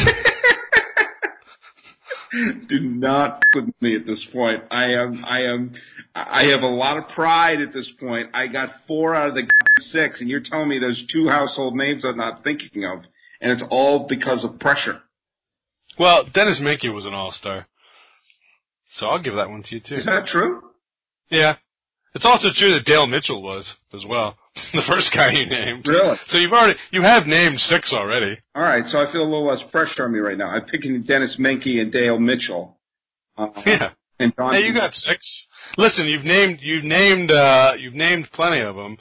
Do 2.68 2.80
not 2.80 3.39
f- 3.39 3.45
with 3.55 3.70
me 3.80 3.97
at 3.97 4.05
this 4.05 4.24
point. 4.32 4.64
I 4.70 4.93
am, 4.93 5.24
I 5.26 5.43
am, 5.43 5.72
I 6.14 6.45
have 6.47 6.62
a 6.62 6.66
lot 6.66 6.99
of 6.99 7.09
pride 7.14 7.61
at 7.61 7.72
this 7.72 7.91
point. 7.99 8.30
I 8.34 8.49
got 8.49 8.70
four 8.87 9.14
out 9.14 9.28
of 9.28 9.34
the 9.34 9.49
six, 9.93 10.20
and 10.20 10.28
you're 10.28 10.41
telling 10.41 10.68
me 10.68 10.78
there's 10.78 11.03
two 11.12 11.28
household 11.28 11.76
names 11.76 12.05
I'm 12.05 12.16
not 12.16 12.43
thinking 12.45 12.84
of, 12.84 12.99
and 13.41 13.53
it's 13.53 13.62
all 13.70 14.07
because 14.09 14.45
of 14.45 14.59
pressure. 14.59 15.01
Well, 15.99 16.24
Dennis 16.24 16.61
Menke 16.61 16.93
was 16.93 17.07
an 17.07 17.14
all-star. 17.14 17.66
So 18.99 19.07
I'll 19.07 19.22
give 19.22 19.34
that 19.34 19.49
one 19.49 19.62
to 19.62 19.74
you 19.74 19.80
too. 19.80 19.97
Is 19.97 20.07
that 20.07 20.26
true? 20.26 20.62
Yeah. 21.30 21.57
It's 22.17 22.25
also 22.25 22.51
true 22.51 22.73
that 22.73 22.87
Dale 22.87 23.07
Mitchell 23.07 23.43
was 23.43 23.75
as 23.93 24.05
well. 24.07 24.37
the 24.73 24.83
first 24.89 25.12
guy 25.12 25.31
you 25.33 25.47
named. 25.47 25.87
Really? 25.87 26.19
So 26.29 26.39
you've 26.39 26.53
already, 26.53 26.79
you 26.91 27.03
have 27.03 27.27
named 27.27 27.61
six 27.61 27.93
already. 27.93 28.39
All 28.55 28.62
right, 28.62 28.85
so 28.87 28.99
I 28.99 29.12
feel 29.12 29.21
a 29.23 29.25
little 29.25 29.47
less 29.47 29.62
pressure 29.71 30.05
on 30.07 30.12
me 30.12 30.19
right 30.19 30.39
now. 30.39 30.49
I'm 30.49 30.64
picking 30.64 31.03
Dennis 31.03 31.37
Menke 31.39 31.81
and 31.81 31.93
Dale 31.93 32.19
Mitchell. 32.19 32.79
Uh, 33.37 33.49
Yeah. 33.67 33.91
And 34.19 34.35
Don. 34.35 34.55
Hey, 34.55 34.67
you 34.67 34.73
got 34.73 34.95
six. 34.95 35.21
Listen, 35.77 36.07
you've 36.07 36.25
named, 36.25 36.61
you've 36.62 36.85
named, 36.85 37.31
uh, 37.31 37.75
you've 37.79 37.93
named 37.95 38.31
plenty 38.33 38.61
of 38.61 38.75
them. 38.77 38.97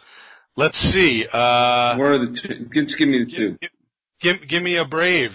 Let's 0.58 0.78
see, 0.78 1.26
uh, 1.32 1.96
Where 1.98 2.12
are 2.12 2.18
the 2.18 2.38
two? 2.42 2.70
Just 2.86 2.98
give 2.98 3.08
me 3.08 3.24
the 3.24 3.32
two. 3.32 3.58
give, 3.62 3.70
give, 4.20 4.48
give 4.50 4.64
me 4.64 4.76
a 4.76 4.84
brave. 4.86 5.32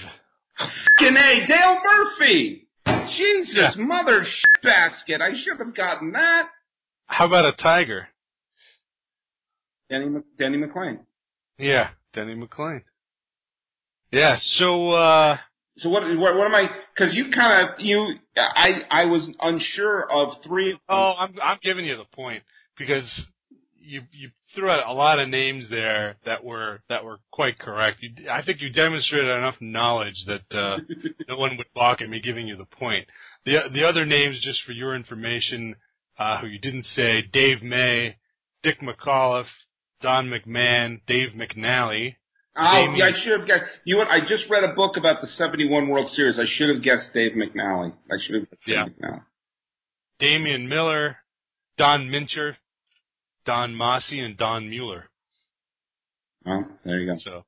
A, 0.59 1.47
Dale 1.47 1.79
Murphy! 1.83 2.69
Jesus, 3.17 3.55
Yeah. 3.55 3.71
mother 3.79 4.25
sh- 4.25 4.43
basket. 4.63 5.23
I 5.23 5.31
should 5.43 5.59
have 5.59 5.75
gotten 5.75 6.13
that. 6.13 6.51
How 7.11 7.27
about 7.27 7.45
a 7.45 7.53
tiger? 7.53 8.09
Denny, 9.91 10.07
Mc- 10.09 10.37
Denny 10.39 10.59
McLain. 10.59 11.01
Yeah, 11.59 11.91
Denny 12.13 12.35
McLain. 12.35 12.83
Yeah, 14.13 14.39
so, 14.41 14.91
uh, 14.91 15.39
So 15.77 15.89
what, 15.91 16.03
what, 16.19 16.37
what 16.37 16.47
am 16.47 16.55
I, 16.55 16.71
cause 16.97 17.09
you 17.13 17.31
kind 17.31 17.69
of, 17.69 17.81
you, 17.81 18.15
I, 18.37 18.83
I 18.91 19.05
was 19.07 19.29
unsure 19.41 20.11
of 20.11 20.35
three. 20.45 20.79
Oh, 20.89 21.15
I'm 21.19 21.35
I'm 21.43 21.59
giving 21.63 21.85
you 21.85 21.97
the 21.97 22.05
point 22.05 22.43
because 22.79 23.09
you 23.81 24.03
you 24.13 24.31
threw 24.55 24.71
out 24.71 24.87
a 24.87 24.93
lot 24.93 25.19
of 25.19 25.29
names 25.29 25.69
there 25.71 26.17
that 26.25 26.45
were 26.45 26.81
that 26.89 27.05
were 27.05 27.19
quite 27.33 27.59
correct. 27.59 27.99
You, 28.01 28.31
I 28.31 28.43
think 28.43 28.61
you 28.61 28.71
demonstrated 28.71 29.31
enough 29.31 29.57
knowledge 29.61 30.25
that 30.27 30.53
uh, 30.57 30.79
no 31.29 31.37
one 31.37 31.57
would 31.57 31.67
balk 31.75 32.01
at 32.01 32.09
me 32.09 32.21
giving 32.21 32.47
you 32.49 32.57
the 32.57 32.65
point. 32.67 33.07
The 33.45 33.63
the 33.73 33.85
other 33.85 34.07
names, 34.07 34.41
just 34.43 34.63
for 34.63 34.73
your 34.73 34.95
information, 34.95 35.75
uh, 36.21 36.39
who 36.39 36.47
you 36.47 36.59
didn't 36.61 36.85
say: 36.85 37.23
Dave 37.23 37.63
May, 37.63 38.17
Dick 38.63 38.81
McAuliffe, 38.81 39.47
Don 40.01 40.29
McMahon, 40.29 41.01
Dave 41.07 41.31
McNally. 41.31 42.15
Oh, 42.57 42.95
yeah, 42.95 43.07
I 43.07 43.13
should 43.23 43.39
have 43.39 43.47
guessed. 43.49 43.65
You 43.85 43.95
know 43.95 44.01
what? 44.01 44.11
I 44.11 44.21
just 44.21 44.45
read 44.51 44.65
a 44.65 44.75
book 44.75 44.97
about 44.97 45.21
the 45.23 45.29
71 45.29 45.89
World 45.89 46.11
Series. 46.11 46.39
I 46.39 46.45
should 46.47 46.69
have 46.69 46.83
guessed 46.83 47.09
Dave 47.15 47.33
McNally. 47.33 47.93
I 48.11 48.17
should 48.21 48.35
have 48.35 48.51
guessed 48.51 48.63
Yeah. 48.67 48.85
Dave 48.85 48.93
McNally. 49.01 49.23
Damian 50.19 50.69
Miller, 50.69 51.17
Don 51.79 52.09
Mincher, 52.09 52.57
Don 53.47 53.75
Mossi, 53.75 54.19
and 54.23 54.37
Don 54.37 54.69
Mueller. 54.69 55.09
Oh, 56.47 56.63
there 56.85 56.99
you 56.99 57.07
go. 57.07 57.17
So, 57.19 57.45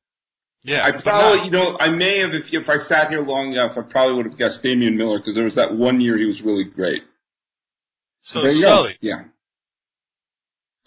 yeah, 0.63 0.87
I 0.87 0.93
probably, 0.93 1.39
not- 1.39 1.45
you 1.47 1.51
know, 1.51 1.77
I 1.81 1.91
may 1.91 2.19
have, 2.19 2.31
if, 2.33 2.45
if 2.53 2.69
I 2.69 2.79
sat 2.89 3.11
here 3.11 3.23
long 3.23 3.53
enough, 3.53 3.77
I 3.77 3.83
probably 3.83 4.15
would 4.15 4.27
have 4.27 4.39
guessed 4.39 4.63
Damian 4.63 4.97
Miller 4.97 5.19
because 5.19 5.35
there 5.35 5.45
was 5.45 5.57
that 5.57 5.75
one 5.75 6.01
year 6.01 6.17
he 6.17 6.25
was 6.27 6.41
really 6.43 6.65
great. 6.65 7.03
So 8.23 8.43
there 8.43 8.53
you 8.53 8.63
go. 8.63 8.89
Yeah. 9.01 9.25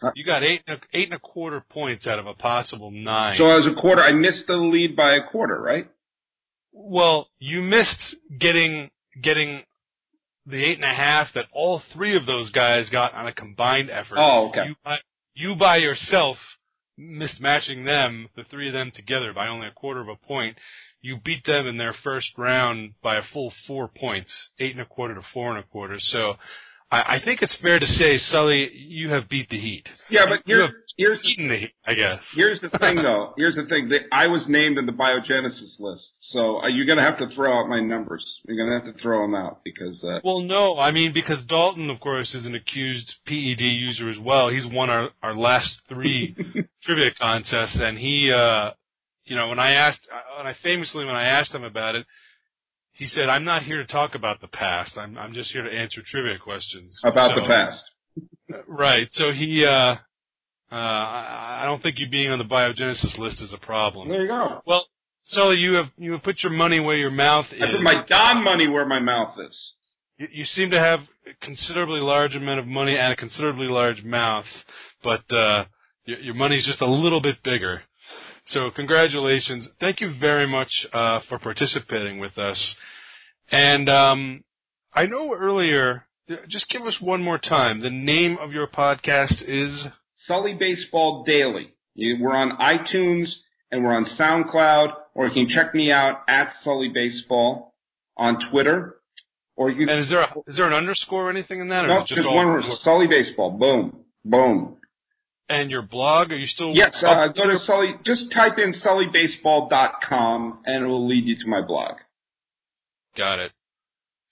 Uh, 0.02 0.12
you 0.16 0.26
got 0.26 0.44
eight 0.44 0.62
and 0.68 0.78
a, 0.78 0.98
eight 0.98 1.06
and 1.06 1.14
a 1.14 1.20
quarter 1.20 1.64
points 1.70 2.06
out 2.06 2.20
of 2.20 2.28
a 2.28 2.34
possible 2.34 2.92
nine. 2.92 3.38
So 3.38 3.48
as 3.48 3.66
a 3.66 3.74
quarter, 3.74 4.02
I 4.02 4.12
missed 4.12 4.48
the 4.48 4.58
lead 4.58 4.96
by 4.96 5.14
a 5.14 5.24
quarter, 5.24 5.60
right? 5.62 5.90
Well, 6.74 7.30
you 7.40 7.62
missed 7.62 8.16
getting 8.38 8.92
getting 9.22 9.64
the 10.46 10.64
eight 10.64 10.76
and 10.76 10.84
a 10.86 10.94
half 10.94 11.34
that 11.34 11.46
all 11.52 11.82
three 11.94 12.16
of 12.16 12.26
those 12.26 12.50
guys 12.52 12.90
got 12.90 13.14
on 13.14 13.28
a 13.28 13.34
combined 13.34 13.90
effort. 13.90 14.18
Oh, 14.20 14.50
okay. 14.50 14.68
You 14.68 14.76
by, 14.84 14.98
you 15.34 15.56
by 15.56 15.78
yourself 15.78 16.38
missed 16.98 17.42
matching 17.42 17.86
them, 17.86 18.30
the 18.36 18.44
three 18.44 18.68
of 18.68 18.74
them 18.74 18.92
together, 18.94 19.34
by 19.34 19.48
only 19.48 19.68
a 19.68 19.72
quarter 19.72 20.02
of 20.02 20.08
a 20.08 20.16
point. 20.16 20.58
You 21.02 21.18
beat 21.24 21.46
them 21.46 21.68
in 21.68 21.78
their 21.78 21.94
first 21.94 22.30
round 22.38 22.94
by 23.02 23.16
a 23.16 23.24
full 23.24 23.54
four 23.66 23.88
points, 23.88 24.32
eight 24.60 24.72
and 24.74 24.82
a 24.82 24.86
quarter 24.86 25.16
to 25.16 25.22
four 25.34 25.52
and 25.52 25.60
a 25.60 25.68
quarter. 25.68 26.00
So 26.00 26.36
I, 26.92 27.16
I 27.16 27.20
think 27.20 27.42
it's 27.42 27.56
fair 27.56 27.80
to 27.80 27.88
say, 27.88 28.18
Sully, 28.18 28.72
you 28.74 29.10
have 29.10 29.28
beat 29.28 29.50
the 29.50 29.60
Heat. 29.60 29.88
Yeah, 30.10 30.26
but 30.28 30.42
you 30.46 30.58
here's, 30.58 30.62
have 30.68 30.76
here's 30.98 31.22
beaten 31.22 31.48
the 31.48 31.58
Heat, 31.58 31.74
I 31.86 31.94
guess. 31.96 32.22
Here's 32.34 32.62
the 32.62 32.70
thing, 32.70 32.96
though. 33.04 33.34
Here's 33.38 33.56
the 33.56 33.66
thing. 33.66 33.92
I 34.12 34.28
was 34.28 34.48
named 34.48 34.78
in 34.78 34.86
the 34.86 34.92
biogenesis 34.92 35.80
list, 35.80 36.18
so 36.22 36.62
uh, 36.62 36.68
you're 36.68 36.86
going 36.86 36.98
to 36.98 37.04
have 37.04 37.18
to 37.20 37.28
throw 37.30 37.58
out 37.60 37.68
my 37.68 37.80
numbers. 37.80 38.24
You're 38.48 38.58
going 38.58 38.70
to 38.70 38.86
have 38.86 38.96
to 38.96 39.02
throw 39.02 39.22
them 39.24 39.36
out 39.36 39.62
because. 39.64 40.04
Uh, 40.04 40.20
Well, 40.24 40.42
no, 40.42 40.78
I 40.78 40.92
mean 40.92 41.12
because 41.12 41.44
Dalton, 41.46 41.90
of 41.90 42.00
course, 42.00 42.34
is 42.36 42.46
an 42.46 42.56
accused 42.56 43.16
PED 43.26 43.62
user 43.62 44.10
as 44.10 44.20
well. 44.20 44.50
He's 44.50 44.66
won 44.68 44.90
our 44.90 45.10
our 45.24 45.36
last 45.36 45.82
three 45.90 46.36
trivia 46.84 47.12
contests, 47.12 47.78
and 47.80 47.98
he, 47.98 48.32
uh, 48.32 48.72
you 49.26 49.36
know, 49.36 49.48
when 49.50 49.60
I 49.60 49.72
asked, 49.72 50.08
when 50.38 50.46
I 50.46 50.54
famously 50.62 51.04
when 51.04 51.16
I 51.16 51.24
asked 51.24 51.54
him 51.54 51.64
about 51.64 51.96
it, 51.96 52.06
he 52.96 53.08
said, 53.08 53.30
"I'm 53.30 53.44
not 53.44 53.64
here 53.64 53.78
to 53.78 53.86
talk 53.86 54.16
about 54.16 54.42
the 54.42 54.48
past. 54.48 54.98
I'm 54.98 55.18
I'm 55.18 55.34
just 55.34 55.52
here 55.52 55.64
to 55.64 55.72
answer 55.72 56.02
trivia 56.10 56.40
questions 56.40 57.00
about 57.04 57.36
So- 57.36 57.42
the 57.42 57.48
past. 57.48 57.84
Right. 58.68 59.10
So 59.12 59.34
he, 59.34 59.66
uh, 59.66 59.96
uh, 60.72 60.76
I, 60.76 61.64
don't 61.66 61.82
think 61.84 62.00
you 62.00 62.08
being 62.10 62.32
on 62.32 62.40
the 62.40 62.46
biogenesis 62.46 63.18
list 63.18 63.42
is 63.42 63.52
a 63.52 63.58
problem. 63.58 64.08
There 64.08 64.22
you 64.22 64.28
go. 64.28 64.62
Well, 64.66 64.86
Sully, 65.24 65.58
you 65.58 65.74
have 65.74 65.88
you 65.98 66.14
have 66.14 66.24
put 66.24 66.42
your 66.44 66.52
money 66.52 66.80
where 66.80 66.96
your 66.98 67.12
mouth 67.12 67.48
is. 67.52 67.62
I 67.62 67.72
put 67.72 67.82
my 67.82 68.06
Don 68.08 68.44
money 68.44 68.68
where 68.68 68.86
my 68.86 69.00
mouth 69.00 69.36
is. 69.40 69.74
You, 70.18 70.28
you 70.32 70.46
seem 70.46 70.72
to 70.72 70.80
have 70.80 71.02
a 71.02 71.46
considerably 71.46 72.00
large 72.00 72.36
amount 72.36 72.60
of 72.60 72.68
money 72.68 72.98
and 72.98 73.12
a 73.12 73.16
considerably 73.16 73.68
large 73.68 74.04
mouth, 74.04 74.46
but 75.04 75.24
uh, 75.32 75.66
your, 76.06 76.20
your 76.20 76.34
money's 76.36 76.66
just 76.66 76.82
a 76.82 76.86
little 76.86 77.22
bit 77.22 77.42
bigger. 77.44 77.82
So 78.48 78.70
congratulations. 78.72 79.68
Thank 79.80 80.02
you 80.02 80.14
very 80.20 80.48
much 80.48 80.70
uh, 80.94 81.22
for 81.28 81.40
participating 81.40 82.20
with 82.20 82.38
us. 82.38 82.76
And 83.52 83.90
um, 83.90 84.44
I 84.94 85.06
know 85.06 85.34
earlier, 85.34 86.06
just 86.48 86.70
give 86.70 86.84
us 86.84 87.00
one 87.02 87.22
more 87.22 87.38
time. 87.38 87.82
The 87.82 87.90
name 87.90 88.38
of 88.38 88.52
your 88.52 88.68
podcast 88.68 89.44
is 89.46 89.88
Sully 90.26 90.54
Baseball 90.54 91.24
Daily. 91.24 91.70
We're 91.96 92.36
on 92.36 92.58
iTunes 92.58 93.34
and 93.72 93.84
we're 93.84 93.96
on 93.96 94.06
SoundCloud, 94.18 94.94
or 95.14 95.28
you 95.28 95.34
can 95.34 95.50
check 95.50 95.74
me 95.74 95.92
out 95.92 96.24
at 96.28 96.54
Sully 96.64 96.90
Baseball 96.90 97.74
on 98.18 98.38
Twitter, 98.50 98.98
or 99.56 99.70
you 99.70 99.88
and 99.88 100.02
is 100.02 100.10
there 100.10 100.22
a, 100.22 100.34
is 100.48 100.58
there 100.58 100.68
an 100.68 100.74
underscore 100.74 101.28
or 101.28 101.30
anything 101.30 101.60
in 101.60 101.70
that? 101.70 101.86
Or 101.86 101.88
no, 101.88 102.00
just 102.02 102.16
just 102.16 102.28
one 102.28 102.48
word, 102.48 102.64
Sully 102.82 103.08
Baseball. 103.08 103.52
Boom, 103.52 104.06
boom. 104.24 104.78
And 105.48 105.70
your 105.70 105.84
blog? 105.84 106.32
Are 106.32 106.38
you 106.38 106.48
still 106.48 106.74
Yes, 106.74 107.04
uh, 107.04 107.28
go 107.28 107.46
to 107.48 107.60
Sully. 107.60 107.96
Just 108.04 108.32
type 108.32 108.58
in 108.58 108.74
sullybaseball.com 108.74 110.60
and 110.66 110.84
it 110.84 110.88
will 110.88 111.08
lead 111.08 111.26
you 111.26 111.36
to 111.36 111.48
my 111.48 111.62
blog. 111.62 111.98
Got 113.16 113.40
it. 113.40 113.52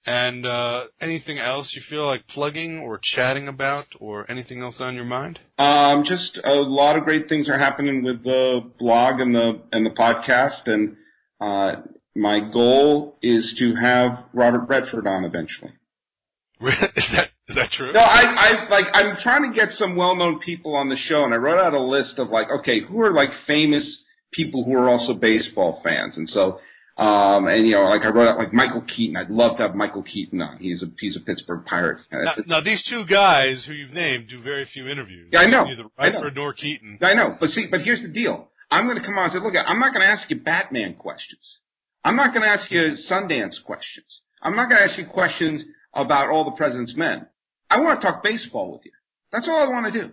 And 0.05 0.45
uh, 0.45 0.86
anything 0.99 1.39
else 1.39 1.72
you 1.74 1.82
feel 1.89 2.05
like 2.05 2.28
plugging 2.28 2.80
or 2.80 2.99
chatting 3.01 3.47
about, 3.47 3.86
or 4.01 4.30
anything 4.30 4.61
else 4.61 4.82
on 4.82 4.95
your 4.95 5.05
mind? 5.05 5.39
Um, 5.57 6.03
just 6.03 6.39
a 6.43 6.55
lot 6.55 6.97
of 6.97 7.05
great 7.05 7.30
things 7.30 7.47
are 7.47 7.57
happening 7.57 8.03
with 8.03 8.24
the 8.24 8.70
blog 8.78 9.22
and 9.22 9.34
the 9.34 9.61
and 9.72 9.86
the 9.86 9.91
podcast, 9.91 10.68
and 10.68 10.97
uh, 11.39 11.84
my 12.14 12.39
goal 12.41 13.18
is 13.22 13.55
to 13.59 13.76
have 13.76 14.26
Robert 14.34 14.68
Redford 14.68 15.07
on 15.07 15.24
eventually. 15.24 15.72
is 16.61 17.07
that 17.14 17.30
is 17.48 17.56
that 17.56 17.72
true? 17.72 17.91
No, 17.91 18.00
I, 18.00 18.36
I 18.38 18.70
like 18.70 18.88
I'm 18.94 19.18
trying 19.22 19.50
to 19.50 19.56
get 19.56 19.70
some 19.74 19.96
well-known 19.96 20.39
people 20.39 20.76
on 20.76 20.89
the 20.89 20.96
show, 20.96 21.26
and 21.26 21.34
I 21.34 21.38
wrote 21.38 21.60
out 21.60 21.74
a 21.74 21.82
list 21.82 22.20
of 22.20 22.30
like, 22.30 22.48
okay, 22.50 22.80
who 22.82 23.02
are 23.02 23.14
like 23.14 23.32
famous 23.46 24.04
people 24.32 24.64
who 24.64 24.74
are 24.74 24.89
also 24.89 25.14
baseball 25.14 25.82
fans, 25.84 26.18
and 26.18 26.28
so. 26.30 26.60
Um, 26.96 27.48
and 27.48 27.66
you 27.66 27.74
know, 27.74 27.86
like 27.86 28.04
I 28.06 28.10
wrote 28.10 28.28
out 28.28 28.38
like 28.38 28.54
Michael 28.54 28.84
Keaton. 28.84 29.18
I'd 29.18 29.32
love 29.32 29.58
to 29.58 29.64
have 29.64 29.74
Michael 29.74 30.04
Keaton 30.04 30.39
on. 30.44 30.60
He's 30.60 30.84
a 30.84 30.86
he's 31.00 31.16
a 31.16 31.22
Pittsburgh 31.22 31.66
Pirate. 31.66 32.02
Now, 32.12 32.36
now 32.46 32.62
these 32.62 32.84
two 32.88 33.04
guys 33.08 33.66
who 33.66 33.74
you've 33.74 33.94
named 33.94 34.28
do 34.30 34.39
very 34.39 34.64
few 34.72 34.88
interviews. 34.88 35.30
Yeah, 35.34 35.39
I 35.39 35.48
know. 35.48 35.64
Neither. 35.64 35.86
Redford 35.98 36.36
nor 36.36 36.54
Keaton. 36.54 37.00
I 37.02 37.16
know, 37.16 37.36
but 37.39 37.50
see, 37.50 37.66
but 37.66 37.82
here's 37.82 38.04
the 38.04 38.10
deal. 38.10 38.52
I'm 38.70 38.86
going 38.86 38.98
to 38.98 39.04
come 39.04 39.18
on 39.18 39.24
and 39.24 39.34
say, 39.34 39.39
look, 39.39 39.56
I'm 39.56 39.80
not 39.80 39.94
going 39.94 40.02
to 40.02 40.08
ask 40.08 40.30
you 40.30 40.39
Batman 40.39 40.94
questions. 40.94 41.58
I'm 42.04 42.16
not 42.16 42.32
going 42.32 42.44
to 42.44 42.50
ask 42.50 42.70
you 42.70 42.96
Sundance 43.10 43.56
questions. 43.64 44.22
I'm 44.44 44.56
not 44.56 44.70
going 44.70 44.78
to 44.78 44.91
ask 44.91 45.00
you 45.00 45.08
questions 45.08 45.64
about 45.96 46.30
all 46.30 46.44
the 46.46 46.52
President's 46.52 46.96
Men. 46.96 47.26
I 47.70 47.80
want 47.80 47.99
to 48.01 48.05
talk 48.05 48.24
baseball 48.24 48.72
with 48.72 48.86
you. 48.86 48.91
That's 49.32 49.47
all 49.47 49.64
I 49.64 49.68
want 49.68 49.91
to 49.91 49.99
do. 49.99 50.11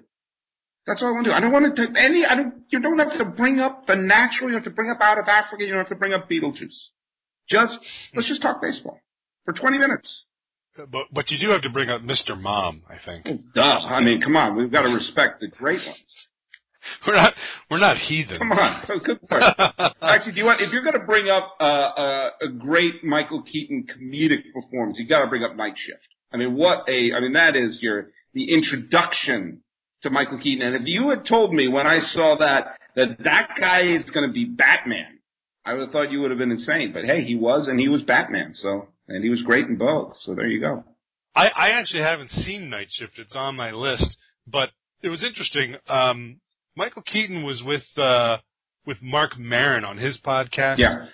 That's 0.87 1.03
all 1.03 1.09
I 1.09 1.13
want 1.13 1.25
to 1.27 1.31
do. 1.31 1.37
I 1.37 1.41
don't 1.41 1.53
want 1.53 1.77
to 1.77 1.87
take 1.87 1.99
any. 1.99 2.25
I 2.25 2.35
don't. 2.35 2.55
You 2.71 2.81
don't 2.81 2.99
have 2.99 3.17
to 3.19 3.25
bring 3.25 3.61
up 3.61 3.87
the 3.87 3.97
natural. 3.97 4.49
You 4.49 4.57
don't 4.57 4.65
have 4.65 4.73
to 4.73 4.77
bring 4.77 4.91
up 4.91 5.01
out 5.01 5.19
of 5.19 5.29
Africa. 5.29 5.63
You 5.63 5.71
don't 5.71 5.79
have 5.79 5.89
to 5.89 5.95
bring 5.95 6.15
up 6.15 6.29
Beetlejuice. 6.29 6.75
Just 7.49 7.79
let's 8.15 8.29
just 8.29 8.43
talk 8.43 8.63
baseball 8.63 9.01
for 9.45 9.53
20 9.53 9.79
minutes. 9.79 10.25
But 10.77 11.07
but 11.13 11.31
you 11.31 11.39
do 11.39 11.51
have 11.51 11.63
to 11.63 11.71
bring 11.71 11.91
up 11.91 12.01
Mr. 12.03 12.41
Mom, 12.41 12.83
I 12.89 12.97
think. 13.05 13.53
Duh. 13.55 13.81
I 13.85 14.01
mean, 14.01 14.21
come 14.21 14.37
on. 14.37 14.57
We've 14.57 14.71
got 14.71 14.83
to 14.83 14.89
respect 14.89 15.41
the 15.41 15.49
great 15.49 15.81
ones. 15.85 16.05
We're 17.07 17.15
not 17.15 17.35
we're 17.71 17.79
not 17.79 17.99
heathen. 17.99 18.39
Come 18.39 18.53
on. 18.53 18.83
Was 18.89 19.03
good 19.03 19.21
work. 19.31 19.43
Actually, 20.03 20.33
do 20.33 20.39
you 20.39 20.45
want, 20.47 20.63
if 20.63 20.73
you're 20.73 20.83
going 20.83 20.99
to 20.99 21.07
bring 21.07 21.29
up 21.29 21.55
uh, 21.61 21.65
uh, 21.65 22.31
a 22.41 22.49
great 22.49 23.05
Michael 23.05 23.43
Keaton 23.43 23.87
comedic 23.87 24.53
performance, 24.55 24.99
you 24.99 25.07
got 25.07 25.21
to 25.21 25.27
bring 25.27 25.45
up 25.45 25.55
Night 25.57 25.75
Shift. 25.77 26.09
I 26.33 26.37
mean, 26.37 26.55
what 26.57 26.89
a, 26.89 27.13
I 27.13 27.21
mean, 27.21 27.33
that 27.35 27.57
is 27.57 27.79
your, 27.81 28.11
the 28.35 28.53
introduction 28.53 29.63
to 30.03 30.11
Michael 30.11 30.39
Keaton. 30.39 30.67
And 30.67 30.77
if 30.77 30.83
you 30.87 31.11
had 31.11 31.27
told 31.27 31.53
me 31.53 31.69
when 31.69 31.87
I 31.87 32.01
saw 32.13 32.37
that, 32.37 32.79
that 32.97 33.23
that 33.25 33.51
guy 33.59 33.83
is 33.83 34.09
going 34.11 34.27
to 34.27 34.33
be 34.33 34.45
Batman, 34.45 35.19
I 35.65 35.75
would 35.75 35.83
have 35.83 35.91
thought 35.91 36.11
you 36.11 36.21
would 36.21 36.31
have 36.31 36.39
been 36.39 36.53
insane. 36.53 36.93
But 36.93 37.05
hey, 37.05 37.23
he 37.25 37.37
was, 37.37 37.69
and 37.69 37.79
he 37.79 37.89
was 37.89 38.03
Batman, 38.03 38.55
so, 38.55 38.89
and 39.09 39.23
he 39.23 39.31
was 39.31 39.43
great 39.43 39.67
in 39.67 39.77
both. 39.77 40.17
So 40.23 40.35
there 40.35 40.49
you 40.49 40.61
go. 40.61 40.85
I, 41.35 41.51
I 41.55 41.71
actually 41.71 42.03
haven't 42.03 42.31
seen 42.31 42.71
Night 42.71 42.89
Shift. 42.91 43.19
It's 43.19 43.37
on 43.37 43.57
my 43.57 43.71
list, 43.71 44.17
but 44.47 44.71
it 45.03 45.09
was 45.09 45.23
interesting. 45.23 45.77
Um, 45.89 46.41
Michael 46.77 47.03
Keaton 47.03 47.43
was 47.43 47.63
with 47.63 47.85
uh, 47.97 48.39
with 48.87 48.99
Marc 49.03 49.39
Maron 49.39 49.85
on 49.85 49.99
his 49.99 50.19
podcast. 50.19 50.79
Yeah. 50.79 51.07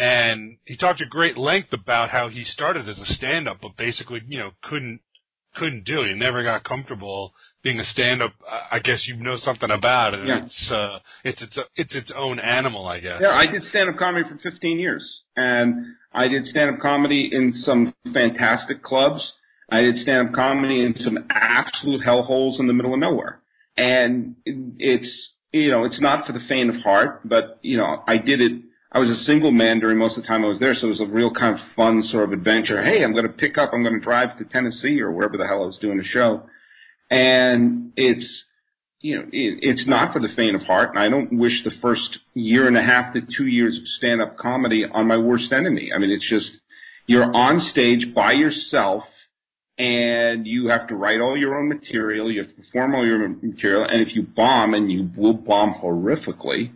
And 0.00 0.56
he 0.64 0.76
talked 0.76 1.00
at 1.02 1.10
great 1.10 1.36
length 1.36 1.72
about 1.72 2.08
how 2.10 2.28
he 2.28 2.42
started 2.42 2.88
as 2.88 2.98
a 2.98 3.04
stand-up, 3.06 3.58
but 3.60 3.76
basically, 3.76 4.22
you 4.26 4.38
know, 4.38 4.50
couldn't 4.62 5.00
couldn't 5.56 5.84
do 5.84 6.00
it. 6.02 6.08
He 6.08 6.14
never 6.14 6.44
got 6.44 6.62
comfortable 6.62 7.34
being 7.62 7.80
a 7.80 7.84
stand-up. 7.84 8.32
I- 8.48 8.76
I 8.76 8.78
guess 8.78 9.08
you 9.08 9.16
know 9.16 9.36
something 9.36 9.70
about 9.70 10.14
it. 10.14 10.26
Yeah. 10.26 10.44
It's 10.44 10.70
uh, 10.70 10.98
it's 11.24 11.42
it's 11.42 11.58
it's 11.76 11.94
its 11.94 12.12
own 12.16 12.38
animal, 12.38 12.86
I 12.86 13.00
guess. 13.00 13.20
Yeah, 13.20 13.30
I 13.32 13.46
did 13.46 13.64
stand-up 13.64 13.96
comedy 13.96 14.28
for 14.28 14.36
15 14.38 14.78
years, 14.78 15.22
and 15.36 15.84
I 16.12 16.28
did 16.28 16.46
stand-up 16.46 16.80
comedy 16.80 17.28
in 17.34 17.52
some 17.52 17.94
fantastic 18.12 18.82
clubs. 18.82 19.32
I 19.70 19.82
did 19.82 19.96
stand-up 19.98 20.32
comedy 20.34 20.82
in 20.82 20.96
some 20.98 21.26
absolute 21.30 22.02
hellholes 22.02 22.58
in 22.60 22.66
the 22.66 22.72
middle 22.72 22.94
of 22.94 23.00
nowhere, 23.00 23.40
and 23.76 24.36
it's 24.46 25.10
you 25.52 25.70
know 25.72 25.84
it's 25.84 26.00
not 26.00 26.26
for 26.26 26.32
the 26.32 26.40
faint 26.48 26.70
of 26.70 26.76
heart, 26.82 27.28
but 27.28 27.58
you 27.62 27.76
know 27.76 28.02
I 28.06 28.16
did 28.18 28.40
it. 28.40 28.62
I 28.92 28.98
was 28.98 29.08
a 29.08 29.24
single 29.24 29.52
man 29.52 29.78
during 29.78 29.98
most 29.98 30.16
of 30.16 30.24
the 30.24 30.26
time 30.26 30.44
I 30.44 30.48
was 30.48 30.58
there, 30.58 30.74
so 30.74 30.86
it 30.86 30.90
was 30.90 31.00
a 31.00 31.06
real 31.06 31.32
kind 31.32 31.54
of 31.54 31.60
fun 31.76 32.02
sort 32.02 32.24
of 32.24 32.32
adventure. 32.32 32.82
Hey, 32.82 33.04
I'm 33.04 33.12
going 33.12 33.26
to 33.26 33.32
pick 33.32 33.56
up, 33.56 33.70
I'm 33.72 33.84
going 33.84 33.94
to 33.94 34.00
drive 34.00 34.36
to 34.38 34.44
Tennessee 34.44 35.00
or 35.00 35.12
wherever 35.12 35.36
the 35.36 35.46
hell 35.46 35.62
I 35.62 35.66
was 35.66 35.78
doing 35.78 36.00
a 36.00 36.04
show, 36.04 36.42
and 37.08 37.92
it's 37.96 38.44
you 39.00 39.16
know, 39.16 39.22
it, 39.32 39.58
it's 39.62 39.86
not 39.86 40.12
for 40.12 40.20
the 40.20 40.28
faint 40.36 40.54
of 40.54 40.62
heart, 40.62 40.90
and 40.90 40.98
I 40.98 41.08
don't 41.08 41.38
wish 41.38 41.64
the 41.64 41.70
first 41.80 42.18
year 42.34 42.66
and 42.66 42.76
a 42.76 42.82
half 42.82 43.14
to 43.14 43.22
two 43.22 43.46
years 43.46 43.76
of 43.76 43.86
stand-up 43.96 44.36
comedy 44.36 44.84
on 44.84 45.06
my 45.06 45.16
worst 45.16 45.52
enemy. 45.52 45.90
I 45.94 45.98
mean, 45.98 46.10
it's 46.10 46.28
just 46.28 46.58
you're 47.06 47.34
on 47.34 47.60
stage 47.60 48.12
by 48.14 48.32
yourself, 48.32 49.04
and 49.78 50.46
you 50.46 50.68
have 50.68 50.86
to 50.88 50.96
write 50.96 51.20
all 51.20 51.36
your 51.36 51.58
own 51.58 51.68
material, 51.68 52.30
you 52.30 52.42
have 52.42 52.50
to 52.50 52.62
perform 52.62 52.94
all 52.94 53.06
your 53.06 53.26
material, 53.28 53.84
and 53.84 54.02
if 54.02 54.14
you 54.14 54.22
bomb, 54.22 54.74
and 54.74 54.92
you 54.92 55.08
will 55.16 55.32
bomb 55.32 55.74
horrifically, 55.74 56.72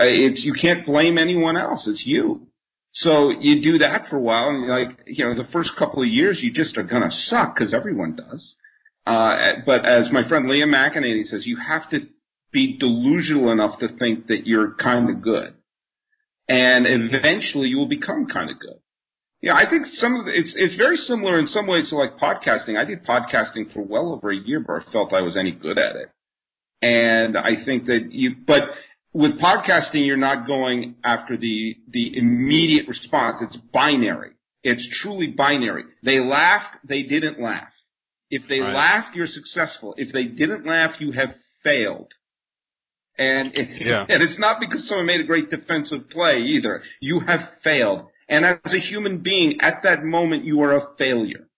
it's 0.00 0.42
you 0.42 0.54
can't 0.54 0.86
blame 0.86 1.18
anyone 1.18 1.56
else. 1.56 1.86
It's 1.86 2.04
you. 2.04 2.46
So 2.92 3.30
you 3.30 3.62
do 3.62 3.78
that 3.78 4.08
for 4.08 4.16
a 4.16 4.20
while, 4.20 4.48
and 4.48 4.64
you're 4.64 4.84
like, 4.84 4.98
you 5.06 5.24
know, 5.24 5.34
the 5.34 5.48
first 5.52 5.70
couple 5.78 6.02
of 6.02 6.08
years 6.08 6.42
you 6.42 6.52
just 6.52 6.76
are 6.76 6.82
gonna 6.82 7.10
suck 7.28 7.54
because 7.54 7.72
everyone 7.72 8.16
does. 8.16 8.54
Uh, 9.06 9.54
but 9.64 9.86
as 9.86 10.10
my 10.12 10.26
friend 10.28 10.46
Liam 10.46 10.74
McEnany 10.74 11.24
says, 11.26 11.46
you 11.46 11.56
have 11.56 11.88
to 11.90 12.00
be 12.52 12.76
delusional 12.78 13.50
enough 13.50 13.78
to 13.78 13.88
think 13.98 14.26
that 14.26 14.46
you're 14.46 14.74
kind 14.74 15.08
of 15.08 15.22
good. 15.22 15.54
And 16.48 16.86
eventually 16.86 17.68
you 17.68 17.78
will 17.78 17.88
become 17.88 18.26
kind 18.26 18.50
of 18.50 18.58
good. 18.58 18.78
Yeah, 19.40 19.54
I 19.54 19.68
think 19.68 19.86
some 19.94 20.16
of 20.16 20.26
the, 20.26 20.32
it's, 20.32 20.52
it's 20.54 20.74
very 20.74 20.96
similar 20.96 21.38
in 21.38 21.46
some 21.46 21.66
ways 21.66 21.88
to 21.90 21.96
like 21.96 22.18
podcasting. 22.18 22.76
I 22.76 22.84
did 22.84 23.04
podcasting 23.04 23.72
for 23.72 23.82
well 23.82 24.12
over 24.12 24.30
a 24.30 24.36
year 24.36 24.60
before 24.60 24.84
I 24.86 24.92
felt 24.92 25.12
I 25.14 25.22
was 25.22 25.36
any 25.36 25.52
good 25.52 25.78
at 25.78 25.96
it. 25.96 26.10
And 26.82 27.38
I 27.38 27.64
think 27.64 27.86
that 27.86 28.12
you, 28.12 28.34
but 28.46 28.70
with 29.12 29.38
podcasting, 29.38 30.06
you're 30.06 30.16
not 30.16 30.46
going 30.46 30.96
after 31.04 31.36
the 31.36 31.76
the 31.88 32.16
immediate 32.16 32.88
response. 32.88 33.38
It's 33.42 33.56
binary. 33.72 34.32
It's 34.62 34.86
truly 35.02 35.28
binary. 35.28 35.84
They 36.02 36.20
laughed, 36.20 36.76
they 36.84 37.02
didn't 37.02 37.40
laugh. 37.40 37.72
If 38.30 38.42
they 38.48 38.60
right. 38.60 38.74
laughed, 38.74 39.16
you're 39.16 39.26
successful. 39.26 39.94
If 39.96 40.12
they 40.12 40.24
didn't 40.24 40.66
laugh, 40.66 41.00
you 41.00 41.12
have 41.12 41.34
failed. 41.64 42.12
And 43.18 43.54
it, 43.54 43.82
yeah. 43.86 44.06
and 44.08 44.22
it's 44.22 44.38
not 44.38 44.60
because 44.60 44.86
someone 44.86 45.06
made 45.06 45.20
a 45.20 45.24
great 45.24 45.50
defensive 45.50 46.10
play 46.10 46.38
either. 46.38 46.82
You 47.00 47.20
have 47.20 47.48
failed. 47.64 48.06
And 48.28 48.44
as 48.44 48.58
a 48.66 48.78
human 48.78 49.18
being, 49.18 49.60
at 49.60 49.82
that 49.82 50.04
moment, 50.04 50.44
you 50.44 50.62
are 50.62 50.76
a 50.76 50.88
failure. 50.96 51.48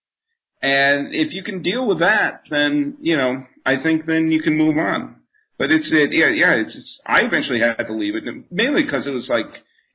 And 0.61 1.13
if 1.13 1.33
you 1.33 1.43
can 1.43 1.61
deal 1.61 1.85
with 1.85 1.99
that, 1.99 2.43
then, 2.49 2.97
you 3.01 3.17
know, 3.17 3.45
I 3.65 3.83
think 3.83 4.05
then 4.05 4.31
you 4.31 4.41
can 4.41 4.57
move 4.57 4.77
on. 4.77 5.17
But 5.63 5.71
it's, 5.71 5.87
it, 5.93 6.11
yeah, 6.11 6.27
yeah, 6.27 6.55
it's, 6.55 6.75
it's, 6.75 6.99
I 7.05 7.21
eventually 7.21 7.61
had 7.61 7.87
to 7.87 7.93
leave 7.93 8.17
it, 8.17 8.25
mainly 8.51 8.83
because 8.83 9.07
it 9.07 9.11
was 9.11 9.29
like, 9.29 9.45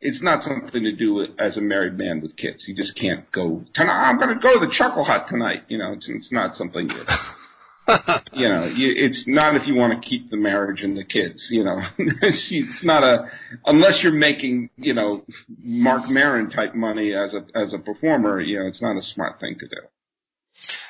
it's 0.00 0.22
not 0.22 0.42
something 0.42 0.82
to 0.82 0.92
do 0.92 1.12
with, 1.12 1.28
as 1.38 1.58
a 1.58 1.60
married 1.60 1.98
man 1.98 2.22
with 2.22 2.38
kids. 2.38 2.64
You 2.66 2.74
just 2.74 2.96
can't 2.96 3.30
go, 3.32 3.62
I'm 3.76 4.16
going 4.16 4.30
to 4.30 4.40
go 4.40 4.58
to 4.58 4.66
the 4.66 4.72
Chuckle 4.72 5.04
Hut 5.04 5.26
tonight. 5.28 5.64
You 5.68 5.76
know, 5.76 5.92
it's, 5.92 6.08
it's 6.08 6.32
not 6.32 6.56
something 6.56 6.88
that, 6.88 8.24
you 8.32 8.48
know, 8.48 8.64
you, 8.64 8.94
it's 8.96 9.24
not 9.26 9.56
if 9.56 9.66
you 9.66 9.74
want 9.74 9.92
to 9.92 10.08
keep 10.08 10.30
the 10.30 10.38
marriage 10.38 10.80
and 10.80 10.96
the 10.96 11.04
kids, 11.04 11.46
you 11.50 11.62
know. 11.62 11.82
it's 11.98 12.82
not 12.82 13.04
a, 13.04 13.30
unless 13.66 14.02
you're 14.02 14.10
making, 14.10 14.70
you 14.78 14.94
know, 14.94 15.22
Marc 15.62 16.08
Maron 16.08 16.48
type 16.48 16.74
money 16.74 17.12
as 17.12 17.34
a, 17.34 17.44
as 17.54 17.74
a 17.74 17.78
performer, 17.78 18.40
you 18.40 18.58
know, 18.58 18.66
it's 18.66 18.80
not 18.80 18.96
a 18.96 19.02
smart 19.02 19.38
thing 19.38 19.58
to 19.58 19.68
do. 19.68 19.82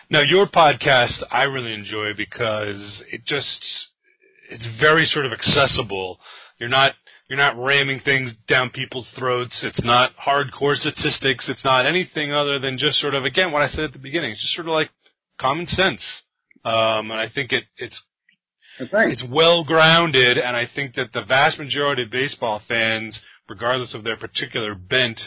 Now, 0.09 0.21
your 0.21 0.47
podcast 0.47 1.25
I 1.33 1.47
really 1.47 1.75
enjoy 1.75 2.15
because 2.15 3.03
it 3.11 3.25
just, 3.25 3.89
it's 4.51 4.67
very 4.81 5.07
sort 5.07 5.27
of 5.27 5.33
accessible. 5.33 6.21
You're 6.59 6.69
not 6.69 6.95
you're 7.29 7.39
not 7.39 7.59
ramming 7.59 8.01
things 8.01 8.33
down 8.47 8.71
people's 8.71 9.09
throats. 9.17 9.63
It's 9.63 9.83
not 9.83 10.17
hardcore 10.17 10.77
statistics. 10.77 11.49
It's 11.49 11.65
not 11.65 11.85
anything 11.87 12.33
other 12.33 12.59
than 12.59 12.79
just 12.79 12.99
sort 12.99 13.15
of 13.15 13.25
again 13.25 13.53
what 13.53 13.63
I 13.63 13.69
said 13.69 13.85
at 13.85 13.93
the 13.93 13.99
beginning. 13.99 14.33
It's 14.33 14.41
just 14.41 14.55
sort 14.55 14.67
of 14.67 14.75
like 14.75 14.91
common 15.39 15.67
sense. 15.67 16.03
Um, 16.65 17.11
and 17.11 17.21
I 17.21 17.29
think 17.29 17.53
it 17.53 17.65
it's 17.77 18.03
it's 18.81 19.25
well 19.25 19.65
grounded, 19.65 20.39
and 20.39 20.57
I 20.57 20.67
think 20.67 20.95
that 20.95 21.13
the 21.13 21.25
vast 21.25 21.59
majority 21.59 22.03
of 22.03 22.11
baseball 22.11 22.63
fans, 22.67 23.21
regardless 23.49 23.95
of 23.95 24.05
their 24.05 24.17
particular 24.17 24.75
bent, 24.75 25.21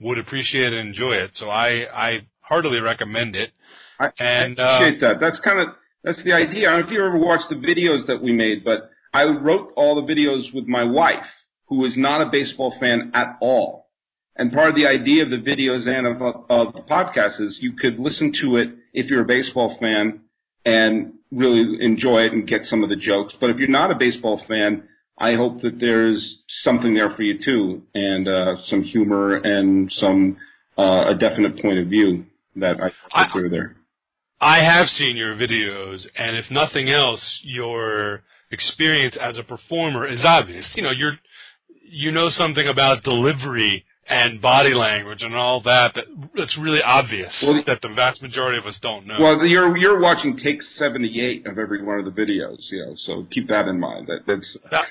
would 0.00 0.18
appreciate 0.18 0.72
and 0.72 0.88
enjoy 0.88 1.12
it. 1.12 1.30
So 1.34 1.50
I 1.50 1.86
I 1.92 2.26
heartily 2.40 2.80
recommend 2.80 3.36
it. 3.36 3.52
I, 4.00 4.10
and, 4.18 4.60
I 4.60 4.76
appreciate 4.76 5.02
uh, 5.02 5.08
that. 5.08 5.20
That's 5.20 5.40
kind 5.40 5.58
of 5.58 5.68
that's 6.08 6.24
the 6.24 6.32
idea. 6.32 6.68
I 6.68 6.72
don't 6.72 6.80
know 6.80 6.86
if 6.86 6.92
you 6.92 7.04
ever 7.04 7.18
watched 7.18 7.50
the 7.50 7.56
videos 7.56 8.06
that 8.06 8.22
we 8.22 8.32
made, 8.32 8.64
but 8.64 8.90
I 9.12 9.26
wrote 9.26 9.74
all 9.76 9.94
the 9.94 10.14
videos 10.14 10.54
with 10.54 10.66
my 10.66 10.82
wife, 10.82 11.26
who 11.66 11.84
is 11.84 11.98
not 11.98 12.22
a 12.22 12.30
baseball 12.30 12.74
fan 12.80 13.10
at 13.12 13.36
all. 13.42 13.88
And 14.36 14.50
part 14.50 14.70
of 14.70 14.74
the 14.74 14.86
idea 14.86 15.22
of 15.24 15.28
the 15.28 15.36
videos 15.36 15.86
and 15.86 16.06
of, 16.06 16.22
of 16.48 16.72
the 16.72 16.80
podcast 16.80 17.42
is 17.42 17.58
you 17.60 17.72
could 17.72 17.98
listen 17.98 18.32
to 18.40 18.56
it 18.56 18.70
if 18.94 19.10
you're 19.10 19.20
a 19.20 19.26
baseball 19.26 19.76
fan 19.78 20.20
and 20.64 21.12
really 21.30 21.76
enjoy 21.84 22.22
it 22.22 22.32
and 22.32 22.48
get 22.48 22.64
some 22.64 22.82
of 22.82 22.88
the 22.88 22.96
jokes. 22.96 23.34
But 23.38 23.50
if 23.50 23.58
you're 23.58 23.68
not 23.68 23.90
a 23.90 23.94
baseball 23.94 24.40
fan, 24.48 24.88
I 25.18 25.34
hope 25.34 25.60
that 25.60 25.78
there's 25.78 26.42
something 26.62 26.94
there 26.94 27.10
for 27.10 27.22
you 27.22 27.38
too, 27.44 27.82
and 27.94 28.28
uh, 28.28 28.56
some 28.68 28.82
humor 28.82 29.42
and 29.44 29.92
some 29.92 30.38
uh, 30.78 31.04
a 31.08 31.14
definite 31.14 31.60
point 31.60 31.80
of 31.80 31.88
view 31.88 32.24
that 32.56 32.80
I 32.80 32.92
put 33.24 33.32
through 33.32 33.50
there. 33.50 33.77
I 34.40 34.58
have 34.58 34.88
seen 34.88 35.16
your 35.16 35.34
videos, 35.34 36.06
and 36.16 36.36
if 36.36 36.50
nothing 36.50 36.90
else, 36.90 37.40
your 37.42 38.22
experience 38.50 39.16
as 39.16 39.36
a 39.36 39.42
performer 39.42 40.06
is 40.06 40.24
obvious. 40.24 40.68
You 40.74 40.82
know, 40.82 40.90
you're 40.90 41.18
you 41.82 42.12
know 42.12 42.30
something 42.30 42.68
about 42.68 43.02
delivery 43.02 43.84
and 44.08 44.40
body 44.40 44.74
language 44.74 45.22
and 45.22 45.34
all 45.34 45.60
that, 45.60 45.94
that 45.94 46.04
that's 46.34 46.56
really 46.56 46.82
obvious 46.82 47.32
well, 47.42 47.62
that 47.66 47.82
the 47.82 47.88
vast 47.88 48.22
majority 48.22 48.58
of 48.58 48.64
us 48.64 48.78
don't 48.80 49.06
know. 49.06 49.16
Well, 49.20 49.46
you're 49.46 49.76
you're 49.76 50.00
watching 50.00 50.36
take 50.36 50.62
78 50.62 51.46
of 51.46 51.58
every 51.58 51.82
one 51.82 51.98
of 51.98 52.04
the 52.04 52.10
videos, 52.10 52.70
you 52.70 52.84
know, 52.84 52.94
so 52.96 53.26
keep 53.30 53.48
that 53.48 53.68
in 53.68 53.78
mind. 53.78 54.06
That 54.06 54.26
that's 54.26 54.56
that, 54.70 54.86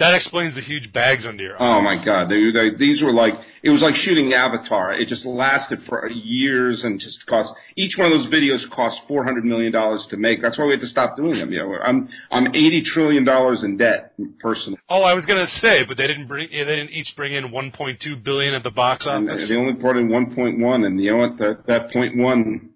that 0.00 0.14
explains 0.14 0.54
the 0.54 0.62
huge 0.62 0.92
bags 0.94 1.26
under 1.26 1.44
your 1.44 1.56
oh, 1.60 1.64
eyes. 1.64 1.78
Oh 1.78 1.80
my 1.82 2.04
God! 2.04 2.28
They, 2.30 2.50
they, 2.50 2.70
these 2.70 3.02
were 3.02 3.12
like 3.12 3.34
it 3.62 3.68
was 3.70 3.82
like 3.82 3.94
shooting 3.94 4.32
Avatar. 4.32 4.94
It 4.94 5.08
just 5.08 5.26
lasted 5.26 5.80
for 5.86 6.08
years 6.08 6.82
and 6.84 6.98
just 6.98 7.24
cost 7.26 7.52
each 7.76 7.96
one 7.98 8.10
of 8.10 8.18
those 8.18 8.32
videos 8.32 8.68
cost 8.70 8.98
four 9.06 9.22
hundred 9.24 9.44
million 9.44 9.70
dollars 9.70 10.06
to 10.10 10.16
make. 10.16 10.40
That's 10.40 10.58
why 10.58 10.64
we 10.64 10.72
had 10.72 10.80
to 10.80 10.86
stop 10.88 11.16
doing 11.16 11.38
them. 11.38 11.52
You 11.52 11.58
know, 11.58 11.78
I'm 11.82 12.08
I'm 12.30 12.46
eighty 12.48 12.82
trillion 12.82 13.24
dollars 13.24 13.62
in 13.62 13.76
debt 13.76 14.14
personally. 14.40 14.78
Oh, 14.88 15.02
I 15.02 15.12
was 15.12 15.26
gonna 15.26 15.46
say, 15.46 15.84
but 15.84 15.98
they 15.98 16.06
didn't 16.06 16.26
bring 16.26 16.48
they 16.50 16.64
didn't 16.64 16.90
each 16.90 17.14
bring 17.14 17.34
in 17.34 17.52
one 17.52 17.70
point 17.70 18.00
two 18.00 18.16
billion 18.16 18.54
at 18.54 18.62
the 18.62 18.70
box 18.70 19.06
office. 19.06 19.28
And 19.28 19.50
they 19.50 19.56
only 19.56 19.74
brought 19.74 19.98
in 19.98 20.08
one 20.08 20.34
point 20.34 20.58
one, 20.58 20.84
and 20.84 20.98
you 20.98 21.10
know 21.10 21.18
what? 21.18 21.36
That 21.36 21.66
that 21.66 21.92
point 21.92 22.16
one, 22.16 22.70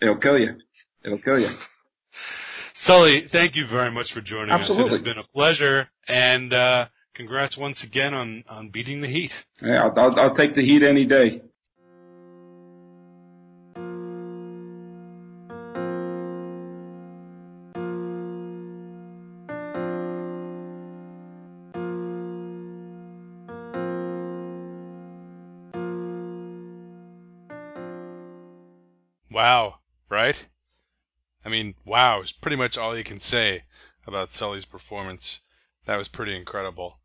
it'll 0.00 0.18
kill 0.18 0.38
you. 0.38 0.54
It'll 1.04 1.20
kill 1.20 1.40
you. 1.40 1.50
Sully, 2.84 3.28
thank 3.30 3.56
you 3.56 3.66
very 3.66 3.90
much 3.90 4.12
for 4.12 4.20
joining 4.20 4.50
Absolutely. 4.50 4.84
us. 4.84 4.88
It 4.88 4.92
has 4.92 5.02
been 5.02 5.18
a 5.18 5.26
pleasure, 5.34 5.88
and 6.08 6.52
uh, 6.52 6.86
congrats 7.14 7.56
once 7.56 7.82
again 7.84 8.14
on, 8.14 8.42
on 8.48 8.70
beating 8.70 9.00
the 9.00 9.08
Heat. 9.08 9.32
Yeah, 9.60 9.84
I'll, 9.84 9.98
I'll, 9.98 10.20
I'll 10.20 10.34
take 10.34 10.54
the 10.54 10.64
Heat 10.64 10.82
any 10.82 11.04
day. 11.04 11.42
Wow 32.00 32.22
is 32.22 32.32
pretty 32.32 32.56
much 32.56 32.78
all 32.78 32.96
you 32.96 33.04
can 33.04 33.20
say 33.20 33.62
about 34.06 34.32
Sully's 34.32 34.64
performance. 34.64 35.40
That 35.84 35.96
was 35.96 36.08
pretty 36.08 36.34
incredible. 36.34 36.98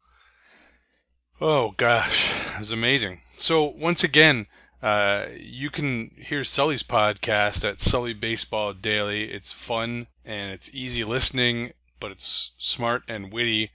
Oh 1.42 1.72
gosh, 1.72 2.32
it 2.54 2.60
was 2.60 2.72
amazing. 2.72 3.20
So 3.36 3.66
once 3.66 4.06
again, 4.06 4.48
uh, 4.82 5.26
you 5.38 5.70
can 5.70 6.12
hear 6.18 6.46
Sully's 6.46 6.84
podcast 6.84 7.70
at 7.70 7.82
Sully 7.82 8.14
Baseball 8.14 8.72
Daily. 8.72 9.34
It's 9.34 9.52
fun 9.52 10.08
and 10.24 10.54
it's 10.54 10.74
easy 10.74 11.04
listening, 11.04 11.74
but 12.00 12.12
it's 12.12 12.52
smart 12.58 13.04
and 13.10 13.34
witty, 13.34 13.72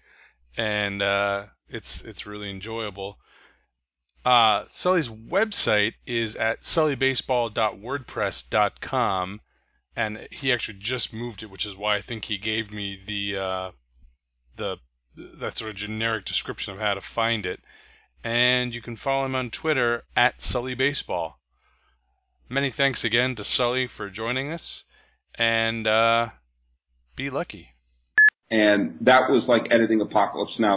and 0.56 1.02
uh, 1.02 1.48
it's 1.68 2.00
it's 2.00 2.24
really 2.24 2.48
enjoyable. 2.48 3.18
Uh, 4.24 4.64
Sully's 4.68 5.10
website 5.10 5.96
is 6.06 6.34
at 6.36 6.62
sullybaseball.wordpress.com 6.62 9.40
and 10.00 10.26
he 10.30 10.50
actually 10.50 10.78
just 10.78 11.12
moved 11.12 11.42
it, 11.42 11.50
which 11.50 11.66
is 11.66 11.76
why 11.76 11.96
I 11.96 12.00
think 12.00 12.24
he 12.24 12.38
gave 12.38 12.72
me 12.72 12.96
the 12.96 13.36
uh, 13.36 13.70
the 14.56 14.78
that 15.16 15.58
sort 15.58 15.70
of 15.70 15.76
generic 15.76 16.24
description 16.24 16.72
of 16.72 16.80
how 16.80 16.94
to 16.94 17.02
find 17.02 17.44
it. 17.44 17.60
And 18.24 18.74
you 18.74 18.80
can 18.80 18.96
follow 18.96 19.26
him 19.26 19.34
on 19.34 19.50
Twitter 19.50 20.04
at 20.16 20.40
Sully 20.40 20.74
Baseball. 20.74 21.38
Many 22.48 22.70
thanks 22.70 23.04
again 23.04 23.34
to 23.34 23.44
Sully 23.44 23.86
for 23.86 24.08
joining 24.08 24.50
us, 24.50 24.84
and 25.34 25.86
uh, 25.86 26.30
be 27.14 27.28
lucky. 27.28 27.74
And 28.50 28.96
that 29.02 29.30
was 29.30 29.48
like 29.48 29.68
editing 29.70 30.00
Apocalypse 30.00 30.58
Now. 30.58 30.68